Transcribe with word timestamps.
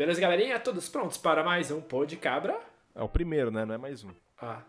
Beleza, 0.00 0.18
galerinha? 0.18 0.58
Todos 0.58 0.88
prontos 0.88 1.18
para 1.18 1.44
mais 1.44 1.70
um 1.70 1.78
Pô 1.78 2.06
de 2.06 2.16
Cabra? 2.16 2.58
É 2.94 3.02
o 3.02 3.08
primeiro, 3.08 3.50
né? 3.50 3.66
Não 3.66 3.74
é 3.74 3.76
mais 3.76 4.02
um. 4.02 4.08
Ah. 4.40 4.62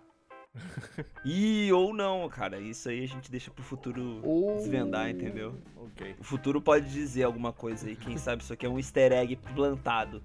E 1.24 1.72
ou 1.72 1.94
não, 1.94 2.28
cara. 2.28 2.60
Isso 2.60 2.90
aí 2.90 3.06
a 3.06 3.08
gente 3.08 3.32
deixa 3.32 3.50
pro 3.50 3.64
futuro 3.64 4.20
Ou- 4.26 4.58
desvendar, 4.58 5.10
entendeu? 5.10 5.56
Ok. 5.78 6.18
O 6.20 6.24
futuro 6.26 6.62
pode 6.62 6.92
dizer 6.92 7.24
alguma 7.24 7.54
coisa 7.54 7.88
aí. 7.88 7.96
Quem 7.96 8.18
sabe 8.18 8.44
isso 8.44 8.52
aqui 8.52 8.66
é 8.66 8.70
um 8.70 8.78
easter 8.78 9.14
egg 9.14 9.38
plantado 9.56 10.22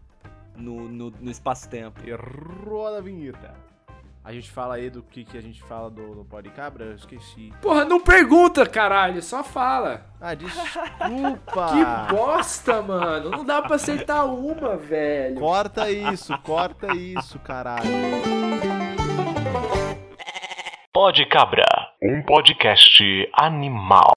no, 0.56 0.88
no, 0.88 1.11
no 1.13 1.31
espaço-tempo. 1.31 2.01
E 2.04 2.11
roda 2.13 2.99
a 2.99 3.01
vinheta. 3.01 3.54
A 4.27 4.33
gente 4.33 4.51
fala 4.51 4.74
aí 4.74 4.90
do 4.90 5.04
que, 5.04 5.24
que 5.24 5.38
a 5.38 5.40
gente 5.40 5.63
fala 5.63 5.88
do, 5.88 6.17
do 6.17 6.24
pó 6.24 6.40
de 6.40 6.51
cabra? 6.51 6.87
Eu 6.87 6.97
esqueci. 6.97 7.53
Porra, 7.63 7.85
não 7.85 8.01
pergunta, 8.01 8.67
caralho, 8.67 9.22
só 9.22 9.45
fala. 9.45 10.04
Ah, 10.21 10.35
desculpa! 10.35 11.69
Que 11.69 12.13
bosta, 12.13 12.83
mano. 12.83 13.31
Não 13.31 13.45
dá 13.45 13.63
pra 13.63 13.77
acertar 13.77 14.27
uma, 14.27 14.77
velho. 14.77 15.38
Corta 15.38 15.88
isso, 15.92 16.37
corta 16.38 16.92
isso, 16.92 17.38
caralho. 17.38 17.88
Pode 20.92 21.24
Cabra, 21.27 21.64
um 22.02 22.20
podcast 22.20 23.30
animal. 23.33 24.12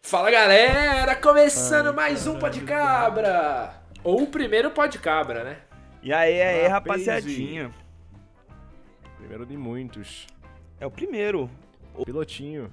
Fala, 0.00 0.30
galera. 0.30 1.14
Começando 1.16 1.92
mais 1.92 2.26
um 2.26 2.38
Pó 2.38 2.48
de 2.48 2.62
Cabra. 2.62 3.74
Ou 4.02 4.22
o 4.22 4.26
primeiro 4.26 4.70
Pó 4.70 4.86
de 4.86 4.98
Cabra, 4.98 5.44
né? 5.44 5.58
E 6.02 6.12
aí, 6.12 6.42
aí, 6.42 6.66
rapaziadinha. 6.66 7.72
Primeiro 9.18 9.46
de 9.46 9.56
muitos. 9.56 10.26
É 10.80 10.86
o 10.86 10.90
primeiro. 10.90 11.48
Pilotinho. 12.04 12.72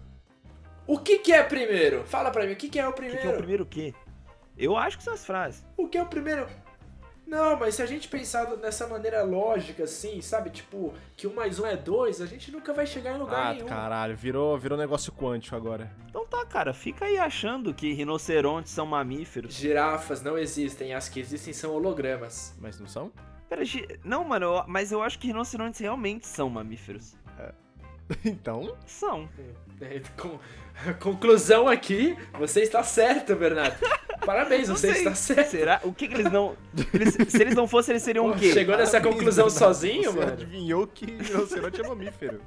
O 0.88 0.98
que 0.98 1.20
que 1.20 1.32
é 1.32 1.44
primeiro? 1.44 2.04
Fala 2.06 2.32
pra 2.32 2.46
mim, 2.48 2.54
o 2.54 2.56
que 2.56 2.70
que 2.70 2.80
é 2.80 2.86
o 2.88 2.90
O 2.90 2.94
que, 2.94 3.02
primeiro? 3.02 3.22
que 3.22 3.28
é 3.28 3.32
o 3.32 3.38
primeiro 3.38 3.64
o 3.64 3.68
quê? 3.68 3.94
Eu 4.58 4.76
acho 4.76 4.98
que 4.98 5.04
são 5.04 5.14
as 5.14 5.24
frases. 5.26 5.64
O 5.78 5.88
que 5.88 5.98
é 5.98 6.02
o 6.02 6.08
primeiro? 6.08 6.48
Não, 7.30 7.56
mas 7.60 7.76
se 7.76 7.82
a 7.84 7.86
gente 7.86 8.08
pensar 8.08 8.46
dessa 8.56 8.88
maneira 8.88 9.22
lógica, 9.22 9.84
assim, 9.84 10.20
sabe? 10.20 10.50
Tipo, 10.50 10.94
que 11.16 11.28
um 11.28 11.34
mais 11.34 11.60
um 11.60 11.66
é 11.68 11.78
dois, 11.78 12.22
a 12.22 12.26
gente 12.26 12.52
nunca 12.52 12.74
vai 12.74 12.88
chegar 12.88 13.16
em 13.16 13.20
lugar 13.20 13.52
Ah, 13.52 13.54
nenhum. 13.54 13.68
caralho, 13.68 14.16
virou, 14.18 14.58
virou 14.58 14.76
negócio 14.76 15.12
quântico 15.14 15.56
agora. 15.56 15.92
Então 16.10 16.26
tá, 16.26 16.44
cara. 16.44 16.74
Fica 16.74 17.06
aí 17.06 17.20
achando 17.20 17.72
que 17.72 17.94
rinocerontes 17.94 18.72
são 18.72 18.86
mamíferos. 18.88 19.54
Girafas 19.54 20.24
não 20.24 20.38
existem, 20.40 20.94
as 20.96 21.08
que 21.08 21.20
existem 21.20 21.54
são 21.54 21.72
hologramas. 21.76 22.56
Mas 22.60 22.80
não 22.80 22.88
são? 22.88 23.12
Pera, 23.48 23.64
gi- 23.64 24.00
não, 24.04 24.24
mano, 24.24 24.46
eu- 24.48 24.64
mas 24.68 24.92
eu 24.92 25.04
acho 25.04 25.20
que 25.20 25.28
rinocerontes 25.28 25.80
realmente 25.80 26.26
são 26.28 26.50
mamíferos. 26.50 27.14
Então, 28.26 28.76
São. 28.88 29.30
É, 29.80 30.02
Com- 30.18 30.40
Conclusão 31.00 31.68
aqui, 31.68 32.18
você 32.40 32.62
está 32.64 32.82
certo, 32.82 33.36
Bernardo. 33.36 33.78
Parabéns, 34.26 34.68
Não 34.68 34.76
você 34.76 34.88
sei. 34.94 34.98
está 35.00 35.16
certo. 35.16 35.50
Será? 35.52 35.80
O 35.84 35.94
que, 35.94 36.08
que 36.08 36.14
eles 36.14 36.32
não. 36.32 36.56
eles- 36.94 37.16
se 37.32 37.42
eles 37.42 37.56
não 37.56 37.68
fossem, 37.68 37.94
eles 37.94 38.04
seriam 38.04 38.26
Pô, 38.30 38.36
o 38.36 38.40
quê? 38.40 38.52
chegou 38.54 38.76
nessa 38.78 38.94
Parabéns, 38.94 39.16
conclusão 39.16 39.46
Bernardo. 39.46 39.66
sozinho, 39.66 40.12
você 40.12 40.20
mano? 40.20 40.32
adivinhou 40.34 40.88
que 40.88 41.06
rinoceronte 41.06 41.82
é 41.82 41.88
mamífero. 41.88 42.42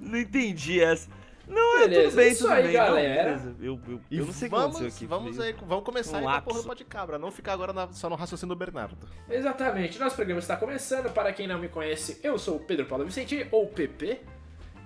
Não 0.00 0.18
entendi 0.18 0.80
essa. 0.82 1.08
Não, 1.46 1.78
é 1.78 1.88
Beleza, 1.88 2.04
tudo 2.10 2.16
bem, 2.16 2.30
isso 2.30 2.42
tudo 2.44 2.52
aí, 2.52 2.62
bem. 2.62 2.72
galera. 2.72 3.22
Não, 3.32 3.38
beleza. 3.38 3.56
Eu, 3.60 3.80
eu, 3.88 4.00
E 4.08 4.18
eu 4.18 4.26
não 4.26 4.32
sei 4.32 4.48
o 4.48 4.50
que 4.70 4.86
aqui. 4.86 5.06
vamos 5.06 5.40
aí, 5.40 5.52
vamos 5.66 5.84
começar 5.84 6.18
um 6.18 6.28
aí 6.28 6.34
na 6.36 6.40
porra 6.42 6.62
do 6.62 6.74
de 6.76 6.84
cabra, 6.84 7.18
não 7.18 7.32
ficar 7.32 7.54
agora 7.54 7.72
na- 7.72 7.88
só 7.92 8.08
no 8.08 8.14
raciocínio 8.14 8.54
do 8.54 8.58
Bernardo. 8.58 8.96
Exatamente, 9.28 9.98
nosso 9.98 10.14
programa 10.14 10.38
está 10.38 10.56
começando. 10.56 11.10
Para 11.12 11.32
quem 11.32 11.48
não 11.48 11.58
me 11.58 11.68
conhece, 11.68 12.20
eu 12.22 12.38
sou 12.38 12.56
o 12.56 12.60
Pedro 12.60 12.86
Paulo 12.86 13.04
Vicente, 13.04 13.46
ou 13.50 13.66
PP. 13.66 14.20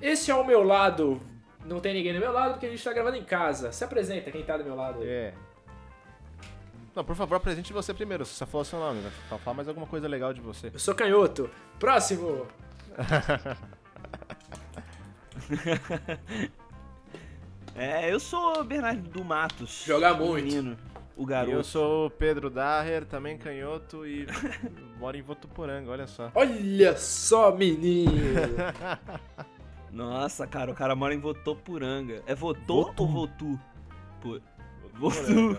Esse 0.00 0.30
é 0.30 0.34
o 0.34 0.44
meu 0.44 0.62
lado. 0.62 1.20
Não 1.66 1.80
tem 1.80 1.92
ninguém 1.92 2.14
do 2.14 2.20
meu 2.20 2.32
lado 2.32 2.52
porque 2.52 2.64
a 2.66 2.68
gente 2.70 2.78
está 2.78 2.92
gravando 2.94 3.16
em 3.18 3.24
casa. 3.24 3.70
Se 3.70 3.84
apresenta 3.84 4.30
quem 4.30 4.42
tá 4.42 4.56
do 4.56 4.64
meu 4.64 4.74
lado 4.74 5.02
aí. 5.02 5.08
É. 5.08 5.34
Não, 6.94 7.04
por 7.04 7.16
favor, 7.16 7.34
apresente 7.36 7.72
você 7.72 7.92
primeiro, 7.92 8.24
você 8.24 8.34
só 8.34 8.46
falou 8.46 8.64
seu 8.64 8.78
nome, 8.78 9.00
né? 9.00 9.10
Fa- 9.28 9.38
Fala 9.38 9.56
mais 9.56 9.68
alguma 9.68 9.86
coisa 9.86 10.06
legal 10.06 10.32
de 10.32 10.40
você. 10.40 10.70
Eu 10.72 10.78
sou 10.78 10.94
canhoto. 10.94 11.50
Próximo. 11.78 12.46
É, 17.76 18.12
eu 18.12 18.20
sou 18.20 18.60
o 18.60 18.64
Bernardo 18.64 19.08
do 19.10 19.24
Matos. 19.24 19.82
Joga 19.84 20.14
muito. 20.14 20.44
Menino, 20.44 20.76
o 21.16 21.24
E 21.24 21.26
garoto. 21.26 21.56
eu 21.56 21.64
sou 21.64 22.06
o 22.06 22.10
Pedro 22.10 22.48
Daher, 22.48 23.04
também 23.04 23.36
canhoto 23.36 24.06
e 24.06 24.26
moro 24.98 25.16
em 25.16 25.22
Votuporanga, 25.22 25.90
olha 25.90 26.06
só. 26.06 26.30
Olha 26.36 26.96
só, 26.96 27.50
menino. 27.52 28.12
Nossa, 29.90 30.46
cara, 30.46 30.70
o 30.70 30.74
cara 30.74 30.94
mora 30.94 31.14
em 31.14 31.18
Votoporanga. 31.18 32.22
É 32.26 32.34
Votô 32.34 32.84
Votu. 32.84 33.02
ou 33.02 33.08
Votu? 33.08 33.60
Pô, 34.22 34.40
Votu. 34.94 35.58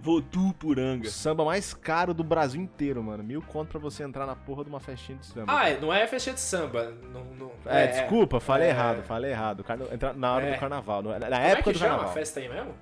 Votuporanga. 0.00 1.06
O 1.06 1.10
samba 1.10 1.44
mais 1.44 1.72
caro 1.74 2.12
do 2.14 2.22
Brasil 2.24 2.60
inteiro, 2.60 3.02
mano. 3.02 3.22
Mil 3.22 3.42
conto 3.42 3.70
pra 3.70 3.78
você 3.80 4.02
entrar 4.02 4.26
na 4.26 4.34
porra 4.36 4.64
de 4.64 4.70
uma 4.70 4.80
festinha 4.80 5.18
de 5.18 5.26
samba. 5.26 5.52
ah, 5.56 5.68
é, 5.68 5.80
não 5.80 5.92
é 5.92 6.06
festinha 6.06 6.34
de 6.34 6.40
samba. 6.40 6.92
Não, 7.12 7.24
não- 7.38 7.52
É, 7.66 7.86
desculpa, 7.86 8.40
falei 8.40 8.68
é. 8.68 8.70
errado, 8.70 9.02
falei 9.02 9.30
errado. 9.30 9.64
Carna... 9.64 9.86
Entrar 9.92 10.14
na 10.14 10.34
hora 10.34 10.46
É. 10.46 10.54
do 10.54 10.60
carnaval, 10.60 11.02
no- 11.02 11.10
na 11.10 11.18
Como 11.20 11.34
época 11.34 11.58
é 11.58 11.62
que 11.62 11.72
do 11.72 11.78
chama 11.78 11.90
carnaval. 11.90 12.10
a 12.10 12.14
festa 12.14 12.40
aí 12.40 12.48
mesmo? 12.48 12.74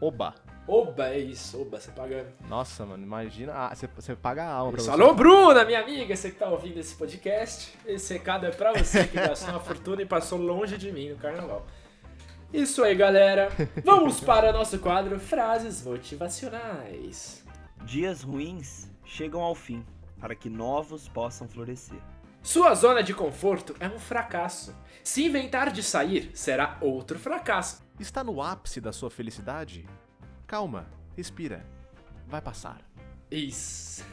Oba. 0.00 0.34
Oba, 0.66 1.08
é 1.08 1.18
isso. 1.18 1.60
Oba, 1.60 1.80
você 1.80 1.90
pagando. 1.90 2.26
Nossa, 2.48 2.86
mano, 2.86 3.02
imagina. 3.02 3.52
Ah, 3.52 3.74
você, 3.74 3.88
você 3.96 4.14
paga 4.14 4.44
a 4.44 4.52
alma 4.52 4.72
pra 4.72 4.80
Isso. 4.80 4.90
você. 4.90 5.00
Alô, 5.02 5.12
Bruna, 5.12 5.64
minha 5.64 5.80
amiga, 5.80 6.14
você 6.14 6.30
que 6.30 6.38
tá 6.38 6.48
ouvindo 6.48 6.78
esse 6.78 6.94
podcast. 6.94 7.76
Esse 7.84 8.12
recado 8.14 8.46
é 8.46 8.50
pra 8.50 8.72
você 8.72 9.04
que 9.08 9.16
gastou 9.16 9.50
uma 9.50 9.58
fortuna 9.60 10.02
e 10.02 10.06
passou 10.06 10.38
longe 10.38 10.78
de 10.78 10.92
mim 10.92 11.10
no 11.10 11.16
carnaval. 11.16 11.66
Isso 12.52 12.84
aí, 12.84 12.94
galera. 12.94 13.48
Vamos 13.84 14.20
para 14.20 14.50
o 14.50 14.52
nosso 14.52 14.78
quadro 14.78 15.18
Frases 15.18 15.82
Motivacionais. 15.82 17.42
Dias 17.84 18.22
ruins 18.22 18.90
chegam 19.04 19.40
ao 19.40 19.54
fim, 19.54 19.84
para 20.20 20.34
que 20.34 20.50
novos 20.50 21.08
possam 21.08 21.48
florescer. 21.48 21.98
Sua 22.42 22.74
zona 22.74 23.02
de 23.02 23.14
conforto 23.14 23.74
é 23.80 23.88
um 23.88 23.98
fracasso. 23.98 24.76
Se 25.02 25.24
inventar 25.24 25.70
de 25.70 25.82
sair, 25.82 26.30
será 26.34 26.76
outro 26.80 27.18
fracasso. 27.18 27.82
Está 27.98 28.22
no 28.22 28.42
ápice 28.42 28.80
da 28.80 28.92
sua 28.92 29.10
felicidade? 29.10 29.86
Calma, 30.46 30.86
respira. 31.16 31.64
Vai 32.26 32.42
passar. 32.42 32.80
Isso. 33.30 34.04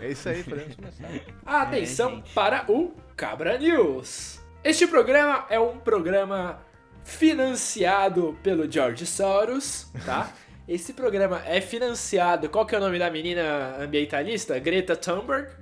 É 0.00 0.10
isso 0.10 0.28
aí, 0.28 0.42
podemos 0.42 0.74
começar. 0.74 1.08
Atenção 1.44 2.22
É, 2.26 2.34
para 2.34 2.70
o 2.72 2.94
Cabra 3.16 3.58
News. 3.58 4.40
Este 4.62 4.86
programa 4.86 5.44
é 5.50 5.60
um 5.60 5.78
programa 5.78 6.60
financiado 7.04 8.36
pelo 8.42 8.70
George 8.70 9.06
Soros, 9.06 9.86
tá? 10.04 10.32
Esse 10.66 10.94
programa 10.94 11.42
é 11.44 11.60
financiado. 11.60 12.48
Qual 12.48 12.64
que 12.64 12.74
é 12.74 12.78
o 12.78 12.80
nome 12.80 12.98
da 12.98 13.10
menina 13.10 13.76
ambientalista? 13.78 14.58
Greta 14.58 14.96
Thunberg, 14.96 15.52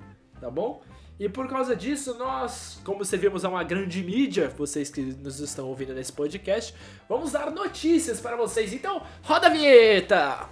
tá 0.41 0.48
bom? 0.48 0.81
E 1.19 1.28
por 1.28 1.48
causa 1.48 1.75
disso, 1.76 2.14
nós, 2.14 2.81
como 2.84 3.04
servimos 3.04 3.44
a 3.44 3.48
uma 3.48 3.64
grande 3.64 4.02
mídia, 4.02 4.52
vocês 4.56 4.91
que 4.91 5.02
nos 5.02 5.41
estão 5.41 5.69
ouvindo 5.69 5.92
nesse 5.92 6.12
podcast, 6.12 6.75
vamos 7.08 7.32
dar 7.32 7.50
notícias 7.50 8.20
para 8.20 8.36
vocês. 8.36 8.72
Então, 8.72 9.02
roda 9.22 9.48
a 9.48 9.50
vinheta! 9.50 10.48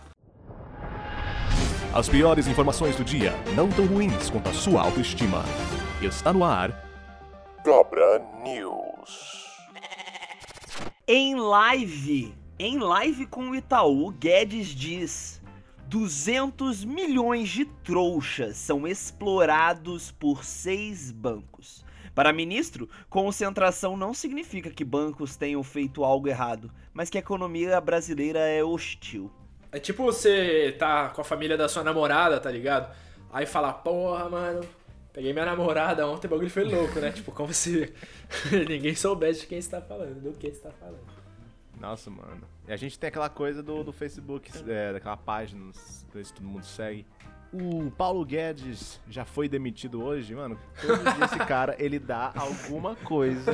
As 1.92 2.08
piores 2.08 2.46
informações 2.46 2.94
do 2.94 3.04
dia, 3.04 3.32
não 3.56 3.68
tão 3.68 3.84
ruins 3.86 4.30
quanto 4.30 4.48
a 4.48 4.52
sua 4.52 4.82
autoestima. 4.82 5.44
Está 6.00 6.32
no 6.32 6.44
ar. 6.44 6.70
Cabra 7.64 8.20
News. 8.44 9.39
Em 11.12 11.34
live, 11.34 12.32
em 12.56 12.78
live 12.78 13.26
com 13.26 13.50
o 13.50 13.56
Itaú, 13.56 14.12
Guedes 14.12 14.68
diz: 14.68 15.42
200 15.88 16.84
milhões 16.84 17.48
de 17.48 17.64
trouxas 17.64 18.56
são 18.56 18.86
explorados 18.86 20.12
por 20.12 20.44
seis 20.44 21.10
bancos. 21.10 21.84
Para 22.14 22.32
ministro, 22.32 22.88
concentração 23.08 23.96
não 23.96 24.14
significa 24.14 24.70
que 24.70 24.84
bancos 24.84 25.34
tenham 25.34 25.64
feito 25.64 26.04
algo 26.04 26.28
errado, 26.28 26.70
mas 26.94 27.10
que 27.10 27.18
a 27.18 27.20
economia 27.20 27.80
brasileira 27.80 28.38
é 28.38 28.62
hostil. 28.62 29.32
É 29.72 29.80
tipo 29.80 30.04
você 30.04 30.76
tá 30.78 31.08
com 31.08 31.22
a 31.22 31.24
família 31.24 31.58
da 31.58 31.68
sua 31.68 31.82
namorada, 31.82 32.38
tá 32.38 32.52
ligado? 32.52 32.94
Aí 33.32 33.46
fala, 33.46 33.72
porra, 33.72 34.28
mano, 34.28 34.60
peguei 35.20 35.34
minha 35.34 35.44
namorada 35.44 36.06
ontem, 36.06 36.26
o 36.26 36.30
bagulho 36.30 36.48
foi 36.48 36.64
louco, 36.64 36.98
né? 36.98 37.12
tipo, 37.12 37.30
como 37.30 37.52
se 37.52 37.92
ninguém 38.66 38.94
soubesse 38.94 39.40
de 39.40 39.46
quem 39.48 39.58
está 39.58 39.78
falando, 39.82 40.18
do 40.18 40.32
que 40.32 40.46
está 40.46 40.70
falando. 40.70 41.04
Nossa, 41.78 42.10
mano. 42.10 42.40
E 42.66 42.72
a 42.72 42.76
gente 42.76 42.98
tem 42.98 43.08
aquela 43.08 43.28
coisa 43.28 43.62
do, 43.62 43.84
do 43.84 43.92
Facebook, 43.92 44.50
é, 44.66 44.94
daquela 44.94 45.18
página, 45.18 45.62
não 45.62 45.72
sei 45.74 46.24
se 46.24 46.32
todo 46.32 46.46
mundo 46.46 46.64
segue. 46.64 47.06
O 47.52 47.90
Paulo 47.90 48.24
Guedes 48.24 48.98
já 49.10 49.26
foi 49.26 49.46
demitido 49.46 50.02
hoje, 50.02 50.34
mano. 50.34 50.58
Todo 50.80 51.02
dia 51.02 51.24
esse 51.24 51.38
cara, 51.40 51.76
ele 51.78 51.98
dá 51.98 52.32
alguma 52.34 52.96
coisa 52.96 53.52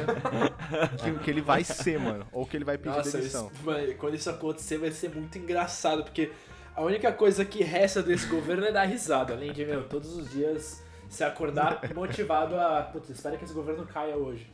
que, 1.03 1.19
que 1.25 1.31
ele 1.31 1.41
vai 1.41 1.65
ser, 1.65 1.99
mano. 1.99 2.27
Ou 2.31 2.47
que 2.47 2.57
ele 2.57 2.65
vai 2.65 2.79
pedir 2.79 2.97
Nossa, 2.97 3.19
demissão. 3.19 3.51
isso, 3.53 3.65
mano, 3.65 3.95
quando 3.95 4.15
isso 4.15 4.31
acontecer 4.31 4.79
vai 4.79 4.93
ser 4.93 5.13
muito 5.13 5.37
engraçado, 5.39 6.05
porque 6.05 6.31
a 6.77 6.83
única 6.83 7.11
coisa 7.13 7.45
que 7.45 7.65
resta 7.65 8.03
desse 8.03 8.27
governo 8.29 8.67
é 8.67 8.73
dar 8.73 8.85
risada, 8.85 9.35
além 9.35 9.53
de, 9.53 9.65
meu, 9.65 9.89
todos 9.89 10.15
os 10.15 10.31
dias 10.31 10.86
se 11.09 11.25
acordar 11.25 11.81
motivado 11.95 12.59
a. 12.59 12.83
Putz, 12.83 13.11
espera 13.11 13.37
que 13.37 13.45
esse 13.45 13.55
governo 13.55 13.87
caia 13.87 14.17
hoje. 14.17 14.47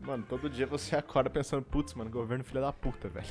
Mano, 0.00 0.24
todo 0.28 0.50
dia 0.50 0.66
você 0.66 0.96
acorda 0.96 1.30
pensando, 1.30 1.62
putz, 1.62 1.94
mano, 1.94 2.10
governo 2.10 2.44
filho 2.44 2.60
da 2.60 2.72
puta, 2.72 3.08
velho. 3.08 3.26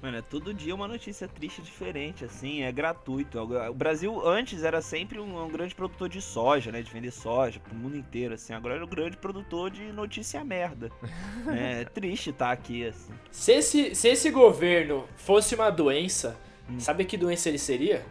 Mano, 0.00 0.18
é 0.18 0.22
todo 0.22 0.54
dia 0.54 0.72
uma 0.72 0.86
notícia 0.86 1.26
triste 1.26 1.60
diferente, 1.62 2.24
assim, 2.24 2.62
é 2.62 2.70
gratuito. 2.70 3.40
O 3.40 3.74
Brasil 3.74 4.24
antes 4.24 4.62
era 4.62 4.80
sempre 4.80 5.18
um, 5.18 5.44
um, 5.44 5.48
grande 5.48 5.74
produtor 5.74 6.08
de 6.08 6.20
soja, 6.20 6.70
né? 6.70 6.80
De 6.80 6.90
vender 6.90 7.10
soja 7.10 7.58
pro 7.58 7.74
mundo 7.74 7.96
inteiro, 7.96 8.34
assim. 8.34 8.52
Agora 8.52 8.76
é 8.76 8.84
um 8.84 8.86
grande 8.86 9.16
produtor 9.16 9.68
de 9.70 9.90
notícia 9.92 10.44
merda. 10.44 10.92
é 11.48 11.84
triste 11.84 12.30
estar 12.30 12.46
tá 12.46 12.52
aqui, 12.52 12.86
assim. 12.86 13.12
Se 13.32 13.52
esse, 13.52 13.94
se 13.94 14.08
esse 14.08 14.30
governo 14.30 15.08
fosse 15.16 15.56
uma 15.56 15.70
doença, 15.70 16.38
hum. 16.70 16.78
sabe 16.78 17.04
que 17.04 17.16
doença 17.16 17.48
ele 17.48 17.58
seria? 17.58 18.04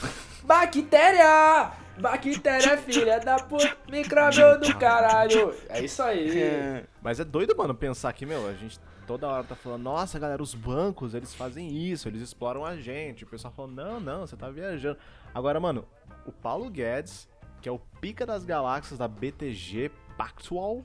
Bactéria! 0.44 1.72
Bactéria, 1.98 2.76
filha 2.78 3.20
da 3.20 3.36
puta, 3.36 3.76
micróbio 3.88 4.58
do 4.58 4.76
caralho. 4.76 5.54
É 5.68 5.82
isso 5.82 6.02
aí. 6.02 6.38
É. 6.40 6.84
Mas 7.00 7.20
é 7.20 7.24
doido, 7.24 7.56
mano, 7.56 7.74
pensar 7.74 8.12
que, 8.12 8.26
meu, 8.26 8.48
a 8.48 8.52
gente 8.52 8.80
toda 9.06 9.28
hora 9.28 9.44
tá 9.44 9.54
falando, 9.54 9.82
nossa, 9.82 10.18
galera, 10.18 10.42
os 10.42 10.54
bancos, 10.54 11.14
eles 11.14 11.34
fazem 11.34 11.70
isso, 11.70 12.08
eles 12.08 12.20
exploram 12.20 12.64
a 12.64 12.76
gente. 12.76 13.24
O 13.24 13.26
pessoal 13.26 13.52
falando, 13.54 13.74
não, 13.76 14.00
não, 14.00 14.26
você 14.26 14.36
tá 14.36 14.50
viajando. 14.50 14.98
Agora, 15.32 15.60
mano, 15.60 15.86
o 16.26 16.32
Paulo 16.32 16.68
Guedes, 16.68 17.28
que 17.62 17.68
é 17.68 17.72
o 17.72 17.78
pica 18.00 18.26
das 18.26 18.44
galáxias 18.44 18.98
da 18.98 19.06
BTG 19.06 19.90
Pactual, 20.16 20.84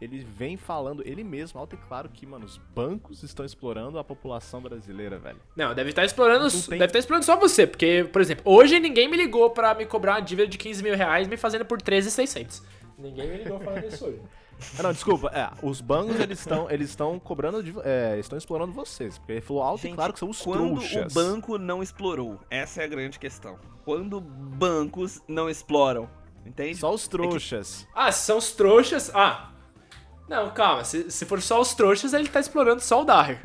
ele 0.00 0.24
vem 0.24 0.56
falando, 0.56 1.02
ele 1.06 1.22
mesmo, 1.22 1.60
alto 1.60 1.74
e 1.76 1.78
claro, 1.78 2.08
que, 2.08 2.26
mano, 2.26 2.46
os 2.46 2.56
bancos 2.74 3.22
estão 3.22 3.44
explorando 3.44 3.98
a 3.98 4.04
população 4.04 4.60
brasileira, 4.60 5.18
velho. 5.18 5.38
Não, 5.54 5.74
deve 5.74 5.90
estar 5.90 6.02
tá 6.02 6.06
explorando. 6.06 6.50
Tem... 6.50 6.60
Deve 6.78 6.84
estar 6.84 6.92
tá 6.92 6.98
explorando 6.98 7.26
só 7.26 7.36
você, 7.36 7.66
porque, 7.66 8.08
por 8.10 8.22
exemplo, 8.22 8.42
hoje 8.50 8.80
ninguém 8.80 9.08
me 9.08 9.16
ligou 9.16 9.50
pra 9.50 9.74
me 9.74 9.84
cobrar 9.84 10.12
uma 10.12 10.20
dívida 10.20 10.48
de 10.48 10.56
15 10.56 10.82
mil 10.82 10.96
reais 10.96 11.28
me 11.28 11.36
fazendo 11.36 11.64
por 11.64 11.82
13,600. 11.82 12.62
Ninguém 12.98 13.28
me 13.28 13.36
ligou 13.38 13.60
falando 13.60 13.84
isso 13.84 14.06
hoje. 14.06 14.20
Ah, 14.78 14.82
não, 14.84 14.92
desculpa. 14.92 15.30
É, 15.34 15.50
os 15.62 15.80
bancos 15.80 16.18
eles 16.18 16.38
estão 16.38 16.70
eles 16.70 16.90
estão 16.90 17.18
cobrando, 17.18 17.62
de, 17.62 17.74
é, 17.82 18.18
estão 18.18 18.36
explorando 18.38 18.72
vocês, 18.72 19.18
porque 19.18 19.32
ele 19.32 19.40
falou 19.40 19.62
alto 19.62 19.82
Gente, 19.82 19.92
e 19.92 19.96
claro 19.96 20.12
que 20.12 20.18
são 20.18 20.30
os 20.30 20.40
quando 20.40 20.80
trouxas. 20.80 21.12
o 21.12 21.14
banco 21.14 21.58
não 21.58 21.82
explorou, 21.82 22.38
essa 22.50 22.82
é 22.82 22.84
a 22.84 22.88
grande 22.88 23.18
questão. 23.18 23.58
Quando 23.84 24.20
bancos 24.20 25.20
não 25.26 25.48
exploram, 25.48 26.08
entende? 26.44 26.76
Só 26.78 26.92
os 26.92 27.08
trouxas. 27.08 27.82
É 27.82 27.84
que... 27.84 27.90
Ah, 27.94 28.12
são 28.12 28.38
os 28.38 28.52
trouxas. 28.52 29.10
Ah, 29.14 29.49
não, 30.30 30.48
calma. 30.50 30.84
Se, 30.84 31.10
se 31.10 31.26
for 31.26 31.42
só 31.42 31.60
os 31.60 31.74
trouxas, 31.74 32.14
ele 32.14 32.28
tá 32.28 32.38
explorando 32.38 32.80
só 32.80 33.02
o 33.02 33.04
Daher. 33.04 33.40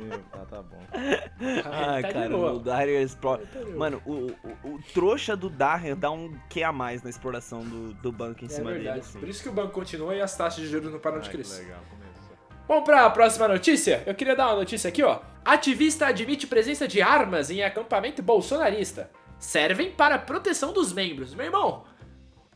Meu, 0.00 0.18
tá, 0.32 0.44
tá 0.44 0.60
bom. 0.60 0.80
Ah, 1.64 2.02
tá 2.02 2.12
cara, 2.12 2.36
o 2.36 2.58
Daher 2.58 3.02
explora. 3.02 3.46
Tá 3.46 3.60
Mano, 3.76 4.02
o, 4.04 4.12
o, 4.12 4.74
o, 4.74 4.82
trouxa 4.92 5.36
do 5.36 5.48
Daher 5.48 5.94
dá 5.94 6.10
um 6.10 6.36
que 6.50 6.64
a 6.64 6.72
mais 6.72 7.04
na 7.04 7.08
exploração 7.10 7.60
do, 7.60 7.94
do 7.94 8.10
banco 8.10 8.42
em 8.42 8.48
é 8.48 8.50
cima 8.50 8.72
verdade. 8.72 8.98
dele. 8.98 9.06
Assim. 9.08 9.20
Por 9.20 9.28
isso 9.28 9.40
que 9.40 9.48
o 9.48 9.52
banco 9.52 9.70
continua 9.70 10.12
e 10.16 10.20
as 10.20 10.36
taxas 10.36 10.64
de 10.64 10.68
juros 10.68 10.90
não 10.90 10.98
param 10.98 11.20
de 11.20 11.30
crescer. 11.30 11.62
Legal, 11.62 11.80
Vamos 12.66 12.82
pra 12.82 13.08
próxima 13.10 13.46
notícia? 13.46 14.02
Eu 14.04 14.14
queria 14.16 14.34
dar 14.34 14.48
uma 14.48 14.56
notícia 14.56 14.88
aqui, 14.88 15.04
ó. 15.04 15.20
Ativista 15.44 16.08
admite 16.08 16.48
presença 16.48 16.88
de 16.88 17.00
armas 17.00 17.48
em 17.48 17.62
acampamento 17.62 18.24
bolsonarista. 18.24 19.08
Servem 19.38 19.92
para 19.92 20.18
proteção 20.18 20.72
dos 20.72 20.92
membros. 20.92 21.32
Meu 21.32 21.46
irmão, 21.46 21.84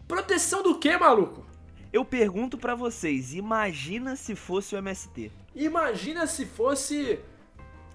proteção 0.08 0.64
do 0.64 0.80
que, 0.80 0.96
maluco? 0.96 1.46
Eu 1.92 2.04
pergunto 2.04 2.56
para 2.56 2.74
vocês, 2.74 3.34
imagina 3.34 4.14
se 4.14 4.36
fosse 4.36 4.74
o 4.74 4.78
MST. 4.78 5.32
Imagina 5.56 6.26
se 6.26 6.46
fosse 6.46 7.18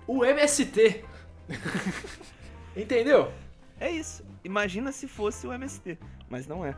o 0.06 0.26
MST. 0.26 1.06
Entendeu? 2.76 3.32
É 3.80 3.90
isso. 3.90 4.26
Imagina 4.44 4.92
se 4.92 5.08
fosse 5.08 5.48
o 5.48 5.54
MST, 5.54 5.98
mas 6.30 6.46
não 6.46 6.66
é. 6.66 6.76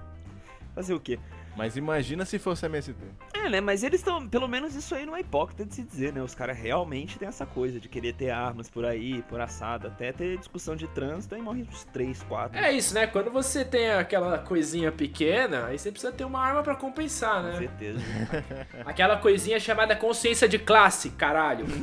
Fazer 0.75 0.93
o 0.93 0.99
quê? 0.99 1.19
Mas 1.57 1.75
imagina 1.75 2.23
se 2.23 2.37
fosse 2.37 2.67
MST. 2.67 2.95
É, 3.33 3.49
né? 3.49 3.59
Mas 3.59 3.81
eles 3.81 3.99
estão. 3.99 4.29
Pelo 4.29 4.47
menos 4.47 4.75
isso 4.75 4.93
aí 4.93 5.07
não 5.07 5.15
é 5.15 5.21
hipócrita 5.21 5.65
de 5.65 5.73
se 5.73 5.81
dizer, 5.81 6.13
né? 6.13 6.21
Os 6.21 6.35
caras 6.35 6.55
realmente 6.55 7.17
têm 7.17 7.27
essa 7.27 7.47
coisa 7.47 7.79
de 7.79 7.89
querer 7.89 8.13
ter 8.13 8.29
armas 8.29 8.69
por 8.69 8.85
aí, 8.85 9.23
por 9.23 9.41
assado, 9.41 9.87
até 9.87 10.11
ter 10.11 10.37
discussão 10.37 10.75
de 10.75 10.87
trânsito, 10.89 11.33
aí 11.33 11.41
morre 11.41 11.63
uns 11.63 11.83
3, 11.85 12.21
4. 12.23 12.59
É 12.59 12.71
isso, 12.71 12.93
né? 12.93 13.07
Quando 13.07 13.31
você 13.31 13.65
tem 13.65 13.89
aquela 13.89 14.37
coisinha 14.37 14.91
pequena, 14.91 15.65
aí 15.65 15.79
você 15.79 15.91
precisa 15.91 16.11
ter 16.11 16.25
uma 16.25 16.39
arma 16.39 16.61
para 16.61 16.75
compensar, 16.75 17.41
né? 17.41 17.53
Com 17.53 17.57
certeza. 17.57 17.99
aquela 18.85 19.17
coisinha 19.17 19.59
chamada 19.59 19.95
consciência 19.95 20.47
de 20.47 20.59
classe, 20.59 21.09
caralho. 21.09 21.65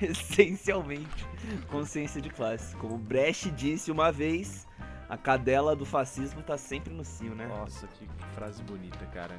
Essencialmente, 0.00 1.26
consciência 1.68 2.20
de 2.20 2.30
classe. 2.30 2.76
Como 2.76 2.96
Brecht 2.96 3.50
disse 3.50 3.90
uma 3.90 4.12
vez 4.12 4.65
a 5.08 5.16
cadela 5.16 5.76
do 5.76 5.84
fascismo 5.84 6.42
tá 6.42 6.58
sempre 6.58 6.92
no 6.92 7.04
cio, 7.04 7.34
né? 7.34 7.46
Nossa, 7.46 7.86
que, 7.86 8.06
frase 8.34 8.62
bonita, 8.62 9.04
cara. 9.06 9.34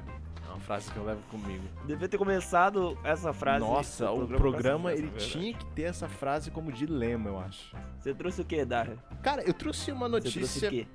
É 0.46 0.50
uma 0.50 0.60
frase 0.60 0.90
que 0.92 0.98
eu 0.98 1.04
levo 1.04 1.22
comigo. 1.24 1.64
Devia 1.86 2.08
ter 2.08 2.18
começado 2.18 2.98
essa 3.04 3.34
frase. 3.34 3.66
Nossa, 3.66 4.10
o 4.12 4.26
programa, 4.28 4.40
programa 4.40 4.94
ele 4.94 5.10
tinha 5.12 5.54
que 5.54 5.66
ter 5.68 5.84
essa 5.84 6.08
frase 6.08 6.50
como 6.50 6.72
dilema, 6.72 7.30
eu 7.30 7.40
acho. 7.40 7.76
Você 8.00 8.14
trouxe 8.14 8.42
o 8.42 8.46
que, 8.46 8.64
Darra? 8.64 8.98
Cara, 9.22 9.44
eu 9.44 9.54
trouxe 9.54 9.92
uma 9.92 10.08
notícia. 10.08 10.46
Você 10.46 10.60
trouxe 10.60 10.68
o 10.68 10.70
quê? 10.70 10.88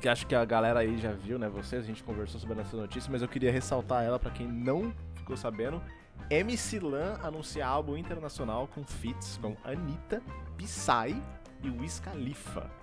Que 0.00 0.08
acho 0.08 0.26
que 0.26 0.34
a 0.34 0.44
galera 0.44 0.80
aí 0.80 0.98
já 0.98 1.12
viu, 1.12 1.38
né? 1.38 1.48
Vocês, 1.48 1.84
a 1.84 1.86
gente 1.86 2.02
conversou 2.02 2.40
sobre 2.40 2.60
essa 2.60 2.76
notícia, 2.76 3.10
mas 3.10 3.22
eu 3.22 3.28
queria 3.28 3.52
ressaltar 3.52 4.02
ela 4.02 4.18
para 4.18 4.32
quem 4.32 4.48
não 4.48 4.92
ficou 5.14 5.36
sabendo. 5.36 5.80
MC 6.28 6.80
Lan 6.80 7.18
anuncia 7.22 7.64
álbum 7.64 7.96
internacional 7.96 8.66
com 8.66 8.82
feats 8.84 9.38
com 9.40 9.56
Anitta, 9.62 10.20
Psy 10.56 11.22
e 11.62 11.70
Wiz 11.70 12.00
Khalifa. 12.00 12.81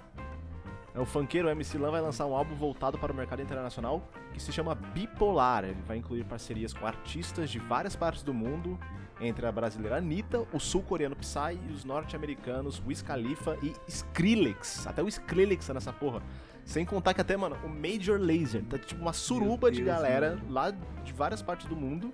É, 1.00 1.02
o 1.02 1.06
funkeiro 1.06 1.50
MC 1.50 1.78
Lan 1.78 1.92
vai 1.92 2.02
lançar 2.02 2.26
um 2.26 2.36
álbum 2.36 2.54
voltado 2.56 2.98
para 2.98 3.12
o 3.12 3.16
mercado 3.16 3.42
internacional 3.42 4.04
que 4.34 4.42
se 4.42 4.52
chama 4.52 4.76
Bipolar. 4.76 5.64
Ele 5.64 5.82
vai 5.88 5.98
incluir 5.98 6.26
parcerias 6.26 6.74
com 6.74 6.86
artistas 6.86 7.50
de 7.50 7.58
várias 7.58 7.96
partes 7.96 8.22
do 8.22 8.34
mundo, 8.34 8.78
entre 9.22 9.46
a 9.46 9.52
brasileira 9.52 9.98
Anitta, 9.98 10.46
o 10.54 10.60
sul-coreano 10.60 11.16
Psy 11.16 11.58
e 11.70 11.72
os 11.72 11.86
norte-americanos 11.86 12.82
Wiz 12.86 13.02
Khalifa 13.02 13.58
e 13.64 13.74
Skrillex. 13.88 14.86
Até 14.88 15.02
o 15.02 15.08
Skrillex 15.08 15.66
tá 15.66 15.74
nessa 15.74 15.94
porra. 15.94 16.22
Sem 16.66 16.86
contar 16.86 17.14
que 17.14 17.22
até, 17.22 17.36
mano, 17.36 17.56
o 17.64 17.70
Major 17.70 18.20
Lazer. 18.20 18.64
Tá 18.66 18.78
tipo 18.78 19.02
uma 19.02 19.14
suruba 19.14 19.72
de 19.72 19.82
galera 19.82 20.36
mano. 20.36 20.52
lá 20.52 20.72
de 20.72 21.14
várias 21.14 21.42
partes 21.42 21.68
do 21.68 21.76
mundo 21.76 22.14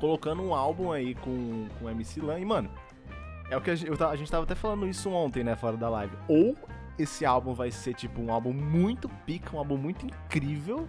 colocando 0.00 0.42
um 0.42 0.54
álbum 0.54 0.92
aí 0.92 1.14
com, 1.14 1.68
com 1.78 1.88
MC 1.90 2.20
Lan. 2.20 2.38
E, 2.38 2.44
mano, 2.44 2.70
é 3.50 3.56
o 3.56 3.60
que 3.60 3.70
a 3.70 3.74
gente, 3.74 4.02
a 4.02 4.16
gente 4.16 4.30
tava 4.30 4.44
até 4.44 4.54
falando 4.54 4.86
isso 4.86 5.10
ontem, 5.10 5.42
né, 5.42 5.56
fora 5.56 5.76
da 5.76 5.88
live. 5.88 6.16
Ou 6.28 6.56
esse 6.98 7.24
álbum 7.24 7.54
vai 7.54 7.70
ser 7.70 7.94
tipo 7.94 8.20
um 8.20 8.32
álbum 8.32 8.52
muito 8.52 9.08
pica, 9.26 9.54
um 9.54 9.58
álbum 9.58 9.76
muito 9.76 10.06
incrível, 10.06 10.88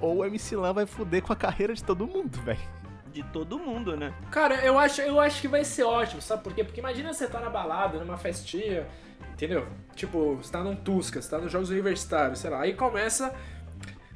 ou 0.00 0.18
o 0.18 0.24
MC 0.24 0.56
Lan 0.56 0.72
vai 0.72 0.86
foder 0.86 1.22
com 1.22 1.32
a 1.32 1.36
carreira 1.36 1.74
de 1.74 1.82
todo 1.82 2.06
mundo, 2.06 2.40
velho. 2.40 2.76
De 3.12 3.22
todo 3.24 3.58
mundo, 3.58 3.96
né? 3.96 4.14
Cara, 4.30 4.56
eu 4.64 4.78
acho, 4.78 5.00
eu 5.00 5.18
acho 5.18 5.40
que 5.40 5.48
vai 5.48 5.64
ser 5.64 5.84
ótimo, 5.84 6.20
sabe 6.20 6.42
por 6.42 6.54
quê? 6.54 6.62
Porque 6.62 6.80
imagina 6.80 7.12
você 7.12 7.26
tá 7.26 7.40
na 7.40 7.48
balada, 7.48 7.98
numa 7.98 8.18
festinha, 8.18 8.86
entendeu? 9.32 9.66
Tipo, 9.94 10.36
você 10.36 10.52
tá 10.52 10.62
num 10.62 10.76
Tusca, 10.76 11.20
você 11.20 11.30
tá 11.30 11.38
nos 11.38 11.50
Jogos 11.50 11.70
Universitários, 11.70 12.38
sei 12.38 12.50
lá, 12.50 12.60
aí 12.60 12.74
começa 12.74 13.34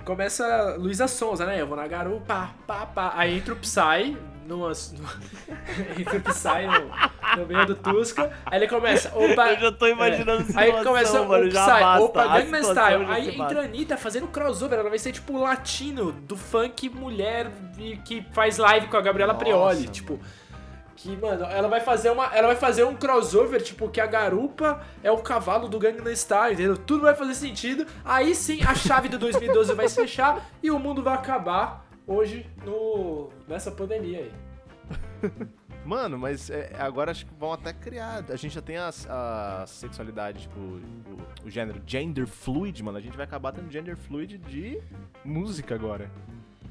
começa 0.05 0.77
Luísa 0.77 1.07
Sonza, 1.07 1.47
né? 1.47 1.61
Eu 1.61 1.67
vou 1.67 1.77
na 1.77 1.87
garupa, 1.87 2.51
pá, 2.67 2.87
pá. 2.87 3.13
Aí 3.15 3.39
entra 3.39 3.55
o 3.55 3.57
Psy, 3.57 4.17
numa, 4.51 4.69
no, 4.69 6.01
entra 6.01 6.19
o 6.19 6.23
Psy 6.23 6.67
no, 6.67 7.41
no, 7.41 7.47
meio 7.47 7.67
do 7.67 7.77
Tusca. 7.77 8.31
Aí 8.45 8.59
ele 8.59 8.69
começa, 8.69 9.09
opa. 9.17 9.53
Eu 9.53 9.61
já 9.61 9.73
tô 9.73 9.87
imaginando 9.87 10.45
é, 10.53 10.61
Aí 10.61 10.85
começa 10.85 11.23
mano, 11.23 11.47
o 11.47 11.49
Psy, 11.49 11.55
basta, 11.55 12.05
opa, 12.05 12.27
Gangnam 12.27 12.63
Style. 12.63 13.05
Aí 13.09 13.29
entra 13.41 13.61
a 13.61 13.65
Anitta 13.65 13.97
fazendo 13.97 14.27
crossover. 14.27 14.79
Ela 14.79 14.91
vai 14.91 14.99
ser 14.99 15.13
tipo 15.13 15.33
o 15.35 15.41
latino 15.41 16.13
do 16.13 16.37
funk 16.37 16.89
mulher 16.89 17.51
que 18.05 18.27
faz 18.33 18.59
live 18.59 18.89
com 18.89 18.97
a 18.97 19.01
Gabriela 19.01 19.33
Nossa, 19.33 19.45
Prioli. 19.45 19.89
Tipo 19.89 20.19
que, 20.97 21.17
mano, 21.17 21.47
ela 21.47 21.67
vai 21.67 21.81
fazer 21.81 22.11
uma. 22.11 22.27
Ela 22.27 22.49
vai 22.49 22.57
fazer 22.57 22.85
um 22.85 22.95
crossover, 22.95 23.63
tipo, 23.63 23.89
que 23.89 24.03
a 24.03 24.07
garupa 24.07 24.83
é 25.03 25.11
o 25.11 25.17
cavalo 25.17 25.67
do 25.67 25.79
Gangnam 25.79 26.15
Style, 26.15 26.53
entendeu? 26.53 26.77
Tudo 26.77 27.03
vai 27.03 27.15
fazer 27.15 27.35
sentido. 27.35 27.87
Aí 28.05 28.35
sim 28.35 28.61
a 28.63 28.75
chave 28.75 29.09
do 29.09 29.19
2012 29.19 29.73
vai 29.73 29.89
se 29.89 29.95
fechar 29.95 30.51
e 30.63 30.71
o 30.71 30.79
mundo 30.79 31.03
vai 31.03 31.15
acabar 31.15 31.89
hoje 32.07 32.47
no 32.65 33.31
nessa 33.47 33.71
pandemia 33.71 34.19
aí. 34.19 34.33
Mano, 35.85 36.19
mas 36.19 36.51
é, 36.51 36.77
agora 36.79 37.11
acho 37.11 37.25
que 37.25 37.35
vão 37.35 37.53
até 37.53 37.73
criar. 37.73 38.25
A 38.29 38.37
gente 38.37 38.55
já 38.55 38.61
tem 38.61 38.77
a, 38.77 38.91
a 39.09 39.65
sexualidade, 39.67 40.43
tipo, 40.43 40.61
o, 40.61 41.47
o, 41.47 41.51
gênero 41.51 41.81
gender 41.87 42.27
fluid, 42.27 42.83
mano. 42.83 42.99
A 42.99 43.01
gente 43.01 43.17
vai 43.17 43.25
acabar 43.25 43.53
tendo 43.53 43.71
gender 43.71 43.97
fluid 43.97 44.37
de 44.37 44.81
música 45.25 45.75
agora. 45.75 46.11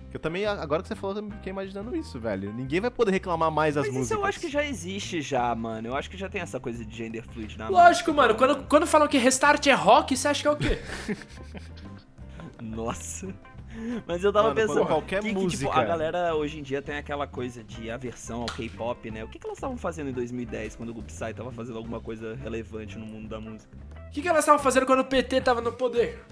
Que 0.10 0.18
eu 0.18 0.20
também, 0.20 0.46
agora 0.46 0.82
que 0.82 0.88
você 0.88 0.96
falou, 0.96 1.16
eu 1.18 1.30
fiquei 1.32 1.52
imaginando 1.52 1.96
isso, 1.96 2.20
velho. 2.20 2.52
Ninguém 2.54 2.80
vai 2.80 2.90
poder 2.90 3.12
reclamar 3.12 3.52
mais 3.52 3.78
as 3.78 3.86
Mas 3.86 3.96
músicas. 3.96 4.12
Isso 4.12 4.20
eu 4.20 4.26
acho 4.26 4.40
que 4.40 4.50
já 4.50 4.66
existe 4.66 5.22
já, 5.22 5.54
mano. 5.54 5.88
Eu 5.88 5.96
acho 5.96 6.10
que 6.10 6.18
já 6.18 6.30
tem 6.30 6.42
essa 6.42 6.60
coisa 6.60 6.84
de 6.84 6.96
gender 6.96 7.24
fluid 7.24 7.58
na 7.58 7.68
Lógico, 7.70 8.12
música. 8.12 8.14
mano. 8.14 8.36
Quando, 8.36 8.68
quando 8.68 8.88
falam 8.88 9.08
que 9.08 9.18
restart 9.18 9.66
é 9.68 9.74
rock, 9.74 10.16
você 10.16 10.28
acha 10.28 10.42
que 10.42 10.48
é 10.48 10.52
o 10.52 10.56
quê? 10.56 10.80
Nossa. 12.62 13.34
Mas 14.08 14.24
eu 14.24 14.32
tava 14.32 14.50
Mano, 14.50 14.56
pensando, 14.56 14.86
qualquer 14.86 15.22
que, 15.22 15.34
música. 15.34 15.64
Que, 15.64 15.68
tipo, 15.68 15.80
a 15.80 15.84
galera 15.84 16.36
hoje 16.36 16.60
em 16.60 16.64
dia 16.64 16.82
tem 16.82 16.98
aquela 16.98 17.28
coisa 17.28 17.64
de 17.64 17.90
aversão 17.90 18.42
ao 18.42 18.48
K-pop, 18.48 19.12
né? 19.12 19.24
O 19.24 19.28
que, 19.28 19.40
que 19.40 19.46
elas 19.46 19.58
estavam 19.58 19.78
fazendo 19.78 20.10
em 20.10 20.14
2010 20.14 20.76
quando 20.76 20.98
o 20.98 21.04
Psy 21.04 21.34
tava 21.34 21.52
fazendo 21.52 21.78
alguma 21.78 22.00
coisa 22.00 22.36
relevante 22.36 22.98
no 22.98 23.06
mundo 23.06 23.28
da 23.28 23.40
música? 23.40 23.72
O 24.08 24.12
que, 24.12 24.22
que 24.22 24.28
elas 24.28 24.40
estavam 24.40 24.62
fazendo 24.62 24.86
quando 24.86 25.02
o 25.02 25.06
PT 25.06 25.42
tava 25.42 25.62
no 25.62 25.72
poder? 25.72 26.24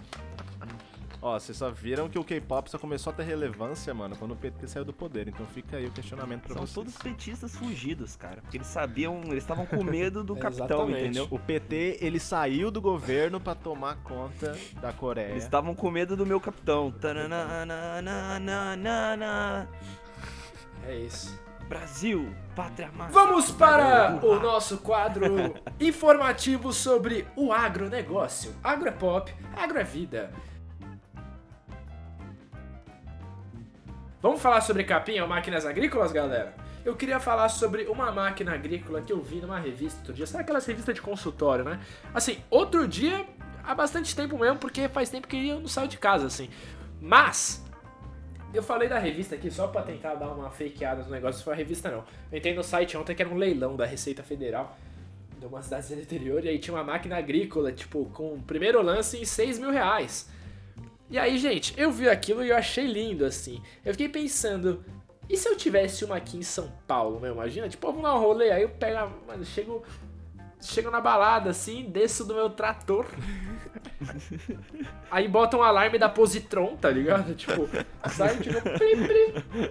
Ó, 1.27 1.37
vocês 1.39 1.57
só 1.57 1.69
viram 1.69 2.07
que 2.07 2.17
o 2.17 2.23
K-pop 2.23 2.69
só 2.71 2.77
começou 2.77 3.11
a 3.11 3.15
ter 3.15 3.23
relevância, 3.23 3.93
mano, 3.93 4.15
quando 4.15 4.31
o 4.31 4.35
PT 4.35 4.65
saiu 4.67 4.85
do 4.85 4.93
poder. 4.93 5.27
Então 5.27 5.45
fica 5.47 5.75
aí 5.77 5.85
o 5.85 5.91
questionamento 5.91 6.43
pra 6.43 6.53
São 6.53 6.61
vocês. 6.61 6.73
todos 6.73 6.95
petistas 6.97 7.53
fugidos, 7.55 8.15
cara. 8.15 8.41
Porque 8.41 8.55
eles 8.57 8.67
sabiam, 8.67 9.21
eles 9.25 9.43
estavam 9.43 9.65
com 9.65 9.83
medo 9.83 10.23
do 10.23 10.37
É, 10.37 10.39
capitão, 10.41 10.65
exatamente. 10.89 10.99
entendeu? 11.03 11.27
O 11.29 11.37
PT, 11.37 11.97
ele 12.01 12.19
saiu 12.19 12.71
do 12.71 12.79
governo 12.79 13.39
pra 13.41 13.53
tomar 13.55 13.97
conta 13.97 14.57
da 14.81 14.93
Coreia. 14.93 15.31
Eles 15.31 15.43
estavam 15.43 15.75
com 15.75 15.91
medo 15.91 16.15
do 16.15 16.25
meu 16.25 16.39
capitão. 16.39 16.91
Tananana, 16.91 17.67
É 20.87 20.95
isso. 20.95 21.37
Brasil, 21.67 22.33
pátria 22.55 22.87
amada. 22.87 23.11
Vamos 23.11 23.51
para 23.51 24.17
o 24.23 24.39
nosso 24.39 24.77
quadro 24.77 25.53
informativo 25.81 26.71
sobre 26.71 27.27
o 27.35 27.51
agronegócio. 27.51 28.55
Agro 28.63 28.87
é 28.87 28.91
pop, 28.93 29.35
agro 29.53 29.77
é 29.77 29.83
vida. 29.83 30.31
Vamos 34.27 34.41
falar 34.41 34.59
sobre 34.59 34.83
capim 34.83 35.17
ou 35.21 35.25
máquinas 35.25 35.65
agrícolas, 35.65 36.11
galera? 36.11 36.53
Eu 36.83 36.97
queria 36.97 37.17
falar 37.17 37.47
sobre 37.47 37.83
uma 37.83 38.11
máquina 38.11 38.53
agrícola 38.53 39.01
que 39.01 39.13
eu 39.13 39.21
vi 39.21 39.37
numa 39.37 39.57
revista 39.57 39.99
outro 39.99 40.13
dia. 40.13 40.27
Sabe 40.27 40.43
aquelas 40.43 40.65
revistas 40.65 40.93
de 40.93 41.01
consultório, 41.01 41.63
né? 41.63 41.79
Assim, 42.13 42.39
outro 42.49 42.85
dia, 42.85 43.25
há 43.63 43.73
bastante 43.73 44.13
tempo 44.13 44.37
mesmo, 44.37 44.59
porque 44.59 44.89
faz 44.89 45.09
tempo 45.09 45.29
que 45.29 45.47
eu 45.47 45.61
não 45.61 45.69
saio 45.69 45.87
de 45.87 45.97
casa, 45.97 46.27
assim. 46.27 46.49
Mas, 46.99 47.63
eu 48.53 48.61
falei 48.61 48.89
da 48.89 48.99
revista 48.99 49.35
aqui 49.35 49.49
só 49.49 49.67
pra 49.67 49.81
tentar 49.81 50.15
dar 50.15 50.27
uma 50.27 50.49
fakeada 50.49 51.03
no 51.03 51.09
negócio, 51.09 51.41
foi 51.41 51.53
a 51.53 51.55
revista 51.55 51.89
não. 51.89 52.03
Eu 52.29 52.37
entrei 52.37 52.53
no 52.53 52.65
site 52.65 52.97
ontem 52.97 53.15
que 53.15 53.21
era 53.21 53.31
um 53.31 53.37
leilão 53.37 53.77
da 53.77 53.85
Receita 53.85 54.23
Federal 54.23 54.77
de 55.39 55.45
uma 55.45 55.61
cidade 55.61 55.95
do 55.95 56.01
interior 56.01 56.43
e 56.43 56.49
aí 56.49 56.59
tinha 56.59 56.75
uma 56.75 56.83
máquina 56.83 57.15
agrícola, 57.15 57.71
tipo, 57.71 58.03
com 58.13 58.33
o 58.33 58.43
primeiro 58.45 58.81
lance 58.81 59.15
em 59.15 59.23
6 59.23 59.57
mil 59.57 59.71
reais. 59.71 60.29
E 61.09 61.17
aí, 61.17 61.37
gente, 61.37 61.73
eu 61.77 61.91
vi 61.91 62.09
aquilo 62.09 62.43
e 62.43 62.49
eu 62.49 62.57
achei 62.57 62.85
lindo, 62.85 63.25
assim. 63.25 63.61
Eu 63.85 63.93
fiquei 63.93 64.09
pensando, 64.09 64.83
e 65.29 65.37
se 65.37 65.47
eu 65.47 65.55
tivesse 65.55 66.03
uma 66.03 66.17
aqui 66.17 66.37
em 66.37 66.41
São 66.43 66.71
Paulo, 66.85 67.19
meu? 67.19 67.33
Imagina, 67.33 67.69
tipo, 67.69 67.87
vamos 67.87 68.03
dar 68.03 68.15
um 68.15 68.19
rolê, 68.19 68.51
aí 68.51 68.63
eu 68.63 68.69
pego, 68.69 69.09
mano, 69.25 69.45
chego, 69.45 69.83
chego 70.61 70.91
na 70.91 70.99
balada, 70.99 71.49
assim, 71.51 71.83
desço 71.89 72.25
do 72.25 72.35
meu 72.35 72.49
trator. 72.49 73.05
Aí 75.09 75.27
bota 75.27 75.57
um 75.57 75.63
alarme 75.63 75.97
da 75.97 76.09
Positron, 76.09 76.75
tá 76.75 76.89
ligado? 76.89 77.33
Tipo, 77.35 77.67
sai, 78.09 78.37
tipo, 78.37 78.61
plim, 78.61 79.07
plim. 79.07 79.69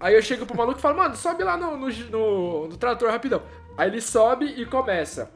Aí 0.00 0.14
eu 0.14 0.22
chego 0.22 0.46
pro 0.46 0.56
maluco 0.56 0.78
e 0.78 0.82
falo, 0.82 0.96
mano, 0.96 1.16
sobe 1.16 1.42
lá 1.44 1.56
no, 1.56 1.76
no, 1.76 1.88
no- 1.88 2.68
no 2.68 2.76
trator 2.76 3.10
rapidão. 3.10 3.42
Aí 3.76 3.88
ele 3.90 4.00
sobe 4.00 4.46
e 4.46 4.64
começa. 4.64 5.30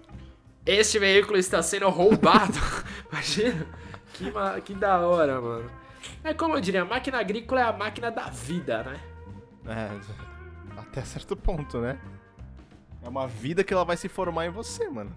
Este 0.64 0.98
veículo 0.98 1.36
está 1.36 1.60
sendo 1.62 1.88
roubado. 1.88 2.54
Imagina? 3.12 3.66
Que, 4.24 4.30
ma- 4.30 4.60
que 4.60 4.74
da 4.74 4.98
hora, 5.00 5.40
mano. 5.40 5.70
É 6.24 6.34
como 6.34 6.56
eu 6.56 6.60
diria, 6.60 6.82
a 6.82 6.84
máquina 6.84 7.18
agrícola 7.18 7.60
é 7.60 7.64
a 7.64 7.72
máquina 7.72 8.10
da 8.10 8.24
vida, 8.28 8.82
né? 8.82 9.00
É, 9.66 10.80
até 10.80 11.02
certo 11.02 11.36
ponto, 11.36 11.78
né? 11.78 11.98
É 13.04 13.08
uma 13.08 13.26
vida 13.26 13.62
que 13.64 13.72
ela 13.72 13.84
vai 13.84 13.96
se 13.96 14.08
formar 14.08 14.46
em 14.46 14.50
você, 14.50 14.88
mano. 14.88 15.14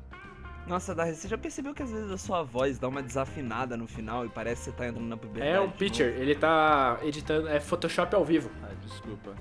Nossa, 0.67 0.95
Darcy, 0.95 1.15
você 1.21 1.27
já 1.27 1.37
percebeu 1.37 1.75
que 1.75 1.83
às 1.83 1.91
vezes 1.91 2.09
a 2.11 2.17
sua 2.17 2.41
voz 2.41 2.79
dá 2.79 2.87
uma 2.87 3.01
desafinada 3.03 3.77
no 3.77 3.85
final 3.87 4.25
e 4.25 4.29
parece 4.29 4.63
que 4.63 4.71
você 4.71 4.77
tá 4.77 4.87
entrando 4.87 5.07
na 5.07 5.15
puberdade? 5.15 5.55
É 5.55 5.61
um 5.61 5.69
pitcher, 5.69 6.07
ele 6.19 6.33
tá 6.33 6.97
editando, 7.03 7.47
é 7.47 7.59
Photoshop 7.59 8.15
ao 8.15 8.25
vivo. 8.25 8.49
Ai, 8.63 8.75
desculpa. 8.83 9.35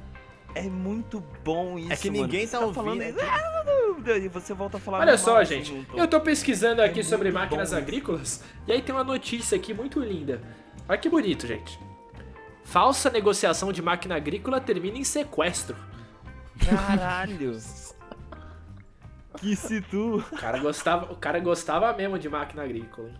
É 0.54 0.62
muito 0.62 1.20
bom 1.44 1.78
isso, 1.78 1.92
É 1.92 1.96
que 1.96 2.10
mano. 2.10 2.22
ninguém 2.22 2.46
Você 2.46 2.52
tá 2.52 2.60
ouvindo. 2.60 2.74
falando 2.74 3.02
"Ah", 3.20 4.18
E 4.18 4.28
você 4.28 4.52
volta 4.54 4.76
a 4.76 4.80
falar 4.80 5.00
Olha 5.00 5.16
só, 5.18 5.42
gente, 5.44 5.72
num 5.72 5.84
tom. 5.84 5.96
eu 5.98 6.06
tô 6.06 6.20
pesquisando 6.20 6.82
aqui 6.82 7.00
É 7.00 7.02
sobre 7.02 7.30
máquinas 7.32 7.70
bom 7.70 7.76
agrícolas 7.78 8.42
e 8.66 8.72
aí 8.72 8.82
tem 8.82 8.94
uma 8.94 9.02
notícia 9.04 9.56
aqui 9.56 9.72
muito 9.74 9.98
linda. 10.00 10.40
Olha 10.88 10.98
que 10.98 11.08
bonito, 11.08 11.46
gente. 11.46 11.78
Falsa 12.64 13.10
negociação 13.10 13.72
de 13.72 13.80
máquina 13.82 14.16
agrícola 14.16 14.60
termina 14.60 14.98
em 14.98 15.04
sequestro. 15.04 15.76
Caralho. 16.64 17.58
que 19.38 19.56
se 19.56 19.80
tu... 19.80 20.18
O 20.30 20.36
cara 20.36 20.58
gostava, 20.58 21.12
o 21.12 21.16
cara 21.16 21.38
gostava 21.40 21.92
mesmo 21.94 22.18
de 22.18 22.28
máquina 22.28 22.62
agrícola, 22.62 23.08
hein? 23.08 23.14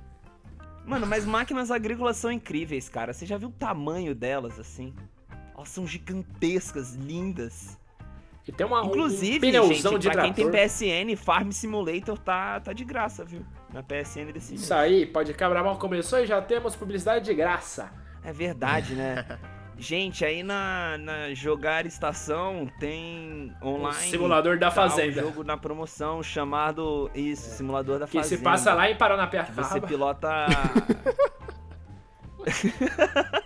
Mano, 0.87 1.07
mas 1.07 1.25
máquinas 1.25 1.71
agrícolas 1.71 2.17
são 2.19 2.31
incríveis, 2.31 2.89
cara. 2.91 3.13
Você 3.15 3.25
já 3.25 3.39
viu 3.39 3.49
o 3.49 3.53
tamanho 3.53 4.15
delas, 4.15 4.59
assim? 4.61 4.95
Elas 5.55 5.69
são 5.69 5.87
gigantescas, 5.87 6.95
lindas. 6.95 7.79
E 8.47 8.53
tem 8.53 8.67
uma, 8.67 8.83
um 8.83 8.89
Inclusive, 8.89 9.39
pneuzão 9.39 9.93
gente, 9.93 10.11
pra 10.11 10.23
quem 10.23 10.33
tem 10.33 10.51
PSN, 10.51 11.17
Farm 11.17 11.51
Simulator 11.51 12.19
tá, 12.19 12.61
tá 12.61 12.73
de 12.73 12.85
graça, 12.85 13.25
viu? 13.25 13.45
Na 13.73 13.83
PSN 13.83 14.33
desse. 14.33 14.55
Isso 14.55 14.75
aí, 14.75 15.07
pode 15.07 15.33
cabrar 15.33 15.65
mal 15.65 15.79
começou 15.79 16.19
e 16.21 16.27
já 16.27 16.43
temos 16.43 16.77
publicidade 16.77 17.25
de 17.25 17.35
graça. 17.35 17.91
É 18.23 18.33
verdade, 18.33 18.95
né? 18.95 19.25
Gente, 19.77 20.25
aí 20.25 20.43
na, 20.43 20.97
na 20.99 21.35
Jogar 21.35 21.85
Estação 21.85 22.69
tem 22.79 23.53
online. 23.63 24.07
O 24.07 24.11
simulador 24.11 24.59
da 24.59 24.69
tá 24.69 24.73
fazenda. 24.73 25.23
Um 25.23 25.25
jogo 25.27 25.43
na 25.43 25.57
promoção 25.57 26.23
chamado. 26.23 27.11
Isso, 27.13 27.51
Simulador 27.57 27.99
da 27.99 28.07
Que 28.07 28.19
Fazenda. 28.19 28.37
se 28.37 28.43
passa 28.43 28.73
lá 28.73 28.89
em 28.89 28.93
Você 28.93 28.99
Paranapiacaba, 28.99 29.81
pilota. 29.81 30.29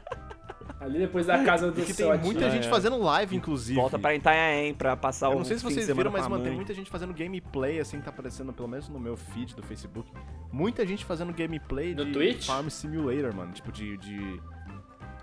ali 0.89 0.99
depois 0.99 1.27
da 1.27 1.43
casa 1.45 1.69
do 1.69 1.73
Porque 1.73 1.95
tem 1.95 2.07
muita 2.07 2.47
ativo. 2.47 2.51
gente 2.51 2.67
é. 2.67 2.71
fazendo 2.71 2.99
live, 2.99 3.37
inclusive. 3.37 3.79
volta 3.79 3.99
pra 3.99 4.15
Itanhaém 4.15 4.75
pra 4.75 4.97
passar 4.97 5.29
o 5.29 5.33
Eu 5.33 5.39
não 5.39 5.45
sei 5.45 5.59
se 5.59 5.65
vocês 5.65 5.87
viram, 5.87 6.11
mas 6.11 6.27
mano, 6.27 6.43
tem 6.43 6.53
muita 6.53 6.75
gente 6.75 6.91
fazendo 6.91 7.13
gameplay, 7.15 7.79
assim, 7.79 7.99
que 7.99 8.05
tá 8.05 8.11
aparecendo 8.11 8.53
pelo 8.53 8.69
menos 8.69 8.89
no 8.89 8.99
meu 8.99 9.17
feed 9.17 9.55
do 9.55 9.63
Facebook. 9.63 10.11
Muita 10.53 10.87
gente 10.87 11.05
fazendo 11.05 11.33
gameplay 11.33 11.95
No 11.95 12.05
de 12.05 12.13
Twitch? 12.13 12.47
Farm 12.47 12.69
Simulator, 12.69 13.35
mano. 13.35 13.53
Tipo, 13.53 13.71
de. 13.71 13.97
de... 13.99 14.41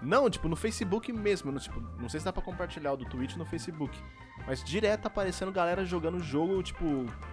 Não, 0.01 0.29
tipo, 0.29 0.47
no 0.47 0.55
Facebook 0.55 1.11
mesmo. 1.11 1.51
No, 1.51 1.59
tipo, 1.59 1.81
não 1.99 2.07
sei 2.07 2.19
se 2.19 2.25
dá 2.25 2.31
pra 2.31 2.41
compartilhar 2.43 2.93
o 2.93 2.97
do 2.97 3.05
Twitch 3.05 3.35
no 3.35 3.45
Facebook. 3.45 3.97
Mas 4.45 4.63
direto 4.63 5.07
aparecendo 5.07 5.51
galera 5.51 5.83
jogando 5.85 6.19
jogo, 6.19 6.61
tipo, 6.61 6.85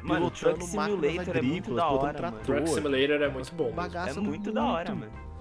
Mano, 0.02 0.30
pilotando 0.30 0.58
Truck 0.58 0.76
máquinas 0.76 1.00
Simulator 1.00 1.36
é 1.36 1.42
muito 1.42 1.64
pilotando 1.64 2.14
trator. 2.14 2.40
Truck 2.40 2.70
Simulator 2.70 3.22
é 3.22 3.28
muito 3.28 3.54
bom. 3.54 3.72
Bagaça 3.72 4.18
É 4.18 4.22
muito, 4.22 4.52
da 4.52 4.64
hora, 4.64 4.94
mano. 4.94 5.31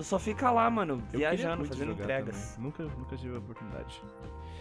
Tu 0.00 0.04
só 0.04 0.18
fica 0.18 0.50
lá, 0.50 0.70
mano, 0.70 1.02
Eu 1.12 1.18
viajando, 1.18 1.62
fazendo 1.66 1.92
entregas. 1.92 2.54
também. 2.54 2.64
Nunca, 2.64 2.82
nunca 2.84 3.16
tive 3.18 3.34
a 3.36 3.38
oportunidade. 3.38 4.02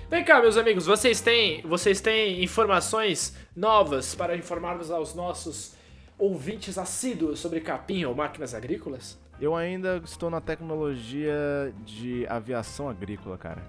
Vem 0.10 0.22
cá, 0.26 0.42
meus 0.42 0.58
amigos, 0.58 0.86
vocês 0.86 1.22
têm, 1.22 1.62
vocês 1.62 2.02
têm 2.02 2.44
informações 2.44 3.38
novas 3.56 4.14
para 4.14 4.36
informarmos 4.36 4.92
aos 4.92 5.16
nossos 5.16 5.78
ouvintes 6.18 6.78
assíduos 6.78 7.40
sobre 7.40 7.62
capim 7.62 8.04
ou 8.04 8.14
máquinas 8.14 8.54
agrícolas? 8.54 9.18
Eu 9.40 9.56
ainda 9.56 10.02
estou 10.04 10.30
na 10.30 10.42
tecnologia 10.42 11.74
de 11.86 12.28
aviação 12.28 12.90
agrícola, 12.90 13.38
cara. 13.38 13.64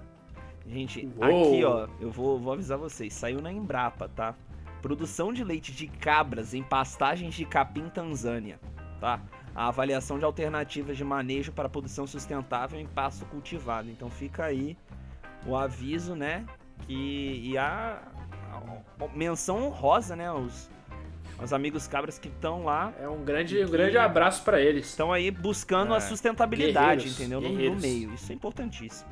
Gente, 0.66 1.08
Uou. 1.16 1.52
aqui 1.52 1.64
ó, 1.64 1.86
eu 2.00 2.10
vou, 2.10 2.36
vou 2.40 2.52
avisar 2.52 2.78
vocês, 2.78 3.14
saiu 3.14 3.40
na 3.40 3.52
Embrapa, 3.52 4.08
tá? 4.08 4.34
Produção 4.82 5.32
de 5.32 5.44
leite 5.44 5.70
de 5.70 5.86
cabras 5.86 6.52
em 6.52 6.64
pastagens 6.64 7.32
de 7.32 7.44
capim 7.44 7.88
Tanzânia, 7.88 8.58
tá? 9.00 9.20
A 9.60 9.68
avaliação 9.68 10.18
de 10.18 10.24
alternativas 10.24 10.96
de 10.96 11.04
manejo 11.04 11.52
para 11.52 11.68
produção 11.68 12.06
sustentável 12.06 12.80
em 12.80 12.86
pasto 12.86 13.26
cultivado. 13.26 13.90
Então 13.90 14.08
fica 14.08 14.44
aí 14.44 14.74
o 15.46 15.54
aviso, 15.54 16.14
né? 16.14 16.46
Que, 16.86 17.40
e 17.44 17.58
a, 17.58 18.00
a- 18.52 19.04
a 19.04 19.08
menção 19.14 19.62
honrosa, 19.66 20.16
né? 20.16 20.32
Os, 20.32 20.70
os 21.42 21.52
amigos 21.52 21.86
cabras 21.86 22.18
que 22.18 22.28
estão 22.28 22.64
lá, 22.64 22.90
É 22.98 23.06
um 23.06 23.22
grande, 23.22 23.62
um 23.62 23.68
grande 23.70 23.98
abraço 23.98 24.42
para 24.44 24.58
eles. 24.58 24.86
estão 24.88 25.12
aí 25.12 25.30
buscando 25.30 25.92
a 25.92 25.98
É, 25.98 26.00
sustentabilidade, 26.00 27.04
guerreiros, 27.10 27.20
entendeu? 27.20 27.40
No- 27.42 27.74
No, 27.74 27.80
meio. 27.80 28.14
Isso 28.14 28.32
é 28.32 28.34
importantíssimo. 28.34 29.10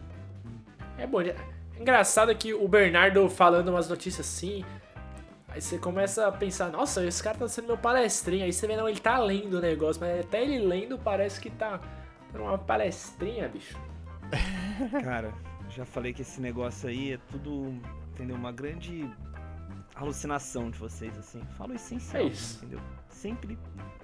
É 0.97 1.07
bom. 1.07 1.21
é 1.21 1.37
Engraçado 1.79 2.35
que 2.35 2.55
o 2.55 2.67
Bernardo 2.67 3.29
falando 3.29 3.69
umas 3.69 3.87
notícias 3.89 4.27
assim. 4.27 4.65
Aí 5.49 5.61
você 5.63 5.79
começa 5.79 6.27
a 6.27 6.33
pensar, 6.33 6.71
nossa, 6.71 7.05
esse 7.05 7.23
cara 7.23 7.39
tá 7.39 7.49
sendo 7.49 7.67
meu 7.69 7.79
palestrinha. 7.79 8.45
Aí 8.45 8.53
você 8.53 8.67
vê, 8.67 8.77
não, 8.77 8.89
ele 8.89 9.01
tá 9.01 9.19
lendo 9.19 9.55
o 9.55 9.61
negócio, 9.61 10.01
mas 10.01 10.21
até 10.21 10.43
ele 10.43 10.59
lendo 10.59 10.99
parece 10.99 11.41
que 11.41 11.49
tá 11.51 11.81
numa 12.35 12.59
palestrinha, 12.59 13.49
bicho. 13.49 13.77
Cara, 15.03 15.33
já 15.71 15.85
falei 15.87 16.13
que 16.13 16.23
esse 16.23 16.41
negócio 16.41 16.89
aí 16.89 17.13
é 17.15 17.19
tudo, 17.31 17.75
entendeu? 18.13 18.37
Uma 18.37 18.53
grande 18.53 19.09
alucinação 19.95 20.71
de 20.71 20.79
vocês, 20.79 21.17
assim. 21.19 21.41
Falo 21.57 21.75
essencial, 21.75 22.23
É 22.23 22.27
isso. 22.27 22.59
entendeu? 22.59 22.81
Sempre 23.09 23.59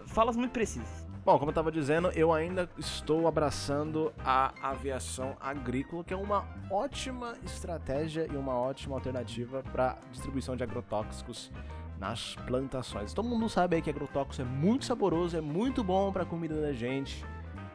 falas 0.06 0.36
muito 0.36 0.52
precisas. 0.52 1.03
Bom, 1.25 1.38
como 1.38 1.50
eu 1.52 1.54
tava 1.54 1.73
dizendo, 1.73 2.11
eu 2.11 2.35
ainda 2.35 2.69
estou 2.76 3.26
abraçando 3.26 4.12
a 4.23 4.52
aviação 4.61 5.35
agrícola, 5.40 6.04
que 6.04 6.12
é 6.12 6.16
uma 6.16 6.47
ótima 6.71 7.33
estratégia 7.43 8.28
e 8.31 8.37
uma 8.37 8.52
ótima 8.52 8.95
alternativa 8.95 9.62
para 9.73 9.97
distribuição 10.12 10.54
de 10.54 10.62
agrotóxicos 10.62 11.50
nas 11.99 12.35
plantações. 12.47 13.14
Todo 13.14 13.26
mundo 13.26 13.49
sabe 13.49 13.76
aí 13.76 13.81
que 13.81 13.88
agrotóxico 13.88 14.43
é 14.43 14.45
muito 14.45 14.85
saboroso, 14.85 15.35
é 15.35 15.40
muito 15.40 15.83
bom 15.83 16.12
para 16.12 16.25
a 16.25 16.26
comida 16.26 16.61
da 16.61 16.75
gente 16.75 17.25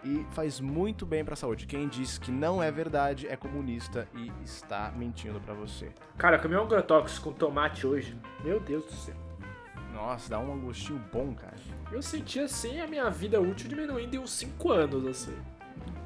e 0.03 0.23
faz 0.29 0.59
muito 0.59 1.03
bem 1.03 1.25
para 1.25 1.33
a 1.33 1.37
saúde. 1.37 1.65
Quem 1.65 1.87
diz 1.87 2.19
que 2.19 2.31
não 2.31 2.61
é 2.61 2.71
verdade 2.71 3.27
é 3.27 3.35
comunista 3.35 4.07
e 4.13 4.31
está 4.43 4.93
mentindo 4.95 5.41
para 5.41 5.55
você. 5.55 5.91
Cara, 6.19 6.37
eu 6.37 6.41
comi 6.43 6.55
um 6.55 6.61
agrotóxico 6.61 7.31
com 7.31 7.35
tomate 7.35 7.87
hoje. 7.87 8.15
Meu 8.43 8.59
Deus 8.59 8.85
do 8.85 8.93
céu. 8.93 9.15
Nossa, 9.91 10.29
dá 10.29 10.37
um 10.37 10.59
gostinho 10.59 11.03
bom, 11.11 11.33
cara. 11.33 11.55
Eu 11.91 12.01
senti 12.01 12.39
assim 12.39 12.79
a 12.79 12.87
minha 12.87 13.09
vida 13.09 13.41
útil 13.41 13.67
diminuindo 13.67 14.15
em 14.15 14.19
uns 14.19 14.31
5 14.31 14.71
anos, 14.71 15.05
assim. 15.07 15.35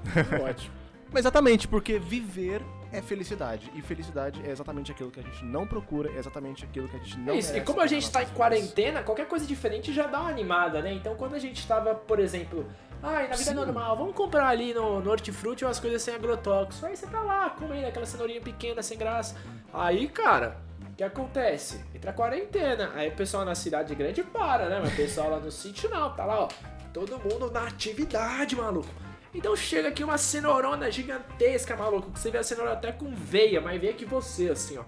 Ótimo. 0.43 0.73
Mas 1.11 1.21
exatamente, 1.21 1.67
porque 1.67 1.99
viver 1.99 2.61
é 2.91 3.01
felicidade. 3.01 3.71
E 3.75 3.81
felicidade 3.81 4.41
é 4.45 4.51
exatamente 4.51 4.91
aquilo 4.91 5.11
que 5.11 5.19
a 5.19 5.23
gente 5.23 5.43
não 5.43 5.67
procura, 5.67 6.09
é 6.11 6.17
exatamente 6.17 6.63
aquilo 6.63 6.87
que 6.87 6.95
a 6.95 6.99
gente 6.99 7.19
não 7.19 7.33
É 7.33 7.37
isso. 7.37 7.55
E 7.55 7.61
como 7.61 7.81
a 7.81 7.87
gente 7.87 8.09
tá 8.09 8.23
em 8.23 8.27
quarentena, 8.27 9.03
qualquer 9.03 9.27
coisa 9.27 9.45
diferente 9.45 9.91
já 9.91 10.07
dá 10.07 10.21
uma 10.21 10.29
animada, 10.29 10.81
né? 10.81 10.93
Então 10.93 11.15
quando 11.15 11.35
a 11.35 11.39
gente 11.39 11.67
tava, 11.67 11.93
por 11.93 12.19
exemplo, 12.19 12.65
ai, 13.01 13.27
na 13.27 13.35
vida 13.35 13.51
Sim. 13.51 13.55
normal, 13.55 13.97
vamos 13.97 14.15
comprar 14.15 14.47
ali 14.47 14.73
no, 14.73 15.01
no 15.01 15.11
Hortifruti 15.11 15.65
umas 15.65 15.79
coisas 15.79 16.01
sem 16.01 16.15
agrotóxico. 16.15 16.85
Aí 16.85 16.95
você 16.95 17.07
tá 17.07 17.21
lá 17.21 17.49
comendo 17.49 17.87
aquela 17.87 18.05
cenourinha 18.05 18.41
pequena, 18.41 18.81
sem 18.81 18.97
graça. 18.97 19.35
Aí, 19.73 20.07
cara, 20.07 20.57
o 20.91 20.95
que 20.95 21.03
acontece? 21.03 21.83
Entra 21.93 22.11
a 22.11 22.13
quarentena. 22.13 22.91
Aí 22.95 23.09
o 23.09 23.15
pessoal 23.15 23.43
na 23.45 23.55
cidade 23.55 23.93
grande 23.95 24.23
para, 24.23 24.69
né? 24.69 24.79
Mas 24.81 24.93
o 24.93 24.95
pessoal 24.95 25.29
lá 25.29 25.39
no 25.39 25.51
sítio 25.51 25.89
não, 25.89 26.13
tá 26.13 26.25
lá, 26.25 26.41
ó. 26.41 26.47
Todo 26.93 27.17
mundo 27.19 27.49
na 27.51 27.67
atividade, 27.67 28.55
maluco. 28.55 28.87
Então 29.33 29.55
chega 29.55 29.87
aqui 29.89 30.03
uma 30.03 30.17
cenourona 30.17 30.91
gigantesca, 30.91 31.75
maluco. 31.75 32.11
Que 32.11 32.19
você 32.19 32.29
vê 32.29 32.37
a 32.37 32.43
cenoura 32.43 32.73
até 32.73 32.91
com 32.91 33.13
veia, 33.15 33.59
mais 33.59 33.81
veia 33.81 33.93
que 33.93 34.05
você, 34.05 34.49
assim, 34.49 34.77
ó. 34.77 34.83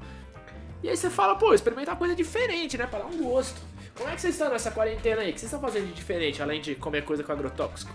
E 0.83 0.89
aí 0.89 0.95
você 0.95 1.09
fala, 1.09 1.35
pô, 1.35 1.53
experimentar 1.53 1.95
coisa 1.95 2.13
diferente, 2.15 2.77
né? 2.77 2.85
Pra 2.85 2.99
dar 2.99 3.05
um 3.05 3.17
gosto. 3.23 3.59
Como 3.97 4.07
é 4.09 4.13
que 4.13 4.21
vocês 4.21 4.35
estão 4.35 4.49
nessa 4.51 4.69
quarentena 4.69 5.21
aí? 5.21 5.31
O 5.31 5.33
que 5.33 5.39
vocês 5.39 5.51
estão 5.51 5.59
fazendo 5.59 5.87
de 5.87 5.93
diferente, 5.93 6.41
além 6.43 6.61
de 6.61 6.75
comer 6.75 7.03
coisa 7.03 7.23
com 7.23 7.31
agrotóxico? 7.31 7.91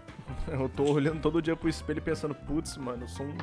Eu 0.48 0.68
tô 0.68 0.84
olhando 0.84 1.20
todo 1.20 1.42
dia 1.42 1.54
pro 1.54 1.68
espelho 1.68 2.00
pensando, 2.00 2.34
putz, 2.34 2.76
mano, 2.76 3.02
eu 3.04 3.08
sou 3.08 3.26
um- 3.26 3.36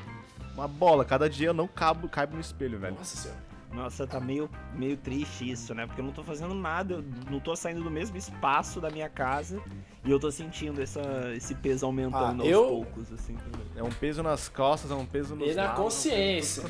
uma 0.56 0.68
bola. 0.68 1.06
Cada 1.06 1.30
dia 1.30 1.50
eu 1.50 1.54
não 1.54 1.68
cabo, 1.68 2.10
caibo 2.10 2.34
no 2.36 2.42
espelho, 2.42 2.80
velho. 2.80 2.96
Nossa 2.96 3.16
senhora. 3.16 3.40
Nossa, 3.74 4.08
tá 4.08 4.20
meio, 4.20 4.50
meio 4.74 4.96
triste 4.98 5.50
isso, 5.52 5.76
né? 5.76 5.86
Porque 5.86 6.02
eu 6.02 6.06
não 6.06 6.12
tô 6.14 6.24
fazendo 6.24 6.56
nada, 6.56 6.96
eu 6.96 7.04
não 7.30 7.40
tô 7.40 7.56
saindo 7.56 7.84
do 7.84 7.92
mesmo 7.92 8.18
espaço 8.18 8.80
da 8.82 8.90
minha 8.90 9.10
casa 9.10 9.62
e 10.06 10.10
eu 10.10 10.20
tô 10.20 10.32
sentindo 10.32 10.82
essa, 10.82 11.02
esse 11.36 11.54
peso 11.54 11.86
aumentando 11.86 12.42
Ah, 12.42 12.46
aos 12.46 12.50
eu- 12.52 12.66
poucos, 12.68 13.12
assim. 13.12 13.36
É 13.76 13.84
um 13.84 13.90
peso 13.90 14.24
nas 14.24 14.48
costas, 14.50 14.90
é 14.90 14.96
um 14.96 15.06
peso 15.06 15.36
nos 15.36 15.50
E 15.52 15.54
na 15.54 15.64
lados, 15.66 15.78
é 15.78 15.82
um 15.82 15.84
consciência. 15.84 16.64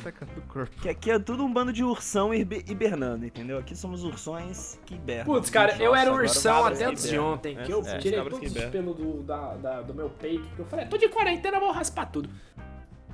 corpo. 0.48 0.70
Que 0.82 0.88
aqui 0.88 1.10
é 1.10 1.18
tudo 1.18 1.44
um 1.44 1.52
bando 1.52 1.72
de 1.72 1.82
ursão 1.84 2.34
hiber- 2.34 2.64
hibernando, 2.68 3.24
entendeu? 3.24 3.58
Aqui 3.58 3.74
somos 3.76 4.04
ursões 4.04 4.78
que 4.84 4.94
hibernam. 4.96 5.24
Putz, 5.34 5.48
cara, 5.50 5.72
eu 5.78 5.90
Nossa, 5.92 6.00
era 6.02 6.10
agora 6.10 6.22
ursão 6.24 6.64
até 6.66 6.84
antes 6.84 7.08
de 7.08 7.18
ontem, 7.18 7.56
É, 7.56 7.62
que 7.62 7.72
eu 7.72 7.80
é, 7.86 7.98
tirei 7.98 8.22
todos 8.22 8.52
os 8.52 8.64
pelos 8.66 8.96
do, 8.96 9.22
da, 9.22 9.54
da- 9.54 9.82
do 9.82 9.94
meu 9.94 10.10
peito. 10.10 10.46
Porque 10.48 10.60
eu 10.62 10.66
falei, 10.66 10.86
tô 10.86 10.98
de 10.98 11.08
quarentena, 11.08 11.58
vou 11.60 11.70
raspar 11.70 12.06
tudo. 12.06 12.28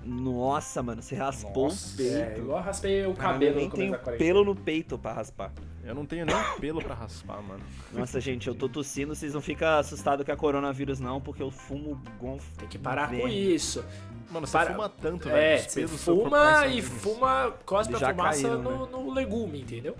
Nossa, 0.04 0.82
mano, 0.82 1.00
você 1.02 1.14
raspou 1.14 1.64
Nossa, 1.64 1.94
o 1.94 1.96
peito. 1.96 2.14
É, 2.16 2.38
igual 2.38 2.58
eu 2.58 2.64
raspei 2.64 3.06
o 3.06 3.14
Cara, 3.14 3.32
cabelo 3.32 3.52
eu 3.52 3.56
nem 3.56 3.68
no 3.68 3.74
tenho 3.74 4.18
pelo 4.18 4.44
no 4.44 4.54
peito 4.54 4.98
pra 4.98 5.12
raspar. 5.14 5.50
Eu 5.82 5.94
não 5.94 6.04
tenho 6.04 6.26
nem 6.26 6.34
pelo 6.60 6.82
pra 6.82 6.94
raspar, 6.94 7.42
mano. 7.42 7.62
Nossa, 7.92 8.20
gente, 8.20 8.46
eu 8.48 8.54
tô 8.54 8.68
tossindo, 8.68 9.14
vocês 9.14 9.32
não 9.34 9.40
ficam 9.40 9.68
assustados 9.78 10.24
que 10.24 10.30
é 10.30 10.36
coronavírus 10.36 11.00
não, 11.00 11.20
porque 11.20 11.42
eu 11.42 11.50
fumo 11.50 12.00
gonfo. 12.20 12.46
Tem 12.58 12.68
que 12.68 12.78
parar 12.78 13.08
com 13.08 13.16
Verme. 13.16 13.54
isso. 13.54 13.84
Mano, 14.30 14.46
você 14.46 14.52
Para- 14.52 14.72
fuma 14.74 14.88
tanto, 14.88 15.28
É, 15.28 15.56
velho. 15.56 15.66
os 15.66 15.72
você 15.72 15.86
fuma 15.86 16.66
e 16.66 16.82
fuma, 16.82 17.54
cospe 17.64 17.94
a 17.94 17.98
fumaça 17.98 18.42
caíram, 18.42 18.62
no, 18.62 18.84
né? 18.86 18.88
no 18.92 19.12
legume, 19.12 19.60
entendeu? 19.60 19.96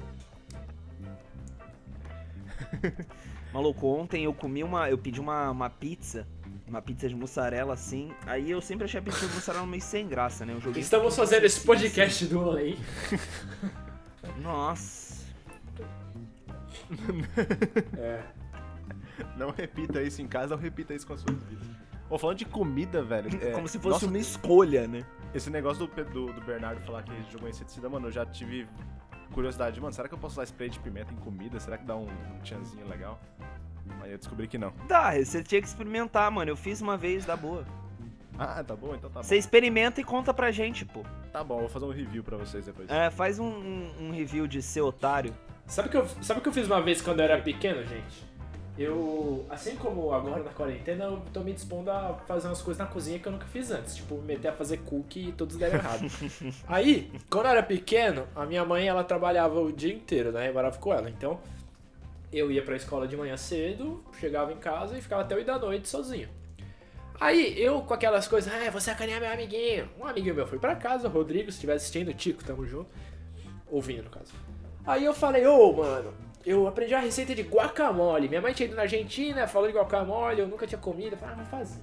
Maluco, 3.53 3.87
ontem 3.87 4.25
eu 4.25 4.35
comi 4.35 4.65
uma. 4.65 4.91
Eu 4.91 4.99
pedi 4.99 5.21
uma, 5.21 5.51
uma 5.51 5.71
pizza. 5.71 6.27
Uma 6.67 6.81
pizza 6.81 7.09
de 7.09 7.15
mussarela 7.15 7.75
assim. 7.75 8.11
Aí 8.27 8.51
eu 8.51 8.61
sempre 8.61 8.85
achei 8.85 8.99
a 8.99 9.03
pizza 9.03 9.27
de 9.27 9.35
mussarela 9.35 9.67
meio 9.67 9.83
sem 9.83 10.09
graça, 10.09 10.47
né? 10.47 10.55
Eu 10.55 10.61
joguei. 10.61 10.83
Estamos 10.83 11.15
fazendo 11.15 11.45
esse 11.45 11.61
podcast 11.61 12.27
do 12.27 12.41
além. 12.41 12.79
Nossa. 14.43 15.25
É. 17.99 18.23
Não 19.37 19.51
repita 19.51 20.03
isso 20.03 20.21
em 20.21 20.27
casa, 20.27 20.57
não 20.57 20.63
repita 20.63 20.95
isso 20.95 21.07
com 21.07 21.13
as 21.13 21.21
suas 21.21 21.43
vidas. 21.45 21.67
Ô, 22.09 22.19
falando 22.19 22.39
de 22.39 22.45
comida, 22.45 23.03
velho. 23.03 23.29
é, 23.43 23.53
Como 23.53 23.69
se 23.69 23.79
fosse 23.79 23.95
nossa, 23.95 24.07
uma 24.07 24.19
escolha, 24.19 24.87
né? 24.87 25.05
Esse 25.35 25.51
negócio 25.51 25.87
do, 25.87 26.05
do, 26.05 26.33
do 26.33 26.41
Bernardo 26.43 26.81
falar 26.83 27.03
que 27.03 27.13
jogou 27.31 27.49
inseticida, 27.49 27.89
mano, 27.89 28.09
eu 28.09 28.13
já 28.13 28.25
tive 28.27 28.69
curiosidade. 29.33 29.81
Mano, 29.81 29.93
será 29.93 30.09
que 30.09 30.15
eu 30.15 30.19
posso 30.19 30.35
usar 30.35 30.45
spray 30.45 30.69
de 30.69 30.79
pimenta 30.79 31.13
em 31.13 31.17
comida? 31.17 31.59
Será 31.59 31.77
que 31.77 31.85
dá 31.85 31.97
um, 31.97 32.07
um 32.07 32.41
tchanzinho 32.43 32.87
legal? 32.89 33.21
Aí 34.01 34.13
eu 34.13 34.19
descobri 34.19 34.47
que 34.47 34.59
não. 34.59 34.73
Dá, 34.89 35.13
você 35.13 35.43
tinha 35.43 35.61
que 35.61 35.67
experimentar, 35.67 36.31
mano. 36.31 36.51
Eu 36.51 36.57
fiz 36.57 36.81
uma 36.81 36.97
vez, 36.97 37.25
dá 37.25 37.37
boa. 37.37 37.65
Ah, 38.39 38.65
tá 38.65 38.75
bom, 38.75 38.95
então 38.95 39.11
tá 39.11 39.21
bom. 39.21 39.23
Você 39.23 39.37
experimenta 39.37 40.01
e 40.01 40.05
conta 40.05 40.35
pra 40.35 40.51
gente, 40.51 40.85
pô. 40.85 41.03
Tá 41.33 41.43
bom, 41.43 41.61
vou 41.61 41.69
fazer 41.69 41.85
um 41.85 41.91
review 41.91 42.23
pra 42.23 42.37
vocês 42.37 42.67
depois. 42.67 42.89
É, 42.91 43.11
faz 43.11 43.39
um, 43.39 43.47
um, 43.47 43.93
um 44.01 44.11
review 44.11 44.47
de 44.47 44.61
ser 44.61 44.81
otário. 44.81 45.35
Sabe 45.67 45.89
o 45.89 45.91
que 45.91 45.97
eu, 45.97 46.07
sabe 46.23 46.41
o 46.41 46.43
que 46.43 46.49
eu 46.49 46.53
fiz 46.53 46.67
uma 46.67 46.81
vez 46.81 47.01
quando 47.01 47.21
eu 47.21 47.25
era 47.25 47.41
pequeno, 47.41 47.83
gente? 47.85 48.35
Eu, 48.77 49.47
assim 49.49 49.77
como 49.77 50.13
agora 50.13 50.43
na 50.43 50.51
quarentena, 50.51 51.05
eu 51.05 51.23
tô 51.33 51.41
me 51.41 51.53
dispondo 51.53 51.91
a 51.91 52.15
fazer 52.27 52.49
umas 52.49 52.61
coisas 52.61 52.79
na 52.85 52.87
cozinha 52.87 53.21
que 53.21 53.27
eu 53.27 53.31
nunca 53.31 53.47
fiz 53.47 53.71
antes. 53.71 53.95
Tipo, 53.95 54.17
me 54.17 54.35
meter 54.35 54.49
a 54.49 54.53
fazer 54.53 54.79
cookie 54.79 55.29
e 55.29 55.33
todos 55.33 55.57
deram 55.57 55.79
errado. 55.79 56.05
Aí, 56.67 57.13
quando 57.31 57.47
eu 57.47 57.53
era 57.53 57.63
pequeno, 57.63 58.27
a 58.35 58.45
minha 58.45 58.65
mãe, 58.65 58.89
ela 58.89 59.05
trabalhava 59.05 59.61
o 59.61 59.73
dia 59.73 59.95
inteiro, 59.95 60.33
né? 60.33 60.49
Eu 60.49 60.55
morava 60.55 60.77
com 60.77 60.93
ela. 60.93 61.09
Então, 61.09 61.39
eu 62.39 62.51
ia 62.51 62.63
pra 62.63 62.77
escola 62.77 63.07
de 63.07 63.17
manhã 63.17 63.37
cedo, 63.37 64.05
chegava 64.19 64.53
em 64.53 64.57
casa 64.57 64.97
e 64.97 65.01
ficava 65.01 65.23
até 65.23 65.35
8 65.35 65.47
da 65.47 65.59
noite 65.59 65.89
sozinho. 65.89 66.29
Aí, 67.21 67.61
eu 67.61 67.81
com 67.83 67.95
aquelas 67.95 68.27
coisas, 68.27 68.53
ah, 68.53 68.71
você 68.71 68.91
sacanear 68.91 69.21
meu 69.21 69.33
amiguinho. 69.33 69.89
Um 69.99 70.07
amiguinho 70.07 70.35
meu 70.35 70.47
foi 70.47 70.59
pra 70.59 70.75
casa, 70.75 71.09
Rodrigo, 71.09 71.51
se 71.51 71.57
estiver 71.57 71.75
assistindo, 71.75 72.13
Tico, 72.13 72.43
tamo 72.45 72.67
junto. 72.67 72.91
Ouvindo, 73.71 74.05
no 74.05 74.11
caso. 74.11 74.33
Aí 74.85 75.05
eu 75.05 75.15
falei, 75.15 75.47
ô, 75.47 75.73
mano, 75.73 76.13
eu 76.45 76.67
aprendi 76.67 76.95
a 76.95 77.01
receita 77.01 77.35
de 77.35 77.43
guacamole. 77.43 78.29
Minha 78.29 78.43
mãe 78.43 78.53
tinha 78.53 78.67
ido 78.67 78.77
na 78.77 78.83
Argentina, 78.83 79.47
falou 79.47 79.69
de 79.69 79.75
guacamole, 79.75 80.41
eu 80.41 80.49
nunca 80.49 80.67
tinha 80.67 80.79
comido. 80.79 81.13
Eu 81.13 81.19
falei, 81.19 81.35
ah, 81.35 81.39
vou 81.39 81.47
fazer. 81.47 81.81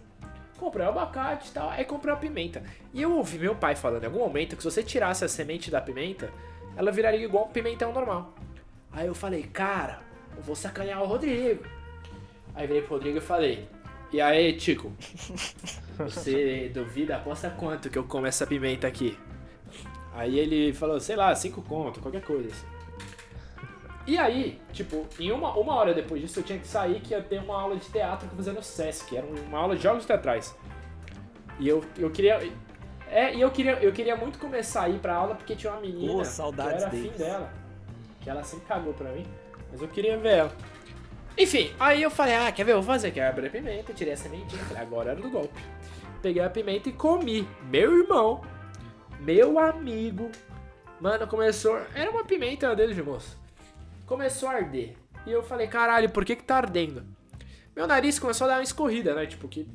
Comprei 0.60 0.86
o 0.86 0.90
abacate 0.90 1.50
e 1.50 1.52
tal, 1.52 1.70
aí 1.70 1.84
comprei 1.84 2.14
a 2.14 2.18
pimenta. 2.18 2.62
E 2.94 3.02
eu 3.02 3.16
ouvi 3.16 3.40
meu 3.40 3.56
pai 3.56 3.76
falando 3.76 4.04
em 4.04 4.06
algum 4.06 4.20
momento 4.20 4.56
que 4.56 4.62
se 4.62 4.70
você 4.70 4.84
tirasse 4.84 5.26
a 5.26 5.28
semente 5.28 5.72
da 5.72 5.82
pimenta, 5.82 6.30
ela 6.76 6.92
viraria 6.92 7.26
igual 7.26 7.46
um 7.46 7.52
pimentão 7.52 7.92
normal. 7.92 8.36
Aí 8.92 9.08
eu 9.08 9.16
falei, 9.16 9.42
cara, 9.44 10.02
eu 10.36 10.44
vou 10.44 10.56
sacanear 10.56 11.02
o 11.02 11.06
Rodrigo. 11.06 11.64
Aí 12.54 12.68
virei 12.68 12.82
pro 12.82 12.96
Rodrigo 12.96 13.18
e 13.18 13.22
falei, 13.22 13.68
e 14.12 14.20
aí, 14.20 14.54
Tico, 14.58 14.92
você 15.98 16.70
duvida? 16.74 17.16
Aposta 17.16 17.50
quanto 17.50 17.90
que 17.90 17.98
eu 17.98 18.04
como 18.04 18.26
essa 18.28 18.46
pimenta 18.46 18.86
aqui? 18.86 19.18
Aí 20.14 20.38
ele 20.38 20.74
falou, 20.74 21.00
sei 21.00 21.16
lá, 21.16 21.34
cinco 21.34 21.62
conto, 21.62 22.02
qualquer 22.02 22.22
coisa 22.22 22.50
assim. 22.50 22.68
E 24.06 24.18
aí, 24.18 24.60
tipo, 24.74 25.08
em 25.18 25.32
uma, 25.32 25.54
uma 25.54 25.76
hora 25.76 25.94
depois 25.94 26.22
disso 26.22 26.40
eu 26.40 26.44
tinha 26.44 26.60
que 26.60 26.68
sair 26.68 27.00
que 27.00 27.14
ia 27.14 27.22
ter 27.22 27.40
uma 27.40 27.62
aula 27.62 27.78
de 27.78 27.88
teatro 27.90 28.28
que 28.28 28.34
eu 28.34 28.38
fazia 28.38 28.52
no 28.52 28.62
Sesc, 28.62 29.16
era 29.16 29.26
uma 29.26 29.60
aula 29.60 29.76
de 29.78 29.84
jogos 29.84 30.06
teatrais. 30.06 30.54
E 31.58 31.68
eu, 31.68 31.82
eu 31.98 32.10
queria. 32.10 32.40
É, 33.10 33.34
e 33.34 33.40
eu 33.40 33.52
queria, 33.52 33.74
eu 33.74 33.94
queria 33.94 34.16
muito 34.16 34.40
começar 34.40 34.84
a 34.84 34.90
ir 34.90 35.00
pra 35.00 35.16
aula 35.16 35.36
porque 35.36 35.56
tinha 35.56 35.72
uma 35.72 35.82
menina 35.82 36.20
que 36.20 36.28
saudades 36.28 36.74
eu 36.74 36.78
era 36.80 36.88
afim 36.88 37.02
deles. 37.04 37.18
dela. 37.18 37.54
Que 38.20 38.30
ela 38.30 38.44
sempre 38.44 38.66
cagou 38.66 38.94
pra 38.94 39.10
mim. 39.12 39.26
Mas 39.72 39.82
eu 39.82 39.88
queria 39.88 40.18
ver 40.18 40.38
ela. 40.38 40.52
Enfim, 41.38 41.74
aí 41.80 42.02
eu 42.02 42.12
falei, 42.12 42.36
ah, 42.36 42.52
quer 42.52 42.64
ver? 42.64 42.74
Eu 42.74 42.82
vou 42.82 42.94
fazer 42.94 43.08
aqui. 43.08 43.20
Abri 43.20 43.48
a 43.48 43.50
pimenta, 43.50 43.94
tirei 43.94 44.14
a 44.14 44.18
sementinha, 44.18 44.62
falei, 44.66 44.84
agora 44.84 45.12
era 45.12 45.22
do 45.22 45.30
golpe. 45.30 45.60
Peguei 46.22 46.42
a 46.42 46.50
pimenta 46.50 46.90
e 46.90 46.94
comi. 46.94 47.48
Meu 47.64 47.98
irmão, 47.98 48.42
meu 49.20 49.58
amigo. 49.58 50.30
Mano, 51.00 51.26
começou. 51.28 51.80
Era 51.96 52.12
uma 52.12 52.24
pimenta 52.24 52.76
dedo 52.76 52.94
de 52.94 53.02
moço. 53.02 53.40
Começou 54.06 54.50
a 54.50 54.54
arder. 54.54 54.96
E 55.26 55.32
eu 55.32 55.42
falei, 55.42 55.68
caralho, 55.68 56.10
por 56.10 56.26
que 56.26 56.36
que 56.36 56.44
tá 56.44 56.58
ardendo? 56.58 57.04
Meu 57.76 57.88
nariz 57.88 58.20
começou 58.20 58.46
a 58.46 58.50
dar 58.50 58.58
uma 58.58 58.64
escorrida, 58.64 59.16
né? 59.16 59.26
Tipo, 59.26 59.48
que. 59.48 59.68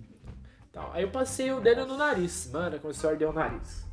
Tal. 0.72 0.92
Aí 0.92 1.02
eu 1.02 1.10
passei 1.10 1.50
o 1.52 1.60
dedo 1.60 1.86
no 1.86 1.96
nariz. 1.96 2.50
Mano, 2.52 2.78
começou 2.78 3.08
a 3.08 3.12
arder 3.14 3.28
o 3.28 3.32
nariz. 3.32 3.84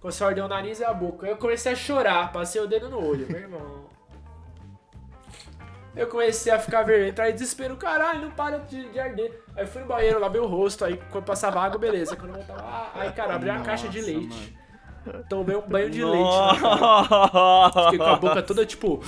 Começou 0.00 0.26
a 0.26 0.30
arder 0.30 0.44
o 0.44 0.48
nariz 0.48 0.80
e 0.80 0.84
a 0.84 0.92
boca. 0.92 1.26
Aí 1.26 1.32
eu 1.32 1.38
comecei 1.38 1.72
a 1.72 1.76
chorar, 1.76 2.32
passei 2.32 2.60
o 2.60 2.66
dedo 2.66 2.90
no 2.90 2.98
olho, 3.06 3.26
meu 3.28 3.40
irmão. 3.40 3.88
Eu 5.94 6.06
comecei 6.06 6.50
a 6.50 6.58
ficar 6.58 6.82
vermelho, 6.82 7.10
entrar 7.10 7.28
em 7.28 7.34
desespero, 7.34 7.76
caralho, 7.76 8.22
não 8.22 8.30
para 8.30 8.58
de, 8.58 8.88
de 8.90 8.98
arder. 8.98 9.42
Aí 9.54 9.66
fui 9.66 9.82
no 9.82 9.88
banheiro, 9.88 10.18
lavei 10.18 10.40
o 10.40 10.46
rosto, 10.46 10.84
aí 10.84 10.98
quando 11.10 11.24
passava 11.24 11.60
água, 11.60 11.78
beleza. 11.78 12.16
Quando 12.16 12.30
eu 12.30 12.36
voltava, 12.36 12.62
ah, 12.62 12.90
aí 12.94 13.12
cara, 13.12 13.34
abri 13.34 13.50
uma 13.50 13.60
caixa 13.60 13.88
de 13.88 14.00
Nossa, 14.00 14.10
leite. 14.12 14.58
Tomei 15.28 15.56
um 15.56 15.62
banho 15.62 15.90
de 15.90 16.02
leite. 16.02 16.16
né? 16.16 16.60
Nossa. 16.62 17.84
Fiquei 17.84 17.98
com 17.98 18.04
a 18.04 18.16
boca 18.16 18.42
toda 18.42 18.64
tipo. 18.64 19.02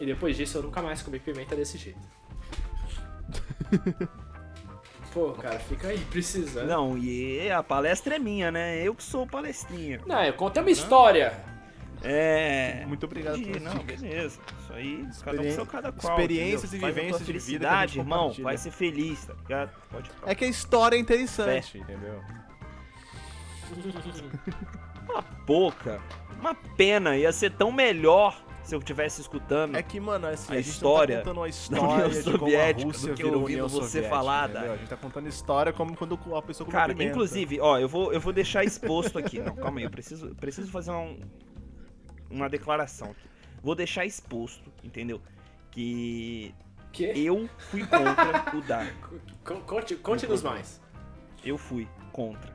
E 0.00 0.06
depois 0.06 0.36
disso 0.36 0.58
eu 0.58 0.62
nunca 0.62 0.82
mais 0.82 1.02
comi 1.02 1.20
pimenta 1.20 1.54
desse 1.54 1.78
jeito. 1.78 2.00
Pô, 5.12 5.30
cara, 5.32 5.58
fica 5.60 5.88
aí 5.88 5.98
precisando. 5.98 6.66
Não, 6.66 6.88
Não, 6.90 6.98
e 6.98 7.50
a 7.50 7.62
palestra 7.62 8.16
é 8.16 8.18
minha, 8.18 8.50
né? 8.50 8.82
Eu 8.82 8.94
que 8.94 9.02
sou 9.02 9.26
palestrinha. 9.26 10.00
eu 10.26 10.32
contei 10.32 10.62
uma 10.62 10.70
história. 10.70 11.51
É. 12.04 12.84
Muito 12.86 13.04
obrigado 13.06 13.36
Entendi, 13.36 13.58
pelas 13.60 13.74
não, 13.74 13.80
dicas. 13.84 14.00
beleza. 14.00 14.40
Isso 14.60 14.72
aí, 14.72 15.08
cada 15.24 15.40
um 15.42 15.50
seu 15.50 15.66
cada 15.66 15.92
qual. 15.92 16.18
experiências 16.18 16.72
entendeu? 16.74 16.88
e 16.88 16.92
vivências 16.92 17.26
de 17.26 17.38
vida 17.38 17.84
irmão. 17.84 18.32
Vai 18.40 18.56
ser 18.56 18.70
feliz, 18.70 19.24
tá 19.24 19.34
ligado? 19.34 19.70
Pode 19.90 20.10
É 20.26 20.34
que 20.34 20.44
a 20.44 20.48
história 20.48 20.96
é 20.96 20.98
interessante, 20.98 21.78
entendeu? 21.78 22.20
Uma 25.08 25.22
boca. 25.46 26.00
Uma 26.40 26.54
pena, 26.54 27.16
ia 27.16 27.32
ser 27.32 27.52
tão 27.52 27.70
melhor 27.70 28.36
se 28.64 28.74
eu 28.74 28.78
estivesse 28.78 29.20
escutando. 29.20 29.76
É 29.76 29.82
que, 29.82 29.98
mano, 30.00 30.26
assim, 30.26 30.52
A 30.52 30.56
a, 30.56 30.60
gente 30.60 30.70
história 30.70 31.16
tá 31.18 31.22
contando 31.24 31.40
a 31.40 31.42
da 31.44 31.48
história 31.48 32.06
União 32.06 32.08
de 32.10 32.22
como 32.22 32.34
a 32.34 32.38
Soviética, 32.38 32.92
do 32.92 33.14
que 33.14 33.22
virou 33.22 33.40
ouvindo 33.40 33.68
você 33.68 34.02
falar, 34.02 34.46
da- 34.48 34.60
A 34.60 34.76
gente 34.76 34.88
tá 34.88 34.96
contando 34.96 35.28
história 35.28 35.72
como 35.72 35.96
quando 35.96 36.18
a 36.36 36.42
pessoa 36.42 36.68
Cara, 36.68 36.92
inclusive, 37.02 37.60
ó, 37.60 37.78
eu 37.78 37.88
vou, 37.88 38.12
eu 38.12 38.20
vou 38.20 38.32
deixar 38.32 38.64
exposto 38.64 39.18
aqui. 39.18 39.40
Não, 39.40 39.54
calma 39.56 39.78
aí, 39.78 39.84
eu 39.84 39.90
preciso, 39.90 40.34
preciso 40.36 40.70
fazer 40.70 40.90
um- 40.92 41.18
uma 42.32 42.48
declaração 42.48 43.10
aqui. 43.10 43.28
Vou 43.62 43.74
deixar 43.74 44.04
exposto, 44.04 44.72
entendeu? 44.82 45.20
Que 45.70 46.54
Que? 46.92 47.04
eu 47.04 47.48
fui 47.70 47.82
contra 47.86 48.56
o 48.56 48.60
Dark. 48.62 48.94
Con- 49.44 49.60
Conte, 49.62 49.94
conte-nos 49.96 50.42
mais. 50.42 50.80
Eu 51.44 51.56
fui 51.58 51.88
contra, 52.12 52.52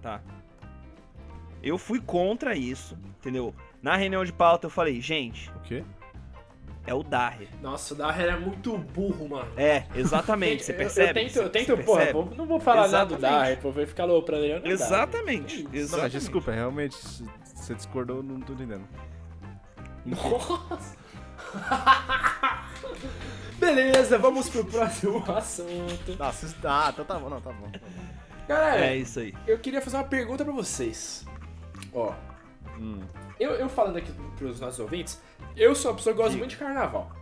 tá? 0.00 0.20
Eu 1.62 1.78
fui 1.78 2.00
contra 2.00 2.56
isso, 2.56 2.98
entendeu? 3.18 3.54
Na 3.82 3.96
reunião 3.96 4.24
de 4.24 4.32
pauta 4.32 4.66
eu 4.66 4.70
falei, 4.70 5.00
gente, 5.00 5.50
O 5.50 5.60
quê? 5.60 5.84
é 6.86 6.92
o 6.94 7.02
Darre. 7.02 7.48
Nossa, 7.60 7.94
o 7.94 7.96
Darrer 7.96 8.32
é 8.34 8.36
muito 8.36 8.76
burro, 8.76 9.28
mano. 9.28 9.52
É, 9.56 9.84
exatamente, 9.94 10.64
você 10.64 10.72
Eu- 10.72 10.76
percebe? 10.76 11.08
Eu, 11.20 11.26
tento, 11.26 11.36
eu 11.36 11.50
tento, 11.50 11.66
percebe? 11.76 11.84
porra, 11.84 12.12
vou- 12.12 12.34
não 12.36 12.46
vou 12.46 12.58
falar 12.58 12.88
nada 12.88 13.06
do 13.06 13.14
Exatamente. 13.24 13.60
Pô, 13.60 13.70
vai 13.70 13.86
ficar 13.86 14.04
louco 14.04 14.26
pra 14.26 14.38
ele. 14.38 14.68
Exatamente, 14.68 15.62
Não, 15.62 15.70
mas 15.70 15.80
exatamente. 15.80 16.12
desculpa, 16.18 16.50
realmente, 16.52 16.96
você 17.62 17.74
discordou, 17.74 18.22
não 18.22 18.40
tô 18.40 18.52
entendendo. 18.52 18.86
Nossa. 20.04 20.96
Beleza, 23.58 24.18
vamos 24.18 24.48
pro 24.48 24.64
próximo 24.64 25.22
assunto. 25.30 26.16
Ah, 26.18 26.32
vocês- 26.32 26.54
ah, 26.64 26.88
então 26.92 27.04
tá 27.04 27.18
bom, 27.18 27.28
não, 27.28 27.40
tá 27.40 27.52
bom. 27.52 27.70
Tá 27.70 27.78
bom. 27.78 27.86
Galera, 28.48 28.86
É 28.86 28.96
isso 28.96 29.20
aí. 29.20 29.32
eu 29.46 29.58
queria 29.58 29.80
fazer 29.80 29.96
uma 29.96 30.04
pergunta 30.04 30.44
pra 30.44 30.52
vocês. 30.52 31.24
Ó, 31.94 32.12
Hum. 32.78 33.00
eu, 33.38 33.52
eu 33.52 33.68
falando 33.68 33.96
aqui 33.98 34.10
pros 34.36 34.58
nossos 34.60 34.80
ouvintes, 34.80 35.20
eu 35.56 35.74
sou 35.74 35.90
uma 35.92 35.96
pessoa 35.96 36.12
que 36.14 36.16
gosta 36.18 36.30
Diga. 36.32 36.40
muito 36.42 36.50
de 36.52 36.56
carnaval. 36.56 37.12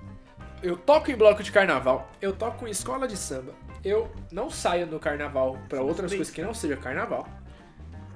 Eu 0.63 0.77
toco 0.77 1.11
em 1.11 1.17
bloco 1.17 1.43
de 1.43 1.53
carnaval, 1.53 2.09
eu 2.21 2.35
toco 2.35 2.67
em 2.67 2.71
escola 2.71 3.07
de 3.09 3.17
samba, 3.17 3.53
eu 3.85 4.11
não 4.31 4.49
saio 4.51 4.87
no 4.87 4.99
carnaval 4.99 5.59
pra 5.69 5.83
outras 5.83 6.11
coisas 6.11 6.31
que 6.33 6.43
não 6.43 6.55
seja 6.55 6.77
carnaval. 6.77 7.27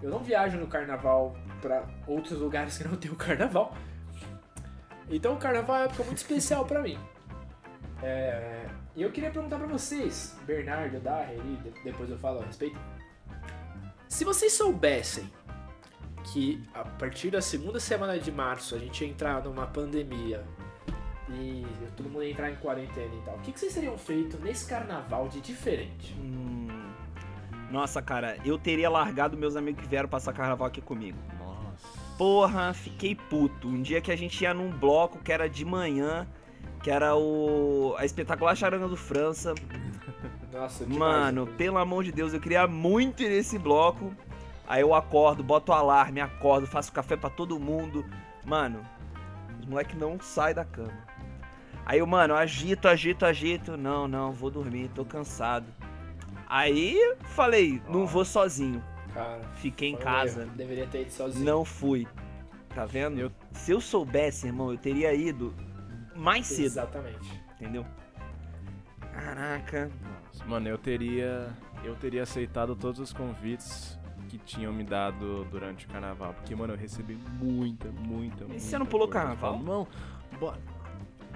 Eu 0.03 0.11
não 0.11 0.19
viajo 0.21 0.57
no 0.59 0.67
carnaval 0.67 1.35
pra 1.65 1.87
outros 2.07 2.39
lugares 2.39 2.77
que 2.77 2.87
não 2.87 2.95
tem 2.97 3.11
o 3.11 3.17
carnaval. 3.17 3.75
Então 5.09 5.33
o 5.33 5.37
carnaval 5.39 5.77
é 5.77 5.79
uma 5.81 5.85
época 5.87 6.05
muito 6.05 6.19
especial 6.19 6.67
pra 6.67 6.83
mim. 6.83 6.99
É, 8.03 8.67
E 8.97 9.03
eu 9.03 9.11
queria 9.11 9.31
perguntar 9.31 9.57
pra 9.59 9.67
vocês, 9.67 10.37
Bernardo, 10.47 11.01
Darre, 11.01 11.37
de- 11.37 11.83
depois 11.83 12.09
eu 12.11 12.19
falo 12.19 12.41
a 12.41 12.45
respeito. 12.45 12.79
Se 14.09 14.25
vocês 14.25 14.53
soubessem 14.53 15.29
que 16.33 16.63
a 16.75 16.85
partir 16.85 17.31
da 17.31 17.41
segunda 17.43 17.81
semana 17.81 18.19
de 18.19 18.31
março 18.31 18.75
a 18.75 18.79
gente 18.79 19.03
ia 19.05 19.11
entrar 19.11 19.43
numa 19.43 19.67
pandemia 19.67 20.45
e 21.29 21.67
todo 21.97 22.09
mundo 22.09 22.23
ia 22.23 22.31
entrar 22.31 22.51
em 22.51 22.57
quarentena 22.57 23.13
e 23.15 23.21
tal, 23.25 23.35
o 23.37 23.41
que, 23.41 23.53
que 23.53 23.59
vocês 23.59 23.75
teriam 23.75 23.97
feito 23.99 24.39
nesse 24.39 24.67
carnaval 24.67 25.29
de 25.29 25.41
diferente? 25.41 26.15
Hum, 26.21 26.69
Nossa, 27.71 28.01
cara, 28.01 28.37
eu 28.45 28.57
teria 28.59 28.89
largado 28.89 29.37
meus 29.37 29.57
amigos 29.57 29.83
que 29.83 29.89
vieram 29.89 30.09
passar 30.09 30.33
carnaval 30.33 30.69
aqui 30.69 30.81
comigo. 30.81 31.19
Porra, 32.17 32.73
fiquei 32.73 33.15
puto. 33.15 33.69
Um 33.69 33.83
dia 33.83 34.01
que 34.01 34.13
a 34.13 34.17
gente 34.17 34.43
ia 34.43 34.55
num 34.55 34.71
bloco 34.71 35.19
que 35.19 35.33
era 35.33 35.49
de 35.49 35.65
manhã, 35.65 36.27
que 36.83 36.91
era 36.91 37.17
o. 37.17 37.95
A 37.99 38.05
espetacular 38.05 38.57
charanga 38.57 38.89
do 38.89 38.97
França. 38.97 39.55
Nossa, 40.53 40.87
Mano, 40.87 41.49
pelo 41.49 41.79
amor 41.79 42.05
de 42.05 42.13
Deus, 42.13 42.33
eu 42.33 42.41
queria 42.41 42.67
muito 42.67 43.23
ir 43.23 43.29
nesse 43.29 43.59
bloco. 43.59 44.15
Aí 44.67 44.81
eu 44.81 44.95
acordo, 44.95 45.43
boto 45.43 45.73
o 45.73 45.75
alarme, 45.75 46.21
acordo, 46.21 46.67
faço 46.67 46.93
café 46.93 47.17
pra 47.17 47.29
todo 47.29 47.59
mundo. 47.59 48.05
Mano, 48.47 48.81
os 49.61 49.67
moleques 49.67 49.99
não 49.99 50.19
saem 50.21 50.55
da 50.55 50.65
cama. 50.65 50.93
Aí 51.85 51.99
eu, 51.99 52.07
mano, 52.07 52.35
agito, 52.35 52.87
agito, 52.89 53.27
agito. 53.27 53.77
Não, 53.77 54.07
não, 54.07 54.33
vou 54.33 54.51
dormir, 54.51 54.91
tô 54.95 55.05
cansado. 55.05 55.67
Aí 56.49 56.97
falei, 57.25 57.83
não 57.89 58.07
vou 58.07 58.25
sozinho. 58.25 58.83
Cara, 59.15 59.41
Fiquei 59.55 59.91
em 59.91 59.95
um 59.95 59.99
casa. 59.99 60.45
Deveria 60.57 60.87
ter 60.89 61.03
ido 61.03 61.13
sozinho. 61.13 61.45
Não 61.45 61.65
fui. 61.65 62.07
Tá 62.75 62.85
vendo? 62.85 63.19
Eu- 63.21 63.33
Se 63.53 63.71
eu 63.71 63.81
soubesse, 63.81 64.47
irmão, 64.49 64.73
eu 64.73 64.79
teria 64.79 65.15
ido 65.15 65.55
mais 66.17 66.47
cedo, 66.47 66.65
Exatamente. 66.67 67.43
entendeu? 67.55 67.87
Caraca. 69.13 69.91
Nossa, 70.03 70.45
Mano, 70.45 70.69
eu 70.69 70.77
teria. 70.79 71.49
Eu 71.85 71.95
teria 71.97 72.23
aceitado 72.23 72.75
todos 72.75 72.99
os 72.99 73.13
convites 73.13 73.99
que 74.29 74.39
tinham 74.39 74.73
me 74.73 74.83
dado 74.83 75.45
durante 75.45 75.87
o 75.87 75.89
carnaval. 75.89 76.35
Porque, 76.35 76.55
mano, 76.57 76.73
eu 76.73 76.79
recebi 76.79 77.15
muita, 77.15 77.89
muita, 77.89 78.45
muita. 78.45 78.59
você 78.59 78.79
não 78.79 78.87
pulou 78.87 79.07
coisa. 79.07 79.21
carnaval? 79.21 79.59
Não, 79.61 79.87
bora. 80.41 80.59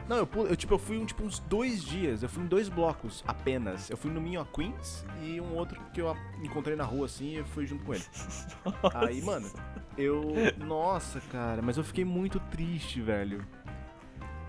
Não, 0.09 0.17
eu, 0.17 0.29
eu, 0.47 0.57
tipo, 0.57 0.73
eu 0.73 0.79
fui 0.79 0.97
um, 0.97 1.05
tipo, 1.05 1.23
uns 1.23 1.39
dois 1.39 1.85
dias, 1.85 2.23
eu 2.23 2.29
fui 2.31 2.43
em 2.43 2.47
dois 2.47 2.69
blocos 2.71 3.23
apenas. 3.27 3.91
Eu 3.91 3.97
fui 3.97 4.11
no 4.11 4.21
Minho 4.21 4.41
a 4.41 4.47
Queens 4.47 5.05
e 5.23 5.39
um 5.39 5.55
outro 5.55 5.79
que 5.93 6.01
eu 6.01 6.17
encontrei 6.43 6.75
na 6.75 6.85
rua 6.85 7.05
assim 7.05 7.33
e 7.33 7.37
eu 7.37 7.45
fui 7.45 7.67
junto 7.67 7.85
com 7.85 7.93
ele. 7.93 8.05
Aí, 8.95 9.21
mano, 9.21 9.51
eu. 9.99 10.23
Nossa, 10.57 11.21
cara, 11.31 11.61
mas 11.61 11.77
eu 11.77 11.85
fiquei 11.85 12.07
muito 12.07 12.41
triste, 12.41 13.03
velho. 13.03 13.47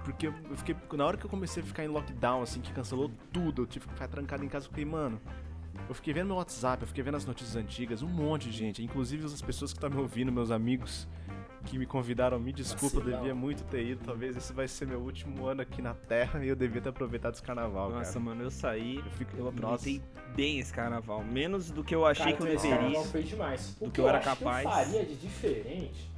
Porque 0.06 0.28
eu 0.28 0.34
eu 0.50 0.56
fiquei. 0.56 0.76
Na 0.94 1.06
hora 1.06 1.18
que 1.18 1.26
eu 1.26 1.30
comecei 1.30 1.62
a 1.62 1.66
ficar 1.66 1.84
em 1.84 1.90
lockdown, 1.90 2.42
assim, 2.42 2.62
que 2.62 2.72
cancelou 2.72 3.12
tudo, 3.34 3.64
eu 3.64 3.68
tive 3.68 3.86
que 3.86 3.94
ficar 3.94 4.08
trancado 4.08 4.46
em 4.46 4.48
casa, 4.48 4.66
eu 4.66 4.70
fiquei, 4.70 4.86
mano. 4.86 5.20
Eu 5.88 5.96
fiquei 5.96 6.14
vendo 6.14 6.28
meu 6.28 6.36
WhatsApp, 6.38 6.84
eu 6.84 6.88
fiquei 6.88 7.04
vendo 7.04 7.18
as 7.18 7.26
notícias 7.26 7.56
antigas, 7.56 8.02
um 8.02 8.08
monte 8.08 8.50
de 8.50 8.58
gente, 8.58 8.84
inclusive 8.84 9.26
as 9.26 9.42
pessoas 9.42 9.72
que 9.72 9.78
estão 9.78 9.90
me 9.90 9.98
ouvindo, 9.98 10.32
meus 10.32 10.52
amigos 10.52 11.08
que 11.66 11.78
me 11.78 11.86
convidaram, 11.86 12.40
me 12.40 12.52
desculpa, 12.54 12.98
eu 12.98 13.00
Vacilão. 13.02 13.20
devia 13.20 13.36
muito 13.36 13.64
ter 13.66 13.84
ido. 13.86 14.02
Talvez 14.06 14.36
esse 14.38 14.52
vai 14.54 14.68
ser 14.68 14.88
meu 14.88 15.00
último 15.00 15.46
ano 15.46 15.62
aqui 15.62 15.82
na 15.82 15.94
Terra 15.94 16.44
e 16.44 16.48
eu 16.48 16.56
devia 16.56 16.82
ter 16.82 16.90
aproveitado 16.90 17.34
esse 17.34 17.44
carnaval, 17.44 17.90
Nossa, 17.92 18.14
cara. 18.14 18.20
mano, 18.26 18.44
eu 18.44 18.52
saí. 18.52 18.98
Eu 18.98 19.12
fico. 19.12 19.32
Eu 19.38 19.46
nossa. 19.46 19.58
aproveitei 19.58 20.02
bem 20.36 20.60
esse 20.60 20.74
carnaval. 20.74 21.24
Menos 21.24 21.70
do 21.72 21.84
que 21.84 21.94
eu 21.94 22.06
achei 22.06 22.26
Cara, 22.34 22.38
que 22.38 22.44
eu 22.44 22.48
esse 22.54 22.64
deveria. 22.64 22.80
carnaval 22.86 23.06
foi 23.06 23.24
demais. 23.24 23.78
O 23.80 23.86
do 23.86 23.92
que, 23.92 23.92
que 23.96 24.02
eu 24.02 24.08
era 24.08 24.18
acho 24.20 24.28
capaz. 24.30 24.62
que 24.62 24.68
eu 24.68 24.72
faria 24.72 25.06
de 25.06 25.16
diferente 25.16 26.10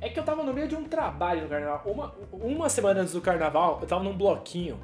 é 0.00 0.08
que 0.08 0.18
eu 0.18 0.24
tava 0.24 0.42
no 0.42 0.52
meio 0.52 0.66
de 0.66 0.74
um 0.74 0.82
trabalho 0.84 1.42
no 1.42 1.48
carnaval. 1.48 1.82
Uma, 1.86 2.12
uma 2.32 2.68
semana 2.68 3.00
antes 3.02 3.12
do 3.12 3.20
carnaval, 3.20 3.78
eu 3.80 3.86
tava 3.86 4.02
num 4.02 4.16
bloquinho 4.16 4.78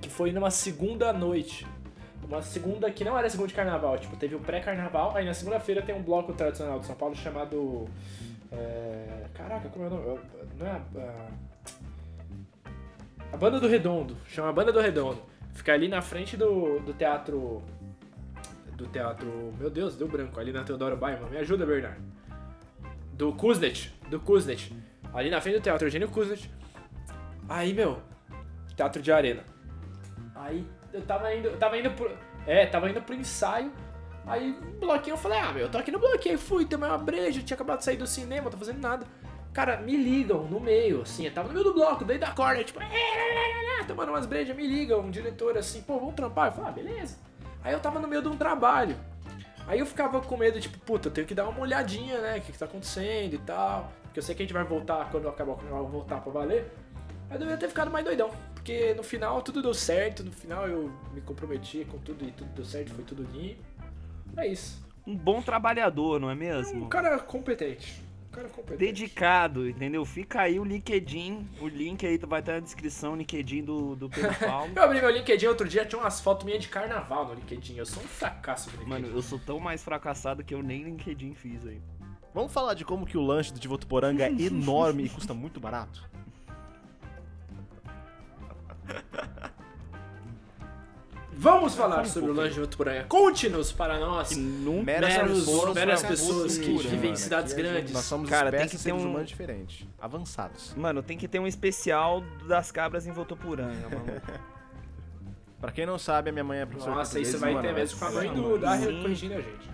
que 0.00 0.08
foi 0.08 0.30
numa 0.32 0.50
segunda 0.52 1.12
noite. 1.12 1.66
Uma 2.22 2.40
segunda 2.40 2.88
que 2.92 3.02
não 3.02 3.18
era 3.18 3.28
segunda 3.28 3.48
de 3.48 3.54
carnaval, 3.54 3.98
tipo, 3.98 4.14
teve 4.16 4.36
o 4.36 4.38
pré-carnaval, 4.38 5.16
aí 5.16 5.26
na 5.26 5.34
segunda-feira 5.34 5.82
tem 5.82 5.92
um 5.96 6.02
bloco 6.02 6.32
tradicional 6.32 6.78
de 6.78 6.86
São 6.86 6.94
Paulo 6.94 7.16
chamado. 7.16 7.88
É, 8.52 9.26
Caraca, 9.34 9.68
como 9.68 9.84
é 9.84 9.88
o 9.88 9.90
nome? 9.90 10.20
Não 10.58 10.66
é 10.66 10.70
a. 10.70 10.76
a- 11.00 11.50
A 13.32 13.36
Banda 13.36 13.60
do 13.60 13.68
Redondo, 13.68 14.16
chama 14.26 14.52
Banda 14.52 14.72
do 14.72 14.80
Redondo. 14.80 15.22
Fica 15.52 15.72
ali 15.72 15.86
na 15.88 16.02
frente 16.02 16.36
do, 16.36 16.80
do 16.80 16.92
teatro. 16.94 17.62
Do 18.76 18.86
teatro. 18.86 19.52
Meu 19.58 19.70
Deus, 19.70 19.94
deu 19.96 20.08
branco. 20.08 20.40
Ali 20.40 20.52
na 20.52 20.64
Teodoro 20.64 20.96
Baiman. 20.96 21.28
Me 21.28 21.36
ajuda, 21.38 21.64
Bernardo. 21.66 22.00
Do 23.12 23.32
Kuznet. 23.34 23.94
Do 24.08 24.18
Kuznet. 24.18 24.74
Ali 25.12 25.30
na 25.30 25.40
frente 25.40 25.58
do 25.58 25.62
teatro 25.62 25.86
Eugênio 25.86 26.08
Kuznet. 26.08 26.50
Aí, 27.48 27.72
meu. 27.74 28.00
Teatro 28.76 29.02
de 29.02 29.12
arena. 29.12 29.42
Aí 30.34 30.66
eu 30.92 31.02
tava 31.02 31.32
indo. 31.34 31.48
Eu 31.48 31.58
tava 31.58 31.76
indo 31.78 31.90
pro. 31.90 32.10
É, 32.46 32.66
tava 32.66 32.88
indo 32.90 33.02
pro 33.02 33.14
ensaio. 33.14 33.70
Aí, 34.26 34.52
bloquinho, 34.78 35.14
eu 35.14 35.18
falei, 35.18 35.38
ah, 35.38 35.52
meu, 35.52 35.62
eu 35.64 35.70
tô 35.70 35.78
aqui 35.78 35.90
no 35.90 35.98
bloquinho. 35.98 36.38
Fui, 36.38 36.64
tomei 36.64 36.88
uma 36.88 36.98
breja, 36.98 37.42
tinha 37.42 37.54
acabado 37.54 37.78
de 37.78 37.84
sair 37.84 37.96
do 37.96 38.06
cinema, 38.06 38.50
tô 38.50 38.56
fazendo 38.56 38.80
nada. 38.80 39.06
Cara, 39.52 39.78
me 39.78 39.96
ligam 39.96 40.44
no 40.44 40.60
meio, 40.60 41.02
assim, 41.02 41.26
eu 41.26 41.32
tava 41.32 41.48
no 41.48 41.54
meio 41.54 41.64
do 41.64 41.74
bloco, 41.74 42.04
daí 42.04 42.18
da 42.18 42.30
corda, 42.30 42.62
tipo, 42.62 42.80
"É, 42.80 43.82
tomando 43.84 44.10
umas 44.10 44.24
brejas, 44.24 44.54
me 44.54 44.64
ligam, 44.64 45.00
um 45.00 45.10
diretor 45.10 45.58
assim, 45.58 45.82
pô, 45.82 45.98
vamos 45.98 46.14
trampar. 46.14 46.48
Eu 46.48 46.52
falei, 46.52 46.70
ah, 46.70 46.72
beleza. 46.72 47.18
Aí 47.64 47.72
eu 47.72 47.80
tava 47.80 47.98
no 47.98 48.06
meio 48.06 48.22
de 48.22 48.28
um 48.28 48.36
trabalho. 48.36 48.96
Aí 49.66 49.78
eu 49.78 49.86
ficava 49.86 50.20
com 50.20 50.36
medo, 50.36 50.60
tipo, 50.60 50.78
puta, 50.78 51.08
eu 51.08 51.12
tenho 51.12 51.26
que 51.26 51.34
dar 51.34 51.48
uma 51.48 51.60
olhadinha, 51.60 52.18
né, 52.20 52.38
o 52.38 52.40
que, 52.40 52.52
que 52.52 52.58
tá 52.58 52.64
acontecendo 52.64 53.34
e 53.34 53.38
tal. 53.38 53.92
Porque 54.04 54.18
eu 54.18 54.22
sei 54.22 54.34
que 54.34 54.42
a 54.42 54.44
gente 54.44 54.52
vai 54.52 54.64
voltar, 54.64 55.10
quando 55.10 55.28
acabar 55.28 55.52
o 55.52 55.56
carnaval, 55.56 55.86
voltar 55.86 56.20
pra 56.20 56.32
valer. 56.32 56.72
Aí 57.28 57.36
eu 57.36 57.38
deveria 57.38 57.56
ter 57.56 57.68
ficado 57.68 57.90
mais 57.90 58.04
doidão. 58.04 58.30
Porque 58.54 58.94
no 58.94 59.02
final 59.02 59.40
tudo 59.42 59.62
deu 59.62 59.72
certo, 59.72 60.22
no 60.24 60.32
final 60.32 60.68
eu 60.68 60.90
me 61.12 61.20
comprometi 61.20 61.84
com 61.84 61.98
tudo 61.98 62.24
e 62.24 62.30
tudo 62.32 62.50
deu 62.52 62.64
certo, 62.64 62.92
foi 62.92 63.04
tudo 63.04 63.22
lindo. 63.32 63.58
É 64.36 64.46
isso. 64.46 64.84
Um 65.06 65.16
bom 65.16 65.42
trabalhador, 65.42 66.20
não 66.20 66.30
é 66.30 66.34
mesmo? 66.34 66.84
Um 66.84 66.88
cara 66.88 67.18
competente. 67.18 68.02
Um 68.28 68.30
cara 68.30 68.48
competente. 68.48 68.78
Dedicado, 68.78 69.68
entendeu? 69.68 70.04
Fica 70.04 70.42
aí 70.42 70.60
o 70.60 70.64
LinkedIn. 70.64 71.46
O 71.60 71.66
link 71.66 72.06
aí 72.06 72.16
vai 72.18 72.40
estar 72.40 72.52
na 72.52 72.60
descrição, 72.60 73.14
o 73.14 73.16
LinkedIn 73.16 73.64
do, 73.64 73.96
do 73.96 74.08
Pedro 74.08 74.34
Paulo. 74.38 74.72
Eu 74.74 74.82
abri 74.82 75.00
meu 75.00 75.10
LinkedIn 75.10 75.46
outro 75.46 75.68
dia, 75.68 75.84
tinha 75.84 76.00
umas 76.00 76.20
fotos 76.20 76.44
minhas 76.44 76.62
de 76.62 76.68
carnaval 76.68 77.26
no 77.26 77.34
LinkedIn. 77.34 77.76
Eu 77.76 77.86
sou 77.86 78.02
um 78.02 78.06
fracasso 78.06 78.70
no 78.70 78.84
LinkedIn. 78.84 79.02
Mano, 79.02 79.16
eu 79.16 79.22
sou 79.22 79.38
tão 79.38 79.58
mais 79.58 79.82
fracassado 79.82 80.44
que 80.44 80.54
eu 80.54 80.62
nem 80.62 80.84
LinkedIn 80.84 81.34
fiz 81.34 81.66
aí. 81.66 81.80
Vamos 82.32 82.52
falar 82.52 82.74
de 82.74 82.84
como 82.84 83.04
que 83.04 83.18
o 83.18 83.22
lanche 83.22 83.52
do 83.52 83.58
de 83.58 83.66
Votuporanga 83.66 84.24
é 84.24 84.30
enorme 84.40 85.04
e 85.04 85.08
custa 85.08 85.34
muito 85.34 85.58
barato? 85.58 86.08
Vamos 91.42 91.74
falar 91.74 92.04
sobre 92.04 92.30
o 92.30 92.34
lanche 92.34 92.52
de 92.54 92.60
Votuporanga. 92.60 93.04
Conte-nos 93.08 93.72
para 93.72 93.98
nós. 93.98 94.36
Meros- 94.36 95.14
pessoas, 95.46 95.74
meras 95.74 96.02
pessoas 96.02 96.58
que 96.58 96.76
vivem 96.76 97.12
em 97.12 97.16
cidades 97.16 97.52
Aqui 97.54 97.62
a 97.62 97.64
gente- 97.64 97.72
grandes. 97.72 97.92
Nós 97.94 98.04
somos 98.04 98.28
Cara, 98.28 98.50
tem 98.50 98.60
que 98.66 98.72
ter 98.72 98.78
seres 98.78 99.00
um- 99.02 99.08
humanos 99.08 99.26
diferentes, 99.30 99.86
avançados. 99.98 100.74
Mano, 100.76 101.02
tem 101.02 101.16
que 101.16 101.26
ter 101.26 101.38
um 101.38 101.46
especial 101.46 102.20
das 102.46 102.70
cabras 102.70 103.06
em 103.06 103.12
Votoporanga, 103.12 103.88
mano. 103.88 104.04
Pra 105.62 105.72
quem 105.72 105.86
não 105.86 105.98
sabe, 105.98 106.28
a 106.28 106.32
minha 106.32 106.44
mãe 106.44 106.58
é 106.60 106.66
professora 106.66 106.96
Nossa, 106.96 107.16
de 107.16 107.22
isso 107.22 107.32
português, 107.38 107.54
vai 107.54 107.62
mano, 107.62 107.74
ter 107.74 107.80
mesmo 107.80 107.98
com 107.98 108.04
a 108.04 108.10
mãe 108.10 108.32
do 108.34 108.58
Dario 108.58 108.90
Sim. 108.90 109.02
corrigindo 109.02 109.34
a 109.34 109.40
gente. 109.40 109.70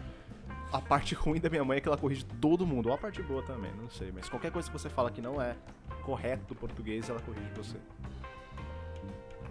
A 0.73 0.81
parte 0.81 1.15
ruim 1.17 1.41
da 1.41 1.51
minha 1.51 1.65
mãe 1.65 1.79
é 1.79 1.81
que 1.81 1.89
ela 1.89 1.97
corrige 1.97 2.25
todo 2.41 2.65
mundo, 2.65 2.89
ou 2.91 2.95
a 2.95 2.99
parte 2.99 3.21
boa 3.23 3.43
também, 3.43 3.73
não 3.81 3.91
sei. 3.91 4.13
Mas 4.15 4.29
qualquer 4.29 4.53
coisa 4.53 4.69
que 4.71 4.77
você 4.79 4.89
fala 4.89 5.11
que 5.11 5.21
não 5.21 5.43
é 5.43 5.57
correto 6.05 6.55
o 6.55 6.57
português, 6.57 7.09
ela 7.11 7.19
corrige 7.21 7.49
você. 7.57 7.77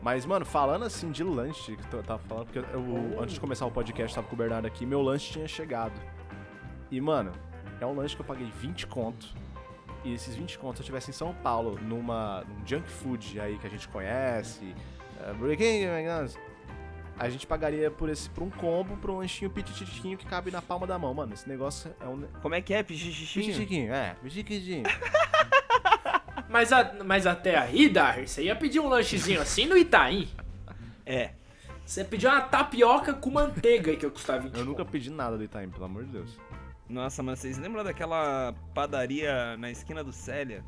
Mas, 0.06 0.24
mano, 0.24 0.46
falando 0.46 0.86
assim 0.86 1.10
de 1.10 1.24
lanche, 1.24 1.76
que 1.76 1.96
eu 1.96 2.04
tava 2.04 2.20
falando, 2.20 2.46
porque 2.46 2.60
eu, 2.60 3.20
antes 3.20 3.34
de 3.34 3.40
começar 3.40 3.66
o 3.66 3.72
podcast, 3.72 4.14
tava 4.14 4.28
com 4.28 4.36
o 4.36 4.38
Bernardo 4.38 4.68
aqui, 4.68 4.86
meu 4.86 5.02
lanche 5.02 5.32
tinha 5.32 5.48
chegado. 5.48 6.00
E, 6.92 7.02
mano, 7.02 7.32
é 7.82 7.86
um 7.88 7.96
lanche 7.96 8.16
que 8.16 8.22
eu 8.22 8.26
paguei 8.26 8.46
20 8.46 8.86
conto. 8.86 9.26
E 10.04 10.14
esses 10.14 10.36
20 10.36 10.60
contos, 10.60 10.76
se 10.76 10.82
eu 10.82 10.84
estivesse 10.84 11.10
em 11.10 11.14
São 11.14 11.34
Paulo, 11.34 11.80
numa, 11.82 12.44
num 12.44 12.68
junk 12.68 12.88
food 12.88 13.40
aí 13.40 13.58
que 13.58 13.66
a 13.66 13.70
gente 13.72 13.88
conhece, 13.88 14.76
uh, 15.28 15.34
Burger 15.40 15.58
King, 15.58 15.86
McDonald's, 15.86 16.38
a 17.18 17.28
gente 17.28 17.48
pagaria 17.48 17.90
por 17.90 18.08
esse 18.08 18.30
por 18.30 18.44
um 18.44 18.52
combo, 18.52 18.96
por 18.98 19.10
um 19.10 19.18
lanchinho 19.18 19.50
pititiquinho 19.50 20.20
que 20.20 20.28
cabe 20.28 20.52
na 20.52 20.62
palma 20.62 20.86
da 20.86 21.00
mão. 21.00 21.16
Mano, 21.16 21.34
esse 21.34 21.50
negócio 21.50 21.92
é 22.00 22.06
um... 22.06 22.22
Como 22.44 22.54
é 22.54 22.62
que 22.62 22.76
é, 22.76 22.84
pichichichinho? 22.84 23.46
Pititiquinho, 23.48 23.92
é, 23.92 24.16
pititiquinho. 24.22 24.84
Mas, 26.56 26.72
a- 26.72 26.94
mas 27.04 27.28
até 27.28 27.58
aí, 27.58 27.90
Dario, 27.90 28.26
você 28.26 28.44
ia 28.44 28.56
pedir 28.56 28.80
um 28.80 28.88
lanchezinho 28.88 29.42
assim 29.42 29.66
no 29.66 29.78
Itaim. 29.78 30.30
É. 31.06 31.32
Você 31.86 32.02
pediu 32.02 32.30
uma 32.30 32.40
tapioca 32.40 33.14
com 33.14 33.30
manteiga 33.30 33.94
que 33.94 34.06
eu 34.06 34.10
custava 34.10 34.40
20 34.40 34.58
Eu 34.58 34.64
nunca 34.64 34.86
pedi 34.86 35.10
nada 35.10 35.38
do 35.38 35.44
Itaim, 35.44 35.70
pelo 35.70 35.84
amor 35.84 36.06
de 36.06 36.12
Deus. 36.12 36.40
Nossa, 36.88 37.22
mas 37.22 37.40
vocês 37.40 37.58
lembram 37.58 37.84
daquela 37.84 38.56
padaria 38.74 39.58
na 39.58 39.70
esquina 39.70 40.02
do 40.02 40.14
Célia? 40.14 40.64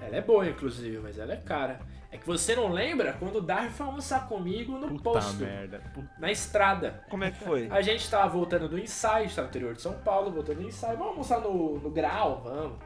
Ela 0.00 0.14
é 0.18 0.20
boa, 0.22 0.46
inclusive, 0.48 0.98
mas 1.00 1.18
ela 1.18 1.32
é 1.32 1.38
cara. 1.38 1.80
É 2.12 2.16
que 2.16 2.24
você 2.24 2.54
não 2.54 2.68
lembra 2.72 3.14
quando 3.14 3.38
o 3.38 3.40
Dario 3.42 3.72
foi 3.72 3.86
almoçar 3.86 4.28
comigo 4.28 4.78
no 4.78 4.90
Puta 4.90 5.02
posto, 5.02 5.42
merda. 5.42 5.82
Puta- 5.92 6.08
na 6.20 6.30
estrada. 6.30 7.02
Como 7.10 7.24
é 7.24 7.32
que 7.32 7.42
foi? 7.42 7.66
A 7.68 7.82
gente 7.82 8.08
tava 8.08 8.28
voltando 8.28 8.68
do 8.68 8.78
ensaio, 8.78 9.24
a 9.24 9.26
gente 9.26 9.34
tava 9.34 9.46
no 9.46 9.50
interior 9.50 9.74
de 9.74 9.82
São 9.82 9.94
Paulo, 9.94 10.30
voltando 10.30 10.58
do 10.58 10.68
ensaio. 10.68 10.96
Vamos 10.96 11.10
almoçar 11.14 11.40
no, 11.40 11.80
no 11.80 11.90
grau? 11.90 12.42
Vamos. 12.44 12.78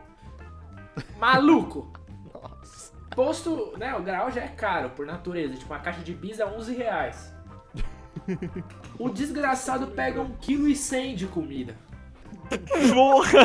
Maluco! 1.19 1.93
Posto, 3.15 3.75
né, 3.79 3.95
o 3.95 4.03
grau 4.03 4.31
já 4.31 4.43
é 4.43 4.49
caro 4.49 4.91
por 4.91 5.07
natureza. 5.07 5.55
Tipo, 5.55 5.73
uma 5.73 5.81
caixa 5.81 6.01
de 6.01 6.13
bis 6.13 6.41
é 6.41 6.47
11 6.47 6.75
reais. 6.75 7.33
O 8.99 9.09
desgraçado 9.09 9.89
pega 9.89 10.21
1,1 10.21 10.37
kg 10.41 11.15
de 11.15 11.27
comida. 11.27 11.77
Porra! 12.93 13.39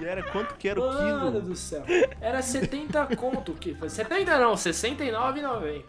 E 0.00 0.04
era 0.04 0.22
quanto 0.22 0.54
que 0.54 0.68
era 0.68 0.80
o 0.80 0.86
Mano 0.86 1.32
quilo? 1.32 1.42
do 1.42 1.56
céu. 1.56 1.84
Era 2.20 2.40
70 2.42 3.16
conto. 3.16 3.52
Que, 3.54 3.76
70 3.88 4.38
não, 4.38 4.54
69,90. 4.54 5.84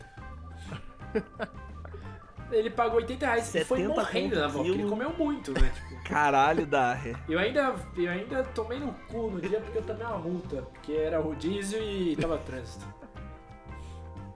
Ele 2.52 2.70
pagou 2.70 2.98
80 2.98 3.26
reais 3.26 3.56
e 3.56 3.64
foi 3.64 3.78
70 3.80 3.96
morrendo 3.96 4.40
na 4.40 4.50
boca. 4.50 4.68
Ele 4.68 4.78
quilo. 4.78 4.90
comeu 4.90 5.14
muito, 5.18 5.54
né? 5.54 5.72
Tipo, 5.74 5.89
Caralho, 6.10 6.66
Darre. 6.66 7.16
eu 7.30 7.38
ainda, 7.38 7.76
eu 7.96 8.10
ainda 8.10 8.44
tomei 8.46 8.80
no 8.80 8.92
cu 9.10 9.30
no 9.30 9.40
dia 9.40 9.62
porque 9.62 9.78
eu 9.78 9.84
tomei 9.84 10.06
uma 10.06 10.18
multa. 10.18 10.64
Porque 10.64 10.94
era 10.94 11.20
rodízio 11.20 11.80
e 11.82 12.16
tava 12.16 12.38
trânsito. 12.40 12.86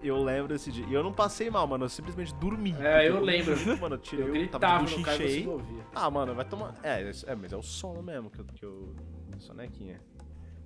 Eu 0.04 0.22
lembro 0.22 0.50
desse 0.54 0.72
dia. 0.72 0.86
E 0.86 0.94
eu 0.94 1.02
não 1.02 1.12
passei 1.14 1.50
mal, 1.50 1.66
mano. 1.66 1.86
Eu 1.86 1.90
simplesmente 1.90 2.34
dormi. 2.36 2.76
É, 2.80 3.08
eu 3.08 3.20
lembro. 3.22 3.56
Mano, 3.80 3.96
eu 3.96 4.00
tirei 4.00 4.26
Eu 4.26 4.30
o 4.30 4.34
gritava 4.34 4.60
tava 4.60 4.84
no 4.84 5.02
carro 5.04 5.24
e 5.24 5.44
não 5.44 5.54
ouvia. 5.54 5.84
Ah, 5.96 6.12
mano, 6.12 6.36
vai 6.36 6.46
tomar. 6.46 6.76
É, 6.84 7.10
é, 7.26 7.36
mas 7.36 7.52
é 7.54 7.58
o 7.58 7.64
sono 7.64 8.04
mesmo 8.04 8.30
que 8.30 8.40
eu. 8.40 8.46
Que 8.54 8.66
eu... 8.66 8.94
Sonequinha. 9.40 10.00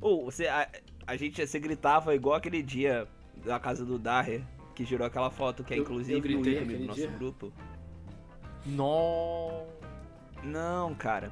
Ô, 0.01 0.25
você, 0.25 0.47
a, 0.47 0.67
a 1.05 1.15
gente, 1.15 1.45
você 1.45 1.57
gritava 1.59 2.13
igual 2.13 2.35
aquele 2.35 2.61
dia 2.61 3.07
da 3.45 3.59
casa 3.59 3.85
do 3.85 3.97
Darre, 3.97 4.43
que 4.75 4.83
gerou 4.83 5.07
aquela 5.07 5.29
foto 5.29 5.63
que 5.63 5.73
é 5.73 5.77
Eu- 5.77 5.83
inclusive 5.83 6.33
eu 6.33 6.39
no 6.41 6.49
ícone 6.49 6.75
do 6.75 6.85
nosso 6.85 6.99
dia? 6.99 7.07
grupo. 7.07 7.53
Não. 8.65 9.65
Não, 10.43 10.93
cara. 10.95 11.31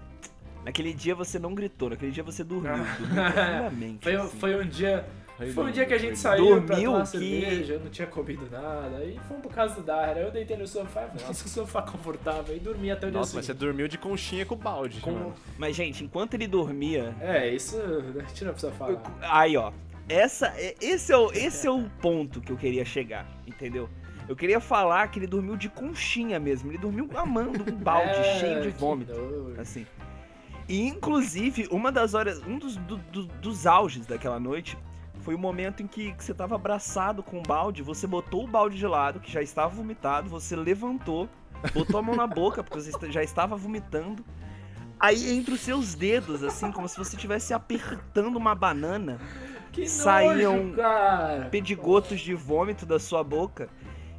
Naquele 0.63 0.94
dia 0.94 1.13
você 1.13 1.38
não 1.38 1.54
gritou, 1.54 1.89
naquele 1.91 2.12
dia 2.12 2.24
você 2.24 2.44
dormiu. 2.44 2.72
dormiu 2.74 2.86
profundamente. 3.34 4.04
Foi, 4.04 4.15
assim. 4.15 4.39
foi 4.39 4.56
um 4.63 4.68
dia. 4.68 5.06
Foi 5.38 5.52
Foi 5.52 5.65
um 5.65 5.72
dia 5.72 5.86
que 5.86 5.94
a 5.94 6.00
foi 6.00 6.08
gente 6.08 6.18
saiu 6.18 6.62
pra 6.62 6.76
Dormiu 6.76 6.91
tomar 6.94 7.04
que- 7.04 7.08
cerveja, 7.10 7.74
eu 7.74 7.80
não 7.82 7.89
tinha 7.89 8.08
comido 8.08 8.48
nada. 8.50 8.98
Aí 8.98 9.20
fomos 9.28 9.44
por 9.44 9.52
causa 9.54 9.76
do 9.76 9.84
Dara. 9.84 10.18
Eu 10.22 10.32
deitei 10.32 10.56
no 10.56 10.65
sofá 10.65 11.04
e 11.04 11.08
falei, 11.10 11.28
nossa, 11.28 11.44
que 11.44 11.50
sofá 11.50 11.82
confortável. 11.82 12.56
E 12.56 12.60
dormi 12.60 12.89
até 12.89 13.06
o 13.08 13.12
dia 13.12 13.20
Nossa, 13.20 13.36
mas 13.36 13.46
você 13.46 13.54
dormiu 13.54 13.88
de 13.89 13.98
conchinha 13.98 14.46
com 14.46 14.56
o 14.56 14.58
balde, 14.58 15.02
Com- 15.02 15.12
mano. 15.12 15.34
Mas, 15.58 15.76
gente, 15.76 16.04
enquanto 16.06 16.36
ele 16.36 16.48
dormia. 16.48 17.13
É, 17.20 17.50
isso 17.50 17.78
a 17.78 18.22
gente 18.28 18.46
não 18.46 18.54
precisa 18.54 18.72
falar. 18.72 19.02
Aí, 19.22 19.58
ó. 19.58 19.74
Essa, 20.08 20.48
é- 20.56 20.74
esse, 20.82 21.12
é 21.12 21.18
o, 21.18 21.30
esse 21.34 21.68
é 21.68 21.72
o 21.72 21.84
ponto 22.02 22.39
que 22.39 22.52
eu 22.54 22.58
queria 22.58 22.86
chegar, 22.86 23.28
entendeu? 23.46 23.89
Eu 24.28 24.36
queria 24.36 24.60
falar 24.60 25.08
que 25.10 25.20
ele 25.20 25.28
dormiu 25.28 25.56
de 25.56 25.70
conchinha 25.70 26.40
mesmo. 26.40 26.72
Ele 26.72 26.78
dormiu 26.78 27.10
amando 27.16 27.64
um 27.72 27.76
balde 27.76 28.10
É, 28.20 28.40
cheio 28.40 28.62
de 28.62 28.70
vômito. 28.70 29.14
assim. 29.60 29.86
E 30.68 30.82
inclusive, 30.88 31.68
uma 31.70 31.92
das 31.92 32.14
horas, 32.16 32.42
um 32.48 32.58
dos, 32.58 32.76
do- 32.78 32.98
do- 32.98 33.26
dos 33.28 33.68
auges 33.68 34.06
daquela 34.08 34.40
noite 34.40 34.78
foi 35.22 35.36
o 35.36 35.40
momento 35.40 35.82
em 35.84 35.88
que, 35.88 36.12
que 36.14 36.24
você 36.24 36.34
tava 36.34 36.56
abraçado 36.56 37.22
com 37.24 37.38
o 37.40 37.42
balde, 37.42 37.82
você 37.84 38.06
botou 38.08 38.44
o 38.44 38.48
balde 38.48 38.78
de 38.78 38.86
lado, 38.88 39.20
que 39.20 39.32
já 39.32 39.42
estava 39.42 39.70
vomitado, 39.70 40.30
você 40.30 40.56
levantou, 40.56 41.28
botou 41.74 42.00
a 42.00 42.04
mão 42.04 42.16
na 42.16 42.26
boca, 42.28 42.64
porque 42.64 42.80
você 42.82 43.12
já 43.12 43.24
estava 43.24 43.56
vomitando. 43.56 44.24
Aí 45.00 45.36
entre 45.38 45.54
os 45.54 45.62
seus 45.62 45.94
dedos, 45.94 46.44
assim, 46.44 46.72
como 46.72 46.88
se 46.88 46.98
você 46.98 47.16
estivesse 47.16 47.54
apertando 47.54 48.36
uma 48.38 48.56
banana, 48.56 49.20
Que 49.72 49.88
saíam 49.88 50.68
nojo, 50.68 51.50
pedigotos 51.52 52.20
de 52.22 52.34
vômito 52.34 52.86
da 52.86 53.00
sua 53.00 53.24
boca. 53.24 53.68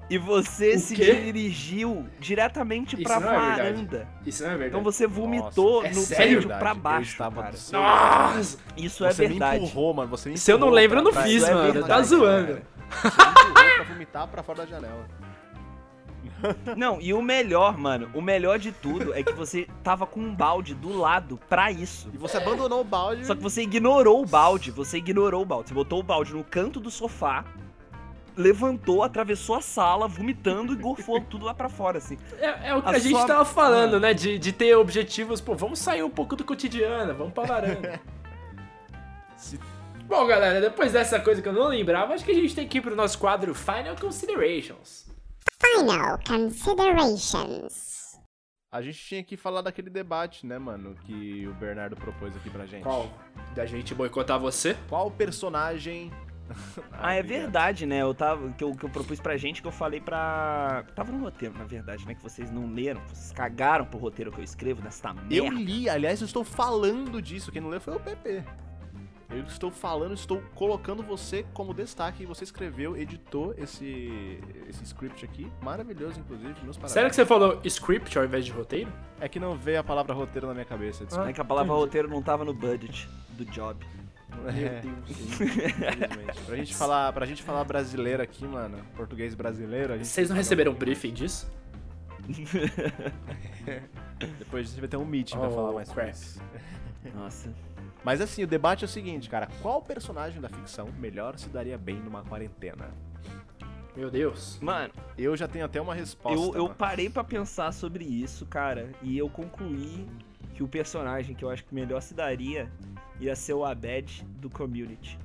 E 0.09 0.19
você 0.19 0.77
O 0.77 0.79
se 0.79 0.95
quê? 0.95 1.15
dirigiu 1.17 2.07
diretamente 2.21 2.95
Isso 2.95 3.03
pra 3.03 3.17
é 3.17 3.21
varanda. 3.21 4.09
Isso 4.25 4.43
não 4.45 4.51
é 4.51 4.57
verdade. 4.57 4.69
Então 4.71 4.83
você 4.85 5.07
vomitou 5.07 5.85
é 5.85 5.89
no 5.89 5.95
sério? 5.97 6.43
prédio 6.43 6.49
pra 6.59 6.75
baixo, 6.75 7.19
cara. 7.19 7.53
seu 7.55 7.81
Nossa! 7.81 8.59
Isso 8.77 9.05
é 9.05 9.11
Você 9.13 9.27
verdade. 9.27 9.61
me 9.61 9.67
empurrou, 9.67 9.95
mano. 9.95 10.09
Você 10.11 10.29
me 10.31 10.39
Se 10.39 10.53
eu 10.53 10.59
não 10.59 10.69
empurrou 10.69 10.77
lembro, 10.77 10.99
eu 11.01 11.03
não 11.03 11.13
fiz, 11.13 11.33
Isso 11.43 11.47
é 11.47 11.55
mano. 11.55 11.73
verdade, 11.73 11.89
tá 11.89 12.03
zoando. 12.03 12.47
cara. 12.47 12.63
Você 13.03 13.09
me 13.17 13.51
empurrou 13.51 13.75
pra 13.75 13.85
vomitar 13.85 14.29
pra 14.29 14.43
fora 14.45 14.59
da 14.59 14.67
janela. 14.67 15.07
Não, 16.77 17.01
e 17.01 17.15
o 17.15 17.23
melhor, 17.23 17.79
mano, 17.79 18.11
o 18.13 18.21
melhor 18.21 18.59
de 18.59 18.71
tudo 18.71 19.15
é 19.15 19.23
que 19.23 19.33
você 19.33 19.67
tava 19.83 20.07
com 20.07 20.21
um 20.21 20.35
balde 20.35 20.75
do 20.75 20.97
lado 20.97 21.39
pra 21.49 21.71
isso. 21.71 22.11
E 22.13 22.17
você 22.19 22.37
abandonou 22.37 22.81
o 22.81 22.85
balde. 22.85 23.25
Só 23.25 23.35
que 23.35 23.43
você 23.43 23.63
ignorou 23.63 24.23
o 24.23 24.27
balde, 24.27 24.71
você 24.71 24.99
ignorou 24.99 25.43
o 25.43 25.47
balde. 25.47 25.69
Você 25.69 25.75
botou 25.75 26.01
o 26.01 26.03
balde 26.03 26.35
no 26.35 26.45
canto 26.45 26.79
do 26.79 26.91
sofá, 26.91 27.45
levantou, 28.37 29.03
atravessou 29.03 29.57
a 29.57 29.61
sala, 29.61 30.07
vomitando 30.07 30.73
e 30.73 30.77
gorfou 30.77 31.21
tudo 31.21 31.45
lá 31.47 31.55
pra 31.55 31.69
fora, 31.69 31.99
assim. 31.99 32.19
É, 32.39 32.69
é 32.71 32.75
o 32.75 32.83
que 32.83 32.89
A 32.89 32.93
a, 32.93 32.99
gente 32.99 33.17
sua- 33.17 33.27
tava 33.27 33.45
falando, 33.45 33.99
né? 33.99 34.13
De, 34.13 34.39
de 34.39 34.53
ter 34.53 34.75
objetivos, 34.77 35.41
pô, 35.41 35.55
vamos 35.55 35.79
sair 35.79 36.03
um 36.03 36.11
pouco 36.11 36.37
do 36.37 36.45
cotidiano, 36.45 37.15
vamos 37.15 37.33
pra 37.33 37.45
varanda. 37.45 38.01
Se- 39.37 39.59
Bom, 40.07 40.25
galera, 40.27 40.61
depois 40.61 40.93
dessa 40.93 41.19
coisa 41.19 41.43
que 41.43 41.49
eu 41.49 41.53
não 41.53 41.67
lembrava, 41.69 42.15
acho 42.15 42.25
que 42.25 42.31
a 42.31 42.35
gente 42.35 42.55
tem 42.55 42.69
que 42.69 42.79
ir 42.79 42.81
pro 42.81 42.95
nosso 42.95 43.19
quadro 43.19 43.53
Final 43.55 43.97
Considerations. 44.01 45.05
Final 45.61 46.19
considerations. 46.25 47.97
A 48.73 48.83
gente 48.83 48.99
tinha 48.99 49.25
que 49.25 49.37
falar 49.37 49.63
daquele 49.63 49.89
debate, 49.91 50.47
né, 50.47 50.59
mano, 50.59 50.95
que 51.07 51.47
o 51.49 51.55
Bernardo 51.55 51.97
propôs 51.97 52.37
aqui 52.37 52.51
pra 52.51 52.67
gente. 52.67 52.83
Qual? 52.83 53.09
Da 53.55 53.65
gente 53.67 53.95
boicotar 53.95 54.39
você? 54.39 54.77
Qual 54.89 55.11
personagem. 55.11 56.13
Ah, 56.99 57.15
é 57.15 57.23
verdade, 57.23 57.85
né? 57.87 58.03
Eu 58.03 58.15
tava. 58.15 58.51
Que 58.53 58.65
eu, 58.65 58.75
que 58.75 58.85
eu 58.85 58.89
propus 58.91 59.21
pra 59.21 59.37
gente, 59.37 59.61
que 59.61 59.69
eu 59.69 59.73
falei 59.73 60.01
pra. 60.01 60.85
Tava 60.95 61.13
no 61.13 61.19
roteiro, 61.23 61.57
na 61.57 61.65
verdade, 61.65 62.07
né? 62.07 62.15
Que 62.15 62.23
vocês 62.23 62.51
não 62.51 62.73
leram, 62.73 63.01
vocês 63.07 63.33
cagaram 63.33 63.85
pro 63.85 63.99
roteiro 63.99 64.33
que 64.33 64.39
eu 64.41 64.45
escrevo 64.45 64.83
nessa 64.83 65.15
Eu 65.31 65.45
merda. 65.45 65.61
li, 65.61 65.89
aliás, 65.89 66.21
eu 66.21 66.25
estou 66.27 66.45
falando 66.45 67.21
disso. 67.21 67.53
Quem 67.53 67.61
não 67.61 67.69
leu 67.69 67.81
foi 67.81 67.97
o 67.97 68.01
PP. 68.01 68.43
Eu 69.29 69.43
estou 69.43 69.73
falando, 69.73 70.15
estou 70.15 70.41
colocando 70.55 71.03
você 71.03 71.45
como 71.53 71.75
destaque. 71.75 72.25
Você 72.25 72.45
escreveu, 72.45 72.97
editou 72.97 73.53
esse, 73.59 74.41
esse 74.69 74.85
script 74.85 75.25
aqui. 75.25 75.51
Maravilhoso, 75.61 76.21
inclusive. 76.21 76.55
Meus 76.63 76.77
parabéns. 76.77 76.93
Sério 76.93 77.11
que 77.11 77.17
você 77.17 77.27
falou 77.27 77.61
script 77.65 78.17
ao 78.17 78.25
invés 78.25 78.45
de 78.47 78.53
roteiro? 78.53 78.91
É 79.21 79.29
que 79.29 79.41
não 79.41 79.57
veio 79.57 79.81
a 79.81 79.85
palavra 79.85 80.15
roteiro 80.15 80.47
na 80.47 80.55
minha 80.55 80.65
cabeça. 80.65 81.05
desculpa. 81.05 81.29
É 81.29 81.33
que 81.33 81.41
a 81.41 81.45
palavra 81.45 81.75
roteiro 81.75 82.09
não 82.09 82.23
tava 82.23 82.45
no 82.45 82.55
budget 82.55 83.09
do 83.31 83.45
job. 83.47 83.85
É, 84.49 84.83
infelizmente. 85.11 86.41
Pra 86.47 86.57
gente 86.57 86.75
falar, 86.75 87.13
pra 87.13 87.27
gente 87.27 87.43
falar 87.43 87.65
brasileiro 87.65 88.23
aqui, 88.23 88.45
mano, 88.47 88.79
português 88.97 89.35
brasileiro, 89.35 89.93
a 89.93 89.97
gente 89.97 90.07
Vocês 90.09 90.29
não 90.29 90.37
receberam 90.37 90.73
um 90.73 90.75
briefing 90.75 91.13
disso? 91.13 91.51
Depois 94.39 94.67
a 94.67 94.71
gente 94.71 94.81
vai 94.81 94.89
ter 94.89 94.97
um 94.97 95.05
meeting 95.05 95.37
pra 95.39 95.49
Oh, 95.49 95.53
falar 95.53 95.73
mais 95.73 95.91
crap. 95.91 96.11
isso. 96.13 96.41
Nossa. 97.15 97.53
Mas 98.05 98.21
assim, 98.21 98.43
o 98.45 98.47
debate 98.47 98.85
é 98.85 98.87
o 98.87 98.89
seguinte, 98.89 99.29
cara. 99.29 99.49
Qual 99.63 99.83
personagem 99.83 100.41
da 100.41 100.49
ficção 100.49 100.89
melhor 100.99 101.39
se 101.39 101.49
daria 101.49 101.77
bem 101.79 101.97
numa 101.97 102.23
quarentena? 102.23 102.89
Meu 103.97 104.11
Deus. 104.11 104.59
Mano, 104.61 104.93
Eu 105.17 105.37
já 105.37 105.49
tenho 105.49 105.65
até 105.65 105.81
uma 105.81 105.95
resposta. 105.95 106.39
eu, 106.39 106.55
eu 106.55 106.69
parei 106.69 107.09
pra 107.09 107.25
pensar 107.25 107.73
sobre 107.73 108.05
isso, 108.05 108.45
cara, 108.47 108.91
e 109.03 109.17
eu 109.17 109.29
concluí 109.29 110.07
que 110.57 110.63
o 110.63 110.69
personagem 110.69 111.37
que 111.37 111.45
eu 111.45 111.51
acho 111.51 111.63
que 111.65 111.75
melhor 111.75 112.01
se 112.01 112.15
daria 112.15 112.73
ia 113.21 113.37
ser 113.37 113.53
o 113.53 113.63
Abed 113.63 114.25
do 114.41 114.49
Community. 114.49 115.19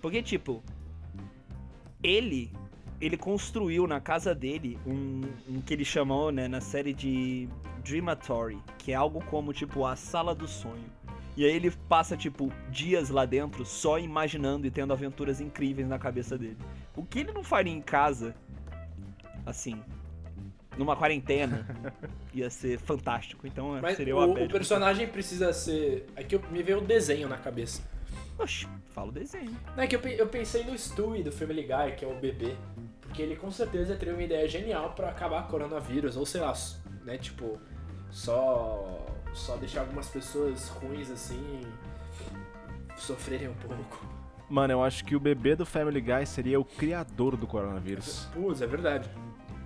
Porque, 0.00 0.20
tipo, 0.20 0.60
ele 2.02 2.50
ele 3.00 3.16
construiu 3.16 3.86
na 3.86 4.00
casa 4.00 4.32
dele 4.32 4.78
um, 4.86 5.22
um 5.48 5.60
que 5.60 5.74
ele 5.74 5.84
chamou, 5.84 6.30
né, 6.30 6.46
na 6.46 6.60
série 6.60 6.92
de 6.92 7.48
Dreamatory, 7.84 8.58
que 8.78 8.92
é 8.92 8.94
algo 8.94 9.20
como, 9.24 9.52
tipo, 9.52 9.84
a 9.84 9.96
sala 9.96 10.36
do 10.36 10.46
sonho. 10.46 10.84
E 11.36 11.44
aí 11.44 11.52
ele 11.52 11.72
passa, 11.88 12.16
tipo, 12.16 12.52
dias 12.70 13.08
lá 13.10 13.24
dentro 13.24 13.64
só 13.64 13.98
imaginando 13.98 14.68
e 14.68 14.70
tendo 14.70 14.92
aventuras 14.92 15.40
incríveis 15.40 15.88
na 15.88 15.98
cabeça 15.98 16.38
dele. 16.38 16.58
O 16.94 17.04
que 17.04 17.20
ele 17.20 17.32
não 17.32 17.42
faria 17.42 17.72
em 17.72 17.80
casa, 17.80 18.36
assim, 19.44 19.82
numa 20.76 20.96
quarentena, 20.96 21.66
ia 22.32 22.48
ser 22.50 22.78
fantástico. 22.78 23.46
Então 23.46 23.78
Mas 23.80 23.96
seria 23.96 24.16
o, 24.16 24.20
o 24.20 24.44
o 24.44 24.48
personagem 24.48 25.06
precisa 25.06 25.52
ser. 25.52 26.06
Aqui 26.16 26.34
eu- 26.36 26.42
me 26.50 26.62
veio 26.62 26.78
o 26.78 26.80
desenho 26.82 27.28
na 27.28 27.36
cabeça. 27.36 27.82
Oxi, 28.38 28.66
fala 28.92 29.08
o 29.08 29.12
desenho. 29.12 29.54
Não, 29.76 29.82
é 29.82 29.86
que 29.86 29.94
eu, 29.96 30.00
eu 30.00 30.26
pensei 30.26 30.64
no 30.64 30.76
Stewie 30.76 31.22
do 31.22 31.30
Family 31.30 31.62
Guy, 31.62 31.92
que 31.96 32.04
é 32.04 32.08
o 32.08 32.14
bebê. 32.18 32.54
Porque 33.00 33.20
ele 33.22 33.36
com 33.36 33.50
certeza 33.50 33.94
teria 33.94 34.14
uma 34.14 34.22
ideia 34.22 34.48
genial 34.48 34.92
pra 34.94 35.10
acabar 35.10 35.42
com 35.42 35.48
o 35.48 35.50
coronavírus. 35.50 36.16
Ou 36.16 36.24
sei 36.24 36.40
lá, 36.40 36.52
né? 37.04 37.18
Tipo, 37.18 37.58
só. 38.10 39.06
Só 39.34 39.56
deixar 39.56 39.80
algumas 39.80 40.08
pessoas 40.08 40.68
ruins 40.68 41.10
assim. 41.10 41.60
sofrerem 42.96 43.48
um 43.48 43.54
pouco. 43.54 44.06
Mano, 44.48 44.74
eu 44.74 44.82
acho 44.82 45.04
que 45.04 45.16
o 45.16 45.20
bebê 45.20 45.56
do 45.56 45.64
Family 45.64 46.00
Guy 46.00 46.26
seria 46.26 46.60
o 46.60 46.64
criador 46.64 47.36
do 47.36 47.46
coronavírus. 47.46 48.28
Putz, 48.34 48.60
é 48.60 48.66
verdade. 48.66 49.08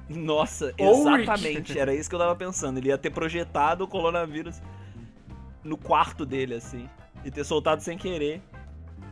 Nossa, 0.08 0.72
Ou 0.78 1.04
o 1.06 1.16
Rick. 1.16 1.22
exatamente. 1.30 1.78
Era 1.78 1.94
isso 1.94 2.08
que 2.08 2.14
eu 2.14 2.20
tava 2.20 2.34
pensando. 2.36 2.78
Ele 2.78 2.88
ia 2.88 2.98
ter 2.98 3.10
projetado 3.10 3.84
o 3.84 3.88
coronavírus 3.88 4.60
no 5.64 5.76
quarto 5.76 6.24
dele, 6.24 6.54
assim. 6.54 6.88
E 7.24 7.30
ter 7.30 7.44
soltado 7.44 7.82
sem 7.82 7.98
querer. 7.98 8.40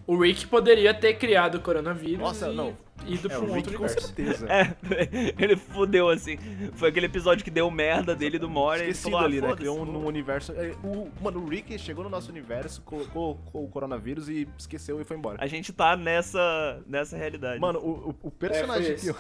O 0.07 0.16
Rick 0.20 0.46
poderia 0.46 0.92
ter 0.94 1.14
criado 1.14 1.57
o 1.57 1.61
coronavírus 1.61 2.18
Nossa, 2.20 2.48
e 2.50 2.54
não. 2.54 2.76
ido 3.07 3.26
É, 3.26 3.30
pra 3.30 3.40
o 3.40 3.50
um 3.50 3.54
Rick 3.54 3.68
outro 3.74 3.78
com 3.78 3.88
certeza. 3.88 4.46
É, 4.52 4.74
ele 5.42 5.57
fudeu, 5.57 6.11
assim. 6.11 6.37
Foi 6.74 6.90
aquele 6.90 7.07
episódio 7.07 7.42
que 7.42 7.50
deu 7.50 7.68
merda 7.70 8.14
dele 8.14 8.38
do 8.38 8.48
Mora. 8.48 8.85
e 8.85 8.92
falou, 8.94 9.18
ah, 9.18 9.24
ali, 9.24 9.40
né? 9.40 9.52
Criou 9.57 9.80
um, 9.80 9.85
num 9.87 10.07
universo. 10.07 10.52
é, 10.52 10.74
O, 10.85 11.11
mano, 11.22 11.40
o 11.40 11.48
Rick 11.48 11.76
chegou 11.78 12.04
no 12.04 12.11
nosso 12.11 12.30
universo, 12.30 12.83
colocou, 12.83 13.37
colocou 13.46 13.64
o 13.64 13.68
coronavírus 13.68 14.28
e 14.28 14.46
esqueceu 14.59 15.00
e 15.00 15.04
foi 15.04 15.16
embora. 15.16 15.38
A 15.40 15.46
gente 15.46 15.72
tá 15.72 15.96
nessa, 15.96 16.83
nessa 16.87 17.16
realidade. 17.16 17.59
Mano, 17.59 17.78
o, 17.80 18.14
o- 18.22 18.30
personagem 18.30 18.96
foi 18.98 19.12
que 19.12 19.18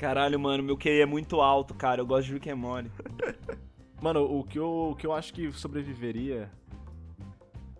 Caralho, 0.00 0.38
mano, 0.40 0.62
meu 0.62 0.76
QI 0.76 1.00
é 1.02 1.06
muito 1.06 1.40
alto, 1.40 1.74
cara. 1.74 2.00
Eu 2.00 2.06
gosto 2.06 2.26
de 2.28 2.34
Rick 2.34 2.48
and 2.50 2.56
Morty. 2.56 2.90
Mano, 4.00 4.22
o 4.24 4.44
que 4.44 4.58
eu, 4.58 4.90
o 4.92 4.96
que 4.96 5.06
eu 5.06 5.12
acho 5.12 5.32
que 5.32 5.50
sobreviveria. 5.52 6.50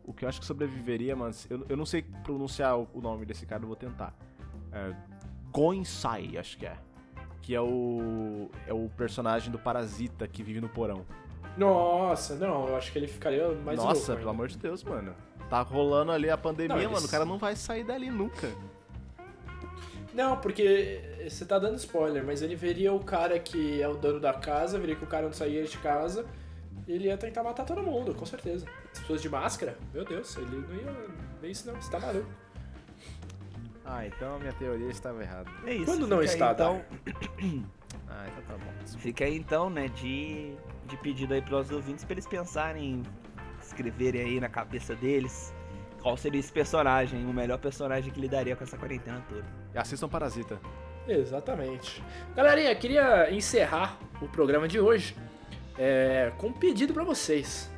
O 0.05 0.13
que 0.13 0.25
eu 0.25 0.29
acho 0.29 0.41
que 0.41 0.47
sobreviveria, 0.47 1.15
mano. 1.17 1.35
Eu, 1.51 1.67
eu 1.69 1.77
não 1.77 1.85
sei 1.87 2.03
pronunciar 2.23 2.79
o, 2.79 2.89
o 2.95 3.01
nome 3.01 3.25
desse 3.27 3.45
cara, 3.47 3.63
eu 3.63 3.67
vou 3.67 3.77
tentar. 3.77 4.15
É, 4.73 4.95
Goinsai, 5.51 6.37
acho 6.39 6.57
que 6.59 6.67
é. 6.67 6.77
Que 7.43 7.55
é 7.55 7.61
o. 7.61 8.51
É 8.67 8.73
o 8.73 8.89
personagem 8.97 9.51
do 9.51 9.59
Parasita 9.59 10.27
que 10.29 10.43
vive 10.43 10.61
no 10.61 10.69
porão. 10.69 11.05
Nossa, 11.57 12.35
não, 12.37 12.69
eu 12.69 12.77
acho 12.77 12.93
que 12.93 12.99
ele 12.99 13.09
ficaria 13.09 13.49
mais 13.65 13.79
Nossa, 13.79 13.93
louco 13.93 14.07
pelo 14.07 14.19
ainda. 14.19 14.31
amor 14.31 14.49
de 14.49 14.59
Deus, 14.59 14.85
mano. 14.85 15.15
Tá 15.49 15.63
rolando 15.63 16.13
ali 16.13 16.29
a 16.29 16.37
pandemia, 16.37 16.75
Não, 16.75 16.83
eles- 16.83 16.93
mano. 16.93 17.07
O 17.07 17.11
cara 17.11 17.25
não 17.25 17.39
vai 17.39 17.57
sair 17.57 17.85
dali 17.85 18.11
nunca. 18.11 18.51
Não, 20.17 20.35
porque 20.39 20.99
você 21.29 21.45
tá 21.45 21.59
dando 21.59 21.77
spoiler, 21.77 22.25
mas 22.25 22.41
ele 22.41 22.57
veria 22.57 22.91
o 22.91 23.05
cara 23.05 23.39
que 23.39 23.83
é 23.83 23.87
o 23.87 23.93
dono 23.93 24.19
da 24.19 24.33
casa, 24.33 24.79
veria 24.79 24.97
que 24.97 25.05
o 25.05 25.07
cara 25.07 25.27
não 25.27 25.33
saía 25.35 25.63
de 25.63 25.77
casa, 25.77 26.25
e 26.89 26.93
ele 26.93 27.09
ia 27.09 27.19
tentar 27.19 27.43
matar 27.43 27.67
todo 27.67 27.83
mundo, 27.83 28.15
com 28.15 28.25
certeza. 28.25 28.67
As 28.95 29.01
pessoas 29.01 29.21
de 29.21 29.29
máscara, 29.29 29.77
meu 29.93 30.07
Deus, 30.07 30.35
ele 30.39 30.57
não 30.57 30.75
ia 30.75 30.97
ver 31.39 31.51
isso 31.51 31.71
não, 31.71 31.79
você 31.79 31.91
tá 31.91 32.01
maluco. 32.01 32.31
Ah, 33.85 34.07
então 34.07 34.37
a 34.37 34.39
minha 34.39 34.55
teoria 34.55 34.89
estava 34.89 35.23
errada. 35.23 35.51
É 35.67 35.75
isso. 35.75 35.85
Quando 35.85 36.09
não 36.09 36.23
está, 36.23 36.49
aí, 36.49 36.55
então, 36.55 36.83
Ah, 38.09 38.25
então 38.27 38.57
tá 38.57 38.65
bom. 38.65 38.99
Fica 38.99 39.27
aí 39.27 39.37
então, 39.37 39.69
né, 39.69 39.89
de, 39.89 40.57
de 40.87 40.97
pedido 40.97 41.35
aí 41.35 41.43
pros 41.43 41.71
ouvintes 41.71 42.07
pra 42.07 42.15
eles 42.15 42.27
pensarem, 42.27 43.03
escreverem 43.61 44.23
aí 44.23 44.41
na 44.41 44.49
cabeça 44.49 44.95
deles 44.95 45.53
qual 46.07 46.17
seria 46.17 46.39
esse 46.39 46.53
personagem, 46.53 47.27
o 47.27 47.33
melhor 47.33 47.59
personagem 47.59 48.13
que 48.13 48.21
lidaria 48.21 48.55
com 48.55 48.63
essa 48.63 48.79
quarentena 48.79 49.21
toda. 49.29 49.45
E 49.75 49.77
assistam 49.77 50.09
Parasita. 50.09 50.57
Exatamente. 51.09 52.01
Galerinha, 52.33 52.73
queria 52.77 53.29
encerrar 53.35 53.99
o 54.23 54.29
programa 54.29 54.69
de 54.69 54.79
hoje 54.79 55.17
é, 55.77 56.31
com 56.39 56.47
um 56.47 56.53
pedido 56.53 56.95
pra 56.95 57.03
vocês. 57.03 57.69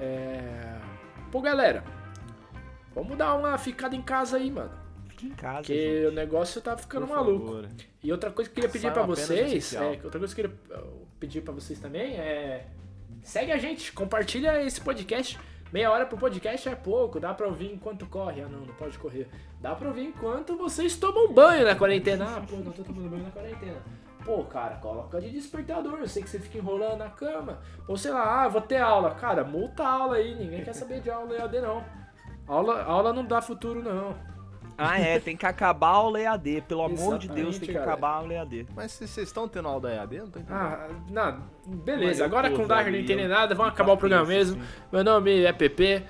É... 0.00 0.78
Pô, 1.30 1.42
galera, 1.42 1.84
vamos 2.94 3.18
dar 3.18 3.34
uma 3.34 3.58
ficada 3.58 3.94
em 3.94 4.00
casa 4.00 4.38
aí, 4.38 4.50
mano. 4.50 4.72
Fica 5.08 5.26
em 5.26 5.30
casa, 5.34 5.56
Porque 5.58 6.06
o 6.06 6.12
negócio 6.12 6.62
tá 6.62 6.78
ficando 6.78 7.06
Por 7.06 7.14
maluco. 7.14 7.46
favor. 7.46 7.68
E 8.02 8.10
outra 8.10 8.30
coisa 8.30 8.48
que 8.48 8.58
eu 8.58 8.62
queria 8.62 8.70
pedir 8.70 8.86
apenas 8.86 9.06
vocês, 9.06 9.74
é, 9.74 10.00
outra 10.02 10.18
coisa 10.18 10.34
que 10.34 10.40
eu 10.40 10.48
queria 10.48 10.82
pedir 11.20 11.42
pra 11.42 11.52
vocês 11.52 11.78
também 11.78 12.16
é 12.16 12.68
segue 13.22 13.52
a 13.52 13.58
gente, 13.58 13.92
compartilha 13.92 14.62
esse 14.62 14.80
podcast. 14.80 15.38
Meia 15.72 15.90
hora 15.90 16.04
pro 16.04 16.18
podcast 16.18 16.68
é 16.68 16.74
pouco, 16.74 17.20
dá 17.20 17.32
pra 17.32 17.46
ouvir 17.46 17.72
enquanto 17.72 18.04
corre. 18.06 18.42
Ah, 18.42 18.48
não, 18.48 18.60
não 18.60 18.74
pode 18.74 18.98
correr. 18.98 19.28
Dá 19.60 19.74
pra 19.74 19.88
ouvir 19.88 20.06
enquanto 20.06 20.56
vocês 20.56 20.96
tomam 20.96 21.32
banho 21.32 21.64
na 21.64 21.76
quarentena. 21.76 22.24
Ah, 22.24 22.40
pô, 22.40 22.56
não 22.56 22.72
tô 22.72 22.82
tomando 22.82 23.08
banho 23.08 23.22
na 23.22 23.30
quarentena. 23.30 23.80
Pô, 24.24 24.44
cara, 24.44 24.76
coloca 24.76 25.20
de 25.20 25.30
despertador. 25.30 25.98
Eu 26.00 26.08
sei 26.08 26.22
que 26.22 26.28
você 26.28 26.40
fica 26.40 26.58
enrolando 26.58 26.98
na 26.98 27.08
cama. 27.08 27.60
Ou 27.86 27.96
sei 27.96 28.10
lá, 28.10 28.42
ah, 28.42 28.48
vou 28.48 28.60
ter 28.60 28.78
aula. 28.78 29.14
Cara, 29.14 29.44
multa 29.44 29.84
a 29.84 29.92
aula 29.92 30.16
aí. 30.16 30.34
Ninguém 30.34 30.64
quer 30.64 30.74
saber 30.74 31.00
de 31.00 31.10
aula 31.10 31.34
EAD, 31.34 31.60
não. 31.60 31.84
Aula, 32.48 32.82
aula 32.82 33.12
não 33.12 33.24
dá 33.24 33.40
futuro, 33.40 33.80
não. 33.82 34.14
Ah, 34.82 34.98
é, 34.98 35.18
tem 35.20 35.36
que 35.36 35.44
acabar 35.46 35.88
a 35.88 35.90
aula 35.90 36.20
EAD. 36.20 36.64
Pelo 36.66 36.82
amor 36.82 37.18
de 37.18 37.28
Deus, 37.28 37.38
Exatamente, 37.56 37.58
tem 37.60 37.68
que 37.68 37.72
galera. 37.74 37.92
acabar 37.92 38.08
a 38.08 38.14
aula 38.16 38.32
EAD. 38.34 38.66
Mas 38.74 38.92
vocês 38.92 39.18
estão 39.18 39.46
tendo 39.46 39.68
aula 39.68 39.80
da 39.82 39.90
EAD, 39.94 40.18
não 40.18 40.30
tô 40.30 40.38
entendendo. 40.38 40.56
Ah, 40.58 40.88
não, 41.10 41.42
beleza. 41.84 42.24
Agora 42.24 42.50
com 42.50 42.62
o 42.62 42.66
Dark 42.66 42.86
não 42.86 42.92
velho, 42.92 43.04
entende 43.04 43.22
eu- 43.22 43.28
nada, 43.28 43.54
vamos 43.54 43.72
acabar 43.72 43.92
o 43.92 43.96
programa 43.96 44.26
mesmo. 44.26 44.60
Meu 44.90 45.04
nome 45.04 45.42
é 45.44 45.52
PP. 45.52 46.02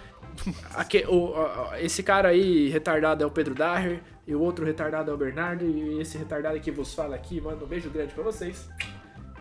Aque- 0.75 1.05
o- 1.09 1.31
o- 1.37 1.75
esse 1.81 2.03
cara 2.03 2.29
aí 2.29 2.69
retardado 2.69 3.23
é 3.25 3.27
o 3.27 3.31
Pedro 3.31 3.55
Daher. 3.55 4.01
E 4.27 4.35
o 4.35 4.41
outro 4.41 4.65
retardado 4.65 5.11
é 5.11 5.15
o 5.15 5.17
Bernardo. 5.17 5.65
E 5.65 6.01
esse 6.01 6.17
retardado 6.17 6.61
que 6.61 6.71
vos 6.71 6.95
fala 6.95 7.17
aqui, 7.17 7.41
manda 7.41 7.65
um 7.65 7.69
beijo 7.69 7.91
grande 7.91 8.15
pra 8.15 8.23
vocês. 8.23 8.69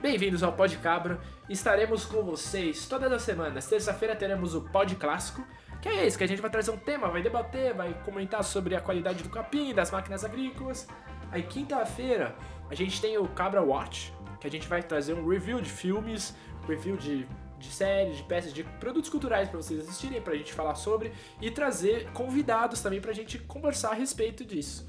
Bem-vindos 0.02 0.42
ao 0.42 0.54
Pod 0.54 0.76
Cabra. 0.78 1.20
Estaremos 1.48 2.06
com 2.06 2.24
vocês 2.24 2.88
todas 2.88 3.12
as 3.12 3.22
semanas. 3.22 3.68
Terça-feira 3.68 4.15
teremos 4.15 4.56
o 4.56 4.62
Pod 4.62 4.96
Clássico. 4.96 5.46
Que 5.82 5.88
é 5.88 6.06
esse, 6.06 6.18
que 6.18 6.24
a 6.24 6.28
gente 6.28 6.42
vai 6.42 6.50
trazer 6.50 6.72
um 6.72 6.78
tema, 6.78 7.08
vai 7.08 7.22
debater, 7.22 7.74
vai 7.74 7.94
comentar 8.04 8.44
sobre 8.44 8.76
a 8.76 8.82
qualidade 8.82 9.24
do 9.24 9.30
capim, 9.30 9.74
das 9.74 9.92
máquinas 9.92 10.26
agrícolas. 10.26 10.88
Aí 11.32 11.44
quinta-feira 11.44 12.36
a 12.70 12.76
gente 12.76 13.00
tem 13.00 13.18
o 13.18 13.28
Cabra 13.28 13.62
Watch, 13.62 14.13
que 14.39 14.48
a 14.48 14.52
gente 14.52 14.68
vai 14.68 14.84
trazer 14.84 15.13
um 15.13 15.28
review 15.28 15.62
de 15.62 15.70
filmes, 15.70 16.36
review 16.68 16.98
de, 16.98 17.26
de 17.58 17.68
séries, 17.72 18.18
de 18.18 18.24
peças, 18.24 18.54
de 18.54 18.63
produtos 18.63 19.10
culturais 19.10 19.50
pra 19.50 19.58
vocês 19.58 19.80
assistirem, 19.80 20.22
pra 20.22 20.36
gente 20.36 20.54
falar 20.54 20.76
sobre 20.76 21.13
e 21.42 21.50
trazer 21.50 22.12
convidados 22.12 22.82
também 22.82 23.00
pra 23.00 23.13
gente 23.13 23.39
conversar 23.39 23.92
a 23.92 23.96
respeito 23.96 24.44
disso. 24.46 24.88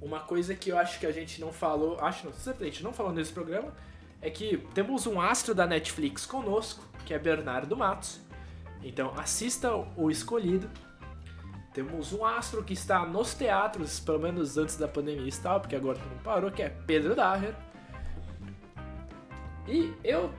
Uma 0.00 0.20
coisa 0.20 0.54
que 0.54 0.70
eu 0.70 0.78
acho 0.78 0.98
que 1.00 1.06
a 1.06 1.12
gente 1.12 1.40
não 1.40 1.52
falou, 1.52 1.98
acho 2.00 2.26
não, 2.26 2.32
certamente 2.32 2.70
a 2.70 2.74
gente 2.74 2.84
não 2.84 2.92
falou 2.92 3.12
nesse 3.12 3.32
programa, 3.32 3.72
é 4.20 4.30
que 4.30 4.58
temos 4.74 5.06
um 5.06 5.20
astro 5.20 5.54
da 5.54 5.66
Netflix 5.66 6.26
conosco, 6.26 6.84
que 7.04 7.14
é 7.14 7.18
Bernardo 7.18 7.76
Matos. 7.76 8.20
Então 8.82 9.12
assista 9.16 9.74
o 9.96 10.10
Escolhido. 10.10 10.68
Temos 11.72 12.12
um 12.12 12.24
astro 12.24 12.64
que 12.64 12.72
está 12.72 13.06
nos 13.06 13.34
teatros, 13.34 14.00
pelo 14.00 14.18
menos 14.18 14.56
antes 14.56 14.76
da 14.76 14.88
pandemia 14.88 15.28
estava, 15.28 15.60
porque 15.60 15.76
agora 15.76 15.98
não 15.98 16.18
parou, 16.18 16.50
que 16.50 16.62
é 16.62 16.68
Pedro 16.68 17.14
Daher. 17.14 17.54
E 19.66 19.94
eu 20.02 20.32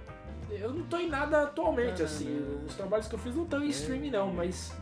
eu 0.50 0.74
não 0.74 0.84
tô 0.84 0.98
em 0.98 1.08
nada 1.08 1.44
atualmente, 1.44 2.02
assim. 2.02 2.44
Os 2.66 2.76
trabalhos 2.76 3.08
que 3.08 3.16
eu 3.16 3.20
fiz 3.20 3.36
não 3.36 3.44
estão 3.44 3.64
em 3.64 3.70
streaming 3.70 4.10
não, 4.10 4.34
mas 4.34 4.74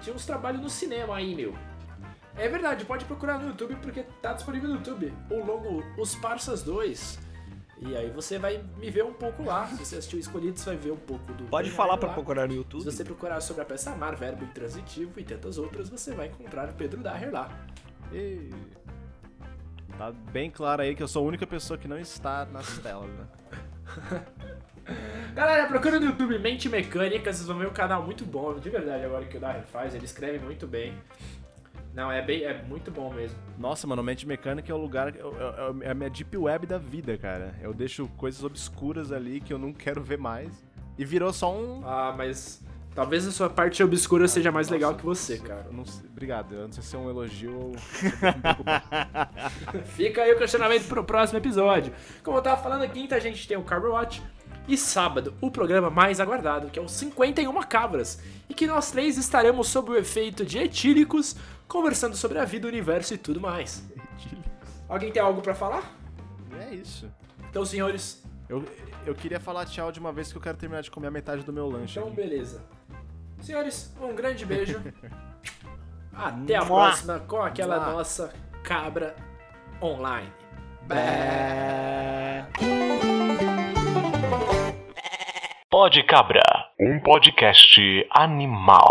tinha 0.00 0.14
uns 0.14 0.24
trabalhos 0.24 0.60
no 0.60 0.70
cinema 0.70 1.16
aí, 1.16 1.34
meu. 1.34 1.54
É 2.36 2.48
verdade, 2.48 2.84
pode 2.84 3.04
procurar 3.04 3.38
no 3.38 3.48
YouTube 3.48 3.76
porque 3.76 4.04
tá 4.22 4.32
disponível 4.32 4.68
no 4.68 4.76
YouTube. 4.76 5.12
O 5.30 5.44
logo 5.44 5.84
Os 5.98 6.14
Parsas 6.14 6.62
2. 6.62 7.18
E 7.78 7.96
aí 7.96 8.10
você 8.10 8.38
vai 8.38 8.62
me 8.78 8.90
ver 8.90 9.04
um 9.04 9.12
pouco 9.12 9.42
lá. 9.42 9.66
Se 9.66 9.76
você 9.76 9.96
assistiu 9.96 10.18
Escolhido, 10.18 10.58
você 10.58 10.66
vai 10.66 10.76
ver 10.76 10.92
um 10.92 10.96
pouco 10.96 11.32
do. 11.34 11.44
Pode 11.44 11.70
falar 11.70 11.96
pra 11.96 12.08
lá. 12.08 12.14
procurar 12.14 12.46
no 12.46 12.52
Se 12.52 12.58
YouTube? 12.58 12.84
você 12.84 13.04
procurar 13.04 13.40
sobre 13.40 13.62
a 13.62 13.64
peça 13.64 13.90
Amar, 13.90 14.16
Verbo 14.16 14.44
Intransitivo 14.44 15.18
e 15.18 15.24
tantas 15.24 15.58
outras, 15.58 15.88
você 15.88 16.12
vai 16.12 16.28
encontrar 16.28 16.70
o 16.70 16.74
Pedro 16.74 17.02
Daher 17.02 17.32
lá. 17.32 17.50
E... 18.12 18.50
Tá 19.98 20.10
bem 20.32 20.50
claro 20.50 20.82
aí 20.82 20.94
que 20.94 21.02
eu 21.02 21.08
sou 21.08 21.24
a 21.24 21.28
única 21.28 21.46
pessoa 21.46 21.78
que 21.78 21.86
não 21.86 21.98
está 21.98 22.44
nas 22.46 22.78
telas, 22.78 23.10
né? 23.10 24.24
Galera, 25.34 25.66
procura 25.66 25.98
no 25.98 26.06
YouTube 26.06 26.38
Mente 26.38 26.68
Mecânica, 26.68 27.32
vocês 27.32 27.46
vão 27.46 27.58
ver 27.58 27.68
um 27.68 27.72
canal 27.72 28.02
muito 28.02 28.24
bom, 28.24 28.58
de 28.58 28.70
verdade, 28.70 29.04
agora 29.04 29.24
que 29.24 29.36
o 29.36 29.40
Daher 29.40 29.64
faz, 29.64 29.94
ele 29.94 30.04
escreve 30.04 30.38
muito 30.38 30.66
bem. 30.66 30.94
Não, 31.94 32.10
é 32.10 32.20
bem, 32.20 32.42
é 32.42 32.62
muito 32.64 32.90
bom 32.90 33.12
mesmo. 33.12 33.38
Nossa, 33.58 33.86
mano, 33.86 34.02
mente 34.02 34.26
mecânica 34.26 34.70
é 34.70 34.74
o 34.74 34.78
lugar. 34.78 35.08
É, 35.08 35.12
é- 35.18 35.86
é 35.86 35.90
a 35.90 35.94
minha 35.94 36.10
deep 36.10 36.36
web 36.36 36.66
da 36.66 36.78
vida, 36.78 37.16
cara. 37.16 37.54
Eu 37.62 37.72
deixo 37.72 38.08
coisas 38.16 38.42
obscuras 38.42 39.12
ali 39.12 39.40
que 39.40 39.52
eu 39.52 39.58
não 39.58 39.72
quero 39.72 40.02
ver 40.02 40.18
mais. 40.18 40.64
E 40.98 41.04
virou 41.04 41.32
só 41.32 41.52
um. 41.54 41.82
Ah, 41.86 42.12
mas 42.16 42.62
talvez 42.94 43.26
a 43.26 43.32
sua 43.32 43.48
parte 43.50 43.82
obscura 43.82 44.26
seja 44.28 44.50
mais 44.52 44.66
Nossa, 44.68 44.74
legal 44.74 44.94
que 44.94 45.04
você, 45.04 45.36
nossa, 45.38 45.48
cara. 45.48 45.66
não 45.70 45.84
obrigado. 46.10 46.54
Eu 46.54 46.62
não 46.66 46.72
sei 46.72 46.82
se 46.82 46.96
é 46.96 46.98
um 46.98 47.08
elogio 47.08 47.54
ou. 47.56 47.72
Fica 49.94 50.22
aí 50.22 50.32
o 50.32 50.38
questionamento 50.38 50.86
pro 50.88 51.04
próximo 51.04 51.38
episódio. 51.38 51.92
Como 52.22 52.38
eu 52.38 52.42
tava 52.42 52.62
falando, 52.62 52.88
quinta 52.90 53.16
a 53.16 53.20
gente 53.20 53.46
tem 53.46 53.56
o 53.56 53.62
Carver 53.62 53.90
Watch. 53.90 54.22
E 54.66 54.78
sábado, 54.78 55.34
o 55.42 55.50
programa 55.50 55.90
mais 55.90 56.20
aguardado, 56.20 56.70
que 56.70 56.78
é 56.78 56.82
o 56.82 56.88
51 56.88 57.52
Cabras. 57.64 58.18
E 58.48 58.54
que 58.54 58.66
nós 58.66 58.90
três 58.90 59.18
estaremos 59.18 59.68
sob 59.68 59.90
o 59.90 59.96
efeito 59.96 60.42
de 60.44 60.58
etílicos, 60.58 61.36
conversando 61.74 62.14
sobre 62.16 62.38
a 62.38 62.44
vida, 62.44 62.66
o 62.68 62.70
universo 62.70 63.14
e 63.14 63.18
tudo 63.18 63.40
mais. 63.40 63.84
Alguém 64.88 65.10
tem 65.10 65.20
algo 65.20 65.42
pra 65.42 65.54
falar? 65.56 65.82
é 66.70 66.72
isso. 66.72 67.10
Então, 67.50 67.64
senhores, 67.64 68.22
Eu, 68.48 68.64
eu 69.04 69.12
queria 69.14 69.40
falar 69.40 69.64
tchau 69.66 69.90
de 69.90 69.98
uma 69.98 70.12
vez 70.12 70.30
que 70.30 70.38
eu 70.38 70.40
quero 70.42 70.56
terminar 70.56 70.82
de 70.82 70.90
comer 70.90 71.08
a 71.08 71.10
metade 71.10 71.42
do 71.44 71.52
meu 71.52 71.68
lanche. 71.68 71.98
então 71.98 72.06
aqui. 72.12 72.16
beleza. 72.16 72.64
Senhores, 73.40 73.92
um 74.00 74.14
grande 74.14 74.46
beijo. 74.46 74.80
Até 76.14 76.54
a 76.54 76.64
Mua. 76.64 76.84
próxima 76.86 77.18
com 77.20 77.42
aquela 77.42 77.80
Mua. 77.80 77.92
nossa 77.94 78.32
cabra 78.62 79.16
online. 79.82 80.32
Pode 85.70 86.04
Cabra, 86.04 86.40
um 86.78 87.00
podcast 87.00 87.80
animal. 88.12 88.90